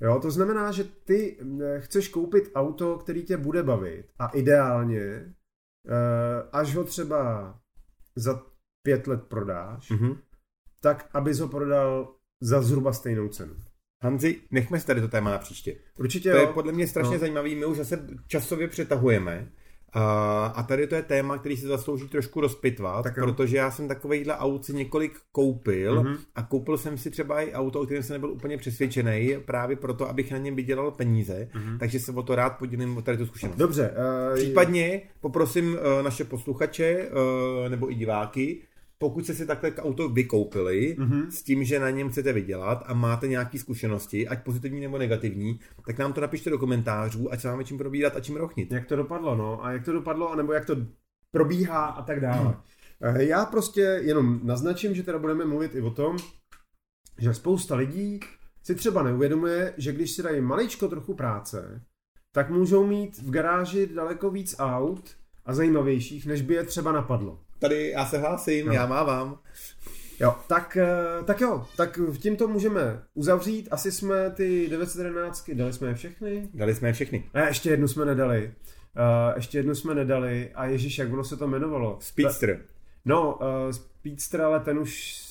Jo, 0.00 0.18
to 0.22 0.30
znamená, 0.30 0.72
že 0.72 0.84
ty 0.84 1.38
eh, 1.40 1.80
chceš 1.80 2.08
koupit 2.08 2.50
auto, 2.54 2.98
který 2.98 3.22
tě 3.22 3.36
bude 3.36 3.62
bavit 3.62 4.06
a 4.18 4.26
ideálně, 4.26 5.00
eh, 5.00 6.48
až 6.52 6.76
ho 6.76 6.84
třeba 6.84 7.54
za 8.16 8.42
pět 8.82 9.06
let 9.06 9.22
prodáš, 9.22 9.90
mm-hmm. 9.90 10.18
tak 10.80 11.10
abys 11.14 11.38
ho 11.38 11.48
prodal 11.48 12.14
za 12.42 12.62
zhruba 12.62 12.92
stejnou 12.92 13.28
cenu. 13.28 13.54
Hanzi, 14.02 14.36
nechme 14.50 14.80
si 14.80 14.86
tady 14.86 15.00
to 15.00 15.08
téma 15.08 15.30
na 15.30 15.38
příště. 15.38 15.76
Určitě 15.98 16.30
To 16.30 16.36
jo. 16.36 16.42
je 16.42 16.52
podle 16.52 16.72
mě 16.72 16.86
strašně 16.86 17.12
no. 17.12 17.18
zajímavý, 17.18 17.54
my 17.54 17.66
už 17.66 17.76
zase 17.76 18.06
časově 18.26 18.68
přetahujeme, 18.68 19.48
a 20.54 20.64
tady 20.68 20.86
to 20.86 20.94
je 20.94 21.02
téma, 21.02 21.38
který 21.38 21.56
se 21.56 21.66
zaslouží 21.66 22.08
trošku 22.08 22.40
rozpitvat, 22.40 23.04
tak 23.04 23.14
protože 23.14 23.56
já 23.56 23.70
jsem 23.70 23.88
takovýhle 23.88 24.36
aut 24.36 24.64
si 24.64 24.74
několik 24.74 25.18
koupil 25.32 26.02
mm-hmm. 26.02 26.16
a 26.34 26.42
koupil 26.42 26.78
jsem 26.78 26.98
si 26.98 27.10
třeba 27.10 27.40
i 27.40 27.52
auto, 27.52 27.80
o 27.80 27.84
kterém 27.84 28.02
jsem 28.02 28.14
nebyl 28.14 28.30
úplně 28.30 28.58
přesvědčený, 28.58 29.36
právě 29.44 29.76
proto, 29.76 30.08
abych 30.08 30.32
na 30.32 30.38
něm 30.38 30.56
vydělal 30.56 30.90
peníze, 30.90 31.48
mm-hmm. 31.54 31.78
takže 31.78 32.00
se 32.00 32.12
o 32.12 32.22
to 32.22 32.34
rád 32.34 32.50
podělím 32.50 32.96
o 32.96 33.02
tady 33.02 33.18
tu 33.18 33.26
zkušenost. 33.26 33.56
Dobře. 33.56 33.90
Uh, 34.30 34.34
Případně 34.34 35.02
poprosím 35.20 35.72
uh, 35.72 36.02
naše 36.02 36.24
posluchače 36.24 37.08
uh, 37.08 37.68
nebo 37.68 37.90
i 37.90 37.94
diváky, 37.94 38.62
pokud 39.02 39.24
jste 39.24 39.34
si 39.34 39.46
takhle 39.46 39.72
auto 39.74 40.08
vykoupili 40.08 40.96
mm-hmm. 40.98 41.28
s 41.28 41.42
tím, 41.42 41.64
že 41.64 41.80
na 41.80 41.90
něm 41.90 42.10
chcete 42.10 42.32
vydělat 42.32 42.84
a 42.86 42.94
máte 42.94 43.28
nějaké 43.28 43.58
zkušenosti, 43.58 44.28
ať 44.28 44.44
pozitivní 44.44 44.80
nebo 44.80 44.98
negativní, 44.98 45.60
tak 45.86 45.98
nám 45.98 46.12
to 46.12 46.20
napište 46.20 46.50
do 46.50 46.58
komentářů, 46.58 47.32
ať 47.32 47.40
se 47.40 47.48
máme 47.48 47.64
čím 47.64 47.78
probírat 47.78 48.16
a 48.16 48.20
čím 48.20 48.36
rochnit. 48.36 48.72
Jak 48.72 48.86
to 48.86 48.96
dopadlo, 48.96 49.36
no, 49.36 49.64
a 49.64 49.72
jak 49.72 49.84
to 49.84 49.92
dopadlo, 49.92 50.36
nebo 50.36 50.52
jak 50.52 50.66
to 50.66 50.76
probíhá 51.30 51.86
a 51.86 52.02
tak 52.02 52.20
dále. 52.20 52.56
Eh, 53.02 53.24
já 53.24 53.44
prostě 53.46 53.80
jenom 53.80 54.40
naznačím, 54.42 54.94
že 54.94 55.02
teda 55.02 55.18
budeme 55.18 55.44
mluvit 55.44 55.74
i 55.74 55.80
o 55.80 55.90
tom, 55.90 56.16
že 57.18 57.34
spousta 57.34 57.76
lidí 57.76 58.20
si 58.62 58.74
třeba 58.74 59.02
neuvědomuje, 59.02 59.74
že 59.76 59.92
když 59.92 60.10
si 60.10 60.22
dají 60.22 60.40
maličko 60.40 60.88
trochu 60.88 61.14
práce, 61.14 61.82
tak 62.32 62.50
můžou 62.50 62.86
mít 62.86 63.18
v 63.18 63.30
garáži 63.30 63.86
daleko 63.86 64.30
víc 64.30 64.54
aut 64.58 65.21
a 65.46 65.54
zajímavějších, 65.54 66.26
než 66.26 66.42
by 66.42 66.54
je 66.54 66.64
třeba 66.64 66.92
napadlo. 66.92 67.38
Tady 67.58 67.90
já 67.90 68.06
se 68.06 68.18
hlásím, 68.18 68.66
no. 68.66 68.72
já 68.72 68.86
mávám. 68.86 69.38
Jo, 70.20 70.34
tak, 70.48 70.76
eh, 70.76 71.24
tak 71.24 71.40
jo, 71.40 71.66
tak 71.76 72.00
tím 72.18 72.36
to 72.36 72.48
můžeme 72.48 73.02
uzavřít. 73.14 73.68
Asi 73.70 73.92
jsme 73.92 74.30
ty 74.30 74.68
911, 74.68 75.50
dali 75.54 75.72
jsme 75.72 75.88
je 75.88 75.94
všechny? 75.94 76.48
Dali 76.54 76.74
jsme 76.74 76.88
je 76.88 76.92
všechny. 76.92 77.30
Ne, 77.34 77.44
ještě 77.48 77.70
jednu 77.70 77.88
jsme 77.88 78.04
nedali. 78.04 78.54
Uh, 78.96 79.36
ještě 79.36 79.58
jednu 79.58 79.74
jsme 79.74 79.94
nedali 79.94 80.50
a 80.54 80.64
Ježíš, 80.64 80.98
jak 80.98 81.12
ono 81.12 81.24
se 81.24 81.36
to 81.36 81.44
jmenovalo? 81.44 81.98
Speedster. 82.00 82.60
No, 83.04 83.34
uh, 83.34 83.70
Speedster, 83.70 84.40
ale 84.40 84.60
ten 84.60 84.78
už 84.78 85.22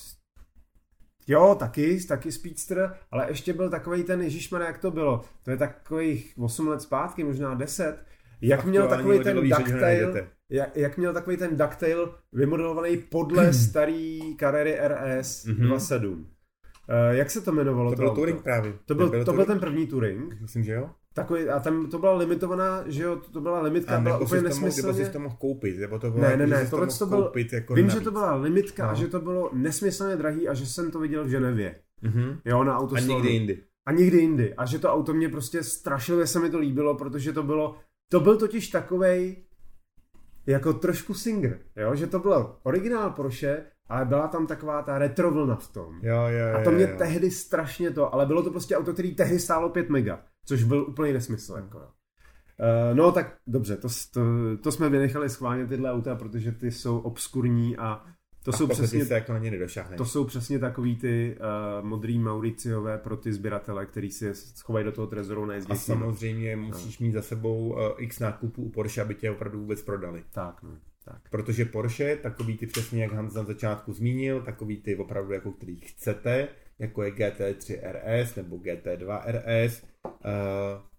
Jo, 1.28 1.55
taky, 1.59 2.03
taky 2.07 2.32
Speedster, 2.32 2.97
ale 3.12 3.26
ještě 3.30 3.53
byl 3.53 3.70
takový 3.70 4.03
ten, 4.03 4.22
Ježíšmane, 4.22 4.66
jak 4.66 4.78
to 4.78 4.91
bylo? 4.91 5.22
To 5.43 5.51
je 5.51 5.57
takových 5.57 6.34
8 6.38 6.68
let 6.68 6.82
zpátky, 6.82 7.24
možná 7.24 7.53
10, 7.53 8.05
jak 8.42 8.66
měl 8.66 8.88
takový 8.88 9.20
ten 9.20 9.50
ducktail, 9.50 10.16
jak, 10.50 10.78
jak 10.78 10.98
měl 10.98 11.14
takový 11.14 11.38
ten 11.38 11.58
ducktail 11.58 12.16
vymodelovaný 12.34 12.98
podle 12.98 13.54
starý 13.54 14.36
Carrera 14.39 14.88
RS 14.88 15.46
mm-hmm. 15.46 15.68
27. 15.68 16.28
Uh, 16.89 17.16
jak 17.16 17.32
se 17.32 17.42
to 17.42 17.52
jmenovalo? 17.52 17.89
To, 17.89 17.96
to 17.96 18.02
byl 18.02 18.10
auto? 18.10 18.16
Touring 18.16 18.42
právě. 18.44 18.74
To 18.86 18.96
byl, 18.96 19.10
to, 19.10 19.26
to 19.26 19.34
byl 19.34 19.46
ten 19.46 19.60
první 19.60 19.88
Touring. 19.88 20.42
Myslím, 20.42 20.64
že 20.64 20.72
jo. 20.72 20.89
Takový, 21.14 21.50
a 21.50 21.60
tam 21.60 21.89
to 21.89 22.00
byla 22.00 22.18
limitovaná, 22.18 22.84
že 22.88 23.04
jo, 23.04 23.16
to 23.34 23.42
byla 23.42 23.62
limitka, 23.62 23.98
a 23.98 24.02
byla 24.02 24.18
úplně 24.18 24.42
nesmyslně. 24.42 24.84
Nebo 24.84 24.98
jsi 24.98 25.12
to 25.12 25.20
mohl 25.20 25.36
koupit, 25.39 25.80
nebo 25.80 26.00
to 26.00 26.12
bylo, 26.12 26.24
ne, 26.24 26.38
ne, 26.38 26.48
ne, 26.48 26.68
tohle 26.70 26.88
to 26.88 27.06
byl, 27.06 27.24
koupit 27.24 27.54
jako 27.54 27.74
vím, 27.74 27.88
navíc. 27.88 28.00
že 28.00 28.04
to 28.04 28.12
byla 28.12 28.36
limitka 28.36 28.84
no. 28.86 28.92
a 28.92 28.94
že 28.94 29.08
to 29.08 29.20
bylo 29.20 29.50
nesmyslně 29.54 30.16
drahý 30.16 30.48
a 30.48 30.54
že 30.54 30.66
jsem 30.66 30.92
to 30.92 31.00
viděl 31.00 31.24
v 31.24 31.28
Ženevě. 31.28 31.76
Mm-hmm. 32.04 32.38
Jo, 32.46 32.64
na 32.64 32.78
auto. 32.78 32.96
A 32.96 33.00
nikdy 33.00 33.30
jindy. 33.30 33.64
A 33.86 33.92
nikdy 33.92 34.18
jindy. 34.18 34.54
A 34.56 34.66
že 34.66 34.80
to 34.80 34.94
auto 34.94 35.14
mě 35.14 35.30
prostě 35.30 35.64
strašlivě 35.64 36.28
se 36.28 36.39
mi 36.39 36.50
to 36.50 36.60
líbilo, 36.60 36.96
protože 36.96 37.34
to 37.34 37.44
bylo 37.44 37.76
to 38.12 38.20
byl 38.20 38.38
totiž 38.38 38.68
takovej 38.68 39.43
jako 40.45 40.74
trošku 40.74 41.14
Singer, 41.14 41.59
jo? 41.76 41.95
že 41.95 42.07
to 42.07 42.20
bylo 42.20 42.57
originál 42.64 43.09
Porsche, 43.12 43.66
ale 43.89 44.05
byla 44.05 44.28
tam 44.28 44.47
taková 44.47 44.82
ta 44.82 44.97
retro 44.97 45.32
vlna 45.32 45.55
v 45.55 45.68
tom. 45.74 45.99
Jo, 46.01 46.16
jo, 46.28 46.47
jo, 46.47 46.57
a 46.57 46.64
to 46.64 46.72
mě 46.72 46.84
jo. 46.84 46.95
tehdy 46.97 47.32
strašně 47.32 47.91
to, 47.91 48.14
ale 48.14 48.26
bylo 48.26 48.43
to 48.43 48.51
prostě 48.51 48.78
auto, 48.78 48.93
který 48.93 49.16
tehdy 49.16 49.39
stálo 49.39 49.70
5 49.70 49.89
mega, 49.89 50.24
což 50.45 50.64
byl 50.64 50.86
úplný 50.89 51.14
nesmysl. 51.14 51.55
Jako. 51.55 51.78
Uh, 51.78 51.86
no 52.93 53.12
tak 53.12 53.38
dobře, 53.47 53.78
to, 53.78 53.88
to, 54.14 54.22
to 54.64 54.72
jsme 54.72 54.89
vynechali 54.89 55.30
schválně 55.30 55.68
tyhle 55.68 55.91
auta, 55.91 56.16
protože 56.16 56.51
ty 56.51 56.72
jsou 56.72 56.99
obskurní 56.99 57.78
a 57.78 58.05
to 58.44 58.52
a 58.54 58.58
jsou 58.58 58.68
přesně, 58.68 59.06
se 59.06 59.14
jako 59.14 59.34
na 59.34 59.39
ně 59.39 59.52
to 59.98 60.06
jsou 60.06 60.26
přesně 60.26 60.60
takový 60.60 60.96
ty 60.96 61.38
uh, 61.39 61.86
modrý 61.88 62.20
Mauriciové 62.20 62.98
pro 62.98 63.18
ty 63.18 63.34
sběratele, 63.34 63.86
který 63.86 64.12
si 64.12 64.36
schovají 64.36 64.86
do 64.86 64.92
toho 64.92 65.08
trezoru 65.08 65.46
na 65.46 65.56
A 65.70 65.76
samozřejmě 65.76 66.56
no. 66.56 66.64
musíš 66.64 67.00
mít 67.00 67.12
za 67.12 67.22
sebou 67.22 67.70
uh, 67.70 67.80
x 67.98 68.20
nákupů 68.20 68.64
u 68.64 68.70
Porsche, 68.70 69.02
aby 69.02 69.16
tě 69.16 69.32
opravdu 69.32 69.60
vůbec 69.60 69.82
prodali. 69.82 70.24
Tak, 70.32 70.64
no. 70.64 70.78
Tak. 71.06 71.30
Protože 71.30 71.66
Porsche, 71.66 72.16
takový 72.16 72.58
ty 72.58 72.68
přesně, 72.68 73.04
jak 73.04 73.14
Hans 73.14 73.34
na 73.34 73.44
začátku 73.44 73.94
zmínil, 73.94 74.42
takový 74.42 74.82
ty 74.82 74.96
opravdu, 74.96 75.34
jako 75.34 75.52
který 75.52 75.80
chcete, 75.80 76.48
jako 76.80 77.04
je 77.04 77.12
GT3 77.12 77.80
RS 77.92 78.36
nebo 78.36 78.58
GT2 78.58 79.22
RS, 79.26 79.84
uh, 80.06 80.12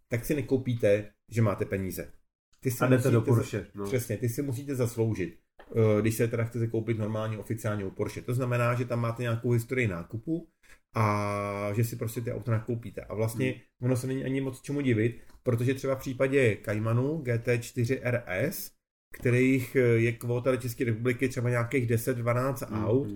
tak 0.08 0.24
si 0.24 0.34
nekoupíte, 0.34 1.10
že 1.28 1.42
máte 1.42 1.64
peníze. 1.64 2.12
Ty 2.60 2.70
si 2.70 2.84
a 2.84 2.88
jdete 2.88 3.10
do 3.10 3.20
Porsche. 3.20 3.66
No. 3.74 3.84
Přesně, 3.84 4.16
ty 4.16 4.28
si 4.28 4.42
musíte 4.42 4.74
zasloužit. 4.74 5.41
Eh, 5.76 6.00
když 6.00 6.14
se 6.14 6.28
teda 6.28 6.44
chcete 6.44 6.66
koupit 6.66 6.98
normálně 6.98 7.38
oficiálně 7.38 7.84
u 7.84 7.90
Porsche. 7.90 8.22
To 8.22 8.34
znamená, 8.34 8.74
že 8.74 8.84
tam 8.84 9.00
máte 9.00 9.22
nějakou 9.22 9.50
historii 9.50 9.88
nákupu 9.88 10.48
a 10.94 11.68
že 11.76 11.84
si 11.84 11.96
prostě 11.96 12.20
ty 12.20 12.32
auta 12.32 12.52
nakoupíte. 12.52 13.00
A 13.00 13.14
vlastně 13.14 13.50
hmm. 13.50 13.60
ono 13.82 13.96
se 13.96 14.06
není 14.06 14.24
ani 14.24 14.40
moc 14.40 14.60
čemu 14.60 14.80
divit, 14.80 15.20
protože 15.42 15.74
třeba 15.74 15.94
v 15.94 15.98
případě 15.98 16.56
Caymanu 16.64 17.18
GT4 17.18 18.00
RS, 18.10 18.70
kterých 19.12 19.76
eh, 19.76 19.80
je 19.80 20.12
kvota 20.12 20.50
do 20.50 20.56
České 20.56 20.84
republiky 20.84 21.28
třeba 21.28 21.50
nějakých 21.50 21.90
10-12 21.90 22.68
hmm. 22.68 22.84
aut, 22.84 23.08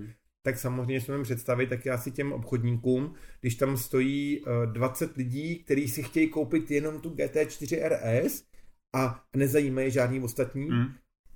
tak 0.42 0.58
samozřejmě 0.58 1.00
si 1.00 1.10
můžeme 1.10 1.24
představit 1.24 1.66
taky 1.66 1.90
asi 1.90 2.10
těm 2.10 2.32
obchodníkům, 2.32 3.14
když 3.40 3.54
tam 3.54 3.76
stojí 3.76 4.44
20 4.72 5.16
lidí, 5.16 5.58
kteří 5.64 5.88
si 5.88 6.02
chtějí 6.02 6.28
koupit 6.28 6.70
jenom 6.70 7.00
tu 7.00 7.10
GT4 7.10 7.88
RS 7.88 8.44
a 8.94 9.24
nezajímají 9.36 9.90
žádný 9.90 10.20
ostatní, 10.20 10.70
mm. 10.70 10.86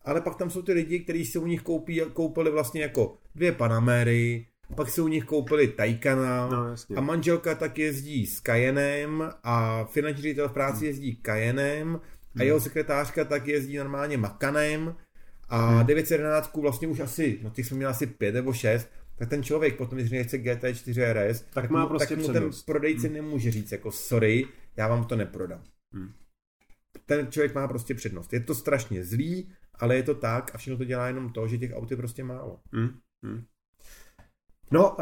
Ale 0.05 0.21
pak 0.21 0.37
tam 0.37 0.51
jsou 0.51 0.63
ty 0.63 0.73
lidi, 0.73 1.01
kteří 1.01 1.27
si 1.27 1.39
u 1.39 1.47
nich 1.47 1.63
koupí, 1.63 2.01
koupili 2.13 2.51
vlastně 2.51 2.83
jako 2.83 3.17
dvě 3.35 3.53
Panamery, 3.53 4.47
pak 4.77 4.91
si 4.91 5.01
u 5.01 5.09
nich 5.09 5.25
koupili 5.25 5.69
Taycana 5.69 6.49
no, 6.49 6.75
a 6.97 7.01
manželka 7.01 7.55
tak 7.55 7.79
jezdí 7.79 8.27
s 8.27 8.41
Cayennem 8.41 9.33
a 9.43 9.85
finanční 9.85 10.23
ředitel 10.23 10.49
v 10.49 10.53
práci 10.53 10.85
mm. 10.85 10.85
jezdí 10.85 11.21
Cayennem 11.27 12.01
a 12.39 12.43
jeho 12.43 12.61
sekretářka 12.61 13.25
tak 13.25 13.47
jezdí 13.47 13.77
normálně 13.77 14.17
Makanem 14.17 14.95
a 15.49 15.67
hmm. 15.67 15.87
911 15.87 16.57
vlastně 16.57 16.89
už 16.89 17.01
asi, 17.01 17.39
no 17.43 17.51
těch 17.51 17.67
jsme 17.67 17.77
měli 17.77 17.91
asi 17.91 18.07
5 18.07 18.35
nebo 18.35 18.53
6, 18.53 18.89
tak 19.19 19.29
ten 19.29 19.43
člověk 19.43 19.77
potom, 19.77 19.99
když 19.99 20.27
chce 20.27 20.39
GT4 20.39 21.13
RS, 21.13 21.41
tak, 21.41 21.51
tak, 21.53 21.71
má 21.71 21.83
mu, 21.83 21.89
prostě 21.89 22.17
tak 22.17 22.27
mu 22.27 22.33
ten 22.33 22.51
prodejce 22.67 23.07
hmm. 23.07 23.17
nemůže 23.17 23.51
říct 23.51 23.73
jako 23.73 23.91
sorry, 23.91 24.47
já 24.77 24.89
vám 24.89 25.05
to 25.05 25.17
neprodám. 25.17 25.63
Hmm. 25.93 26.13
Ten 27.07 27.27
člověk 27.31 27.55
má 27.55 27.69
prostě 27.69 27.95
přednost. 27.95 28.33
Je 28.33 28.41
to 28.41 28.55
strašně 28.55 29.05
zlý, 29.05 29.53
ale 29.81 29.97
je 29.97 30.03
to 30.03 30.15
tak 30.15 30.55
a 30.55 30.59
všechno 30.59 30.79
to 30.79 30.85
dělá 30.85 31.07
jenom 31.07 31.33
to, 31.33 31.49
že 31.49 31.59
těch 31.59 31.73
aut 31.75 31.91
je 31.91 31.97
prostě 31.97 32.25
málo. 32.25 32.61
Hmm. 32.73 32.91
Hmm. 33.25 33.45
No, 34.71 34.91
uh, 34.91 34.97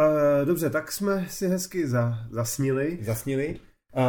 dobře, 0.44 0.70
tak 0.70 0.92
jsme 0.92 1.26
si 1.28 1.48
hezky 1.48 1.88
za, 1.88 2.26
zasnili. 2.30 2.98
Zasnili. 3.02 3.60
Uh, 3.96 4.02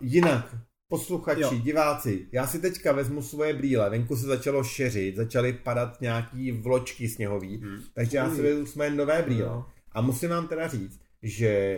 jinak, 0.00 0.56
posluchači, 0.88 1.40
jo. 1.40 1.60
diváci, 1.64 2.28
já 2.32 2.46
si 2.46 2.58
teďka 2.58 2.92
vezmu 2.92 3.22
svoje 3.22 3.54
brýle, 3.54 3.90
venku 3.90 4.16
se 4.16 4.26
začalo 4.26 4.64
šeřit, 4.64 5.16
začaly 5.16 5.52
padat 5.52 6.00
nějaký 6.00 6.52
vločky 6.52 7.08
sněhový, 7.08 7.56
hmm. 7.56 7.82
takže 7.94 8.16
já 8.16 8.30
si 8.30 8.42
vezmu 8.42 8.66
své 8.66 8.90
nové 8.90 9.22
brýle. 9.22 9.48
No. 9.48 9.66
A 9.92 10.00
musím 10.00 10.30
vám 10.30 10.48
teda 10.48 10.68
říct, 10.68 11.00
že 11.22 11.76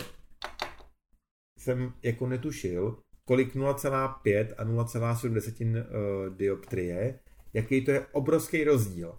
jsem 1.59 1.92
jako 2.03 2.26
netušil, 2.26 2.99
kolik 3.24 3.55
0,5 3.55 4.55
a 4.59 4.64
0,7 4.64 5.76
uh, 5.76 6.36
dioptrie, 6.36 7.18
jaký 7.57 7.85
to 7.85 7.91
je 7.91 8.07
obrovský 8.13 8.65
rozdíl. 8.65 9.19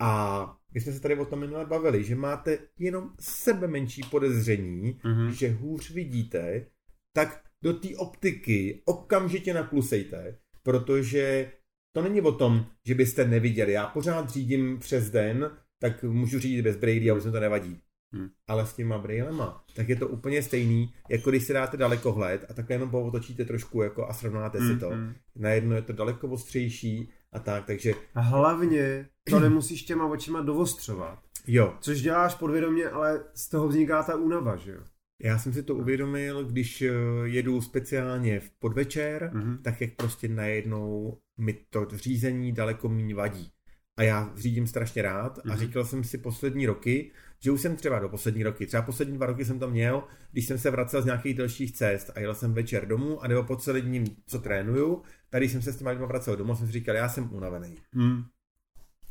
A 0.00 0.56
my 0.74 0.80
jsme 0.80 0.92
se 0.92 1.00
tady 1.00 1.16
o 1.16 1.24
tom 1.24 1.40
minule 1.40 1.66
bavili, 1.66 2.04
že 2.04 2.14
máte 2.14 2.58
jenom 2.78 3.10
sebe 3.20 3.68
menší 3.68 4.02
podezření, 4.10 4.94
mm-hmm. 4.94 5.28
že 5.28 5.50
hůř 5.50 5.90
vidíte, 5.90 6.66
tak 7.12 7.42
do 7.62 7.72
té 7.72 7.88
optiky 7.96 8.82
okamžitě 8.84 9.54
naklusejte, 9.54 10.38
protože 10.62 11.52
to 11.92 12.02
není 12.02 12.20
o 12.20 12.32
tom, 12.32 12.66
že 12.86 12.94
byste 12.94 13.28
neviděli. 13.28 13.72
Já 13.72 13.86
pořád 13.86 14.30
řídím 14.30 14.78
přes 14.78 15.10
den, 15.10 15.50
tak 15.78 16.04
můžu 16.04 16.38
řídit 16.38 16.62
bez 16.62 16.76
brejlí 16.76 17.10
a 17.10 17.14
už 17.14 17.24
mi 17.24 17.32
to 17.32 17.40
nevadí. 17.40 17.80
Hmm. 18.12 18.28
Ale 18.46 18.66
s 18.66 18.74
těma 18.74 18.98
brýlema, 18.98 19.64
tak 19.74 19.88
je 19.88 19.96
to 19.96 20.08
úplně 20.08 20.42
stejný, 20.42 20.92
jako 21.08 21.30
když 21.30 21.44
si 21.44 21.52
dáte 21.52 21.76
dalekohled 21.76 22.46
a 22.50 22.54
takhle 22.54 22.74
jenom 22.74 22.94
otočíte 22.94 23.44
trošku 23.44 23.82
jako 23.82 24.08
a 24.08 24.12
srovnáte 24.12 24.58
hmm. 24.58 24.68
si 24.68 24.80
to. 24.80 24.88
Hmm. 24.88 25.14
Najednou 25.36 25.76
je 25.76 25.82
to 25.82 25.92
daleko 25.92 26.28
ostřejší 26.28 27.12
a 27.32 27.38
tak, 27.38 27.66
takže... 27.66 27.92
A 28.14 28.20
hlavně 28.20 29.08
to 29.30 29.40
nemusíš 29.40 29.82
těma 29.82 30.06
očima 30.06 30.40
dovostřovat. 30.40 31.18
Jo. 31.46 31.74
Což 31.80 32.00
děláš 32.00 32.34
podvědomě, 32.34 32.88
ale 32.88 33.24
z 33.34 33.48
toho 33.48 33.68
vzniká 33.68 34.02
ta 34.02 34.16
únava, 34.16 34.56
že 34.56 34.72
jo? 34.72 34.80
Já 35.22 35.38
jsem 35.38 35.52
si 35.52 35.62
to 35.62 35.74
uvědomil, 35.74 36.44
když 36.44 36.82
eh, 36.82 36.92
jedu 37.24 37.60
speciálně 37.60 38.40
v 38.40 38.50
podvečer, 38.50 39.30
mm-hmm. 39.34 39.58
tak 39.62 39.80
jak 39.80 39.94
prostě 39.94 40.28
najednou 40.28 41.18
mi 41.38 41.58
to 41.70 41.86
řízení 41.92 42.52
daleko 42.52 42.88
méně 42.88 43.14
vadí. 43.14 43.50
A 43.96 44.02
já 44.02 44.32
řídím 44.36 44.66
strašně 44.66 45.02
rád 45.02 45.38
mm-hmm. 45.38 45.50
a 45.50 45.54
mhm. 45.54 45.58
říkal 45.58 45.84
jsem 45.84 46.04
si 46.04 46.18
poslední 46.18 46.66
roky, 46.66 47.10
že 47.40 47.50
už 47.50 47.60
jsem 47.60 47.76
třeba 47.76 47.98
do 47.98 48.08
poslední 48.08 48.42
roky, 48.42 48.66
třeba 48.66 48.82
poslední 48.82 49.14
dva 49.16 49.26
roky 49.26 49.44
jsem 49.44 49.58
to 49.58 49.70
měl, 49.70 50.02
když 50.32 50.46
jsem 50.46 50.58
se 50.58 50.70
vracel 50.70 51.02
z 51.02 51.04
nějakých 51.04 51.34
delších 51.34 51.72
cest 51.72 52.10
a 52.14 52.20
jel 52.20 52.34
jsem 52.34 52.54
večer 52.54 52.86
domů, 52.86 53.24
a 53.24 53.28
nebo 53.28 53.42
po 53.42 53.56
celý 53.56 53.80
dní, 53.80 54.16
co 54.26 54.38
trénuju, 54.38 55.02
tady 55.30 55.48
jsem 55.48 55.62
se 55.62 55.72
s 55.72 55.76
těma 55.76 55.90
lidmi 55.90 56.06
vracel 56.06 56.36
domů, 56.36 56.56
jsem 56.56 56.66
si 56.66 56.72
říkal, 56.72 56.94
já 56.94 57.08
jsem 57.08 57.34
unavený. 57.34 57.74
Mm. 57.94 58.22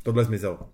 Tohle 0.04 0.26
zmizelo. 0.26 0.70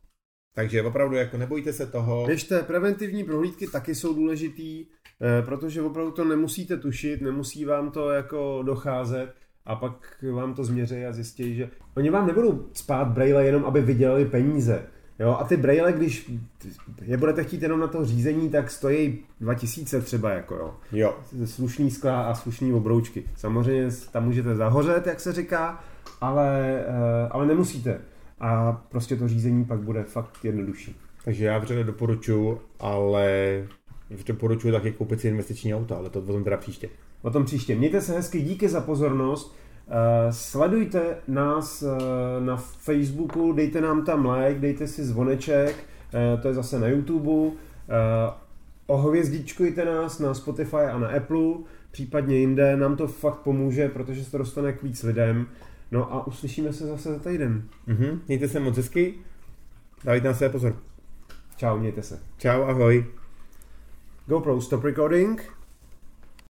Takže 0.55 0.81
opravdu 0.81 1.15
jako 1.15 1.37
nebojte 1.37 1.73
se 1.73 1.87
toho. 1.87 2.25
Běžte, 2.25 2.63
preventivní 2.63 3.23
prohlídky 3.23 3.67
taky 3.67 3.95
jsou 3.95 4.13
důležitý, 4.13 4.85
eh, 5.21 5.41
protože 5.41 5.81
opravdu 5.81 6.11
to 6.11 6.25
nemusíte 6.25 6.77
tušit, 6.77 7.21
nemusí 7.21 7.65
vám 7.65 7.91
to 7.91 8.09
jako 8.09 8.63
docházet 8.65 9.33
a 9.65 9.75
pak 9.75 10.23
vám 10.33 10.53
to 10.53 10.63
změří 10.63 11.05
a 11.05 11.13
zjistí, 11.13 11.55
že 11.55 11.69
oni 11.97 12.09
vám 12.09 12.27
nebudou 12.27 12.69
spát 12.73 13.07
braille 13.07 13.45
jenom, 13.45 13.65
aby 13.65 13.81
vydělali 13.81 14.25
peníze. 14.25 14.87
Jo, 15.19 15.37
a 15.39 15.43
ty 15.43 15.57
braille, 15.57 15.93
když 15.93 16.31
je 17.01 17.17
budete 17.17 17.43
chtít 17.43 17.61
jenom 17.61 17.79
na 17.79 17.87
to 17.87 18.05
řízení, 18.05 18.49
tak 18.49 18.71
stojí 18.71 19.19
2000 19.41 20.01
třeba, 20.01 20.29
jako 20.29 20.55
jo. 20.55 20.73
Jo. 20.91 21.15
Slušný 21.45 21.91
skla 21.91 22.23
a 22.23 22.35
slušný 22.35 22.73
obroučky. 22.73 23.23
Samozřejmě 23.35 23.89
tam 24.11 24.25
můžete 24.25 24.55
zahořet, 24.55 25.07
jak 25.07 25.19
se 25.19 25.33
říká, 25.33 25.83
ale, 26.21 26.79
eh, 26.87 27.27
ale 27.31 27.45
nemusíte 27.45 28.01
a 28.39 28.71
prostě 28.89 29.15
to 29.15 29.27
řízení 29.27 29.65
pak 29.65 29.79
bude 29.79 30.03
fakt 30.03 30.45
jednodušší. 30.45 30.95
Takže 31.25 31.45
já 31.45 31.57
vřele 31.57 31.83
doporučuji, 31.83 32.61
ale 32.79 33.27
doporučuji 34.27 34.71
taky 34.73 34.91
koupit 34.91 35.21
si 35.21 35.27
investiční 35.27 35.75
auto, 35.75 35.97
ale 35.97 36.09
to 36.09 36.19
o 36.19 36.25
tom 36.25 36.43
teda 36.43 36.57
příště. 36.57 36.89
O 37.21 37.29
tom 37.29 37.45
příště. 37.45 37.75
Mějte 37.75 38.01
se 38.01 38.13
hezky, 38.13 38.41
díky 38.41 38.69
za 38.69 38.81
pozornost. 38.81 39.55
Uh, 39.87 40.31
sledujte 40.31 41.17
nás 41.27 41.81
uh, 41.81 41.89
na 42.45 42.57
Facebooku, 42.57 43.53
dejte 43.53 43.81
nám 43.81 44.05
tam 44.05 44.29
like, 44.29 44.59
dejte 44.59 44.87
si 44.87 45.03
zvoneček, 45.03 45.75
uh, 45.75 46.41
to 46.41 46.47
je 46.47 46.53
zase 46.53 46.79
na 46.79 46.87
YouTube. 46.87 47.51
Ohvězdičkujte 48.87 49.85
nás 49.85 50.19
na 50.19 50.33
Spotify 50.33 50.75
a 50.75 50.99
na 50.99 51.07
Apple, 51.07 51.53
případně 51.91 52.37
jinde, 52.37 52.77
nám 52.77 52.95
to 52.95 53.07
fakt 53.07 53.37
pomůže, 53.37 53.89
protože 53.89 54.23
se 54.23 54.31
to 54.31 54.37
dostane 54.37 54.73
k 54.73 54.83
víc 54.83 55.03
lidem. 55.03 55.47
No 55.91 56.13
a 56.13 56.27
uslyšíme 56.27 56.73
se 56.73 56.87
zase 56.87 57.13
za 57.13 57.19
týden. 57.19 57.63
Mhm, 57.87 58.21
mějte 58.27 58.47
se 58.47 58.59
moc 58.59 58.77
hezky. 58.77 59.13
Dávajte 60.03 60.27
na 60.27 60.33
své 60.33 60.49
pozor. 60.49 60.75
Čau, 61.57 61.77
mějte 61.77 62.03
se. 62.03 62.19
Čau, 62.37 62.61
ahoj. 62.61 63.05
GoPro, 64.27 64.61
stop 64.61 64.83
recording. 64.83 65.62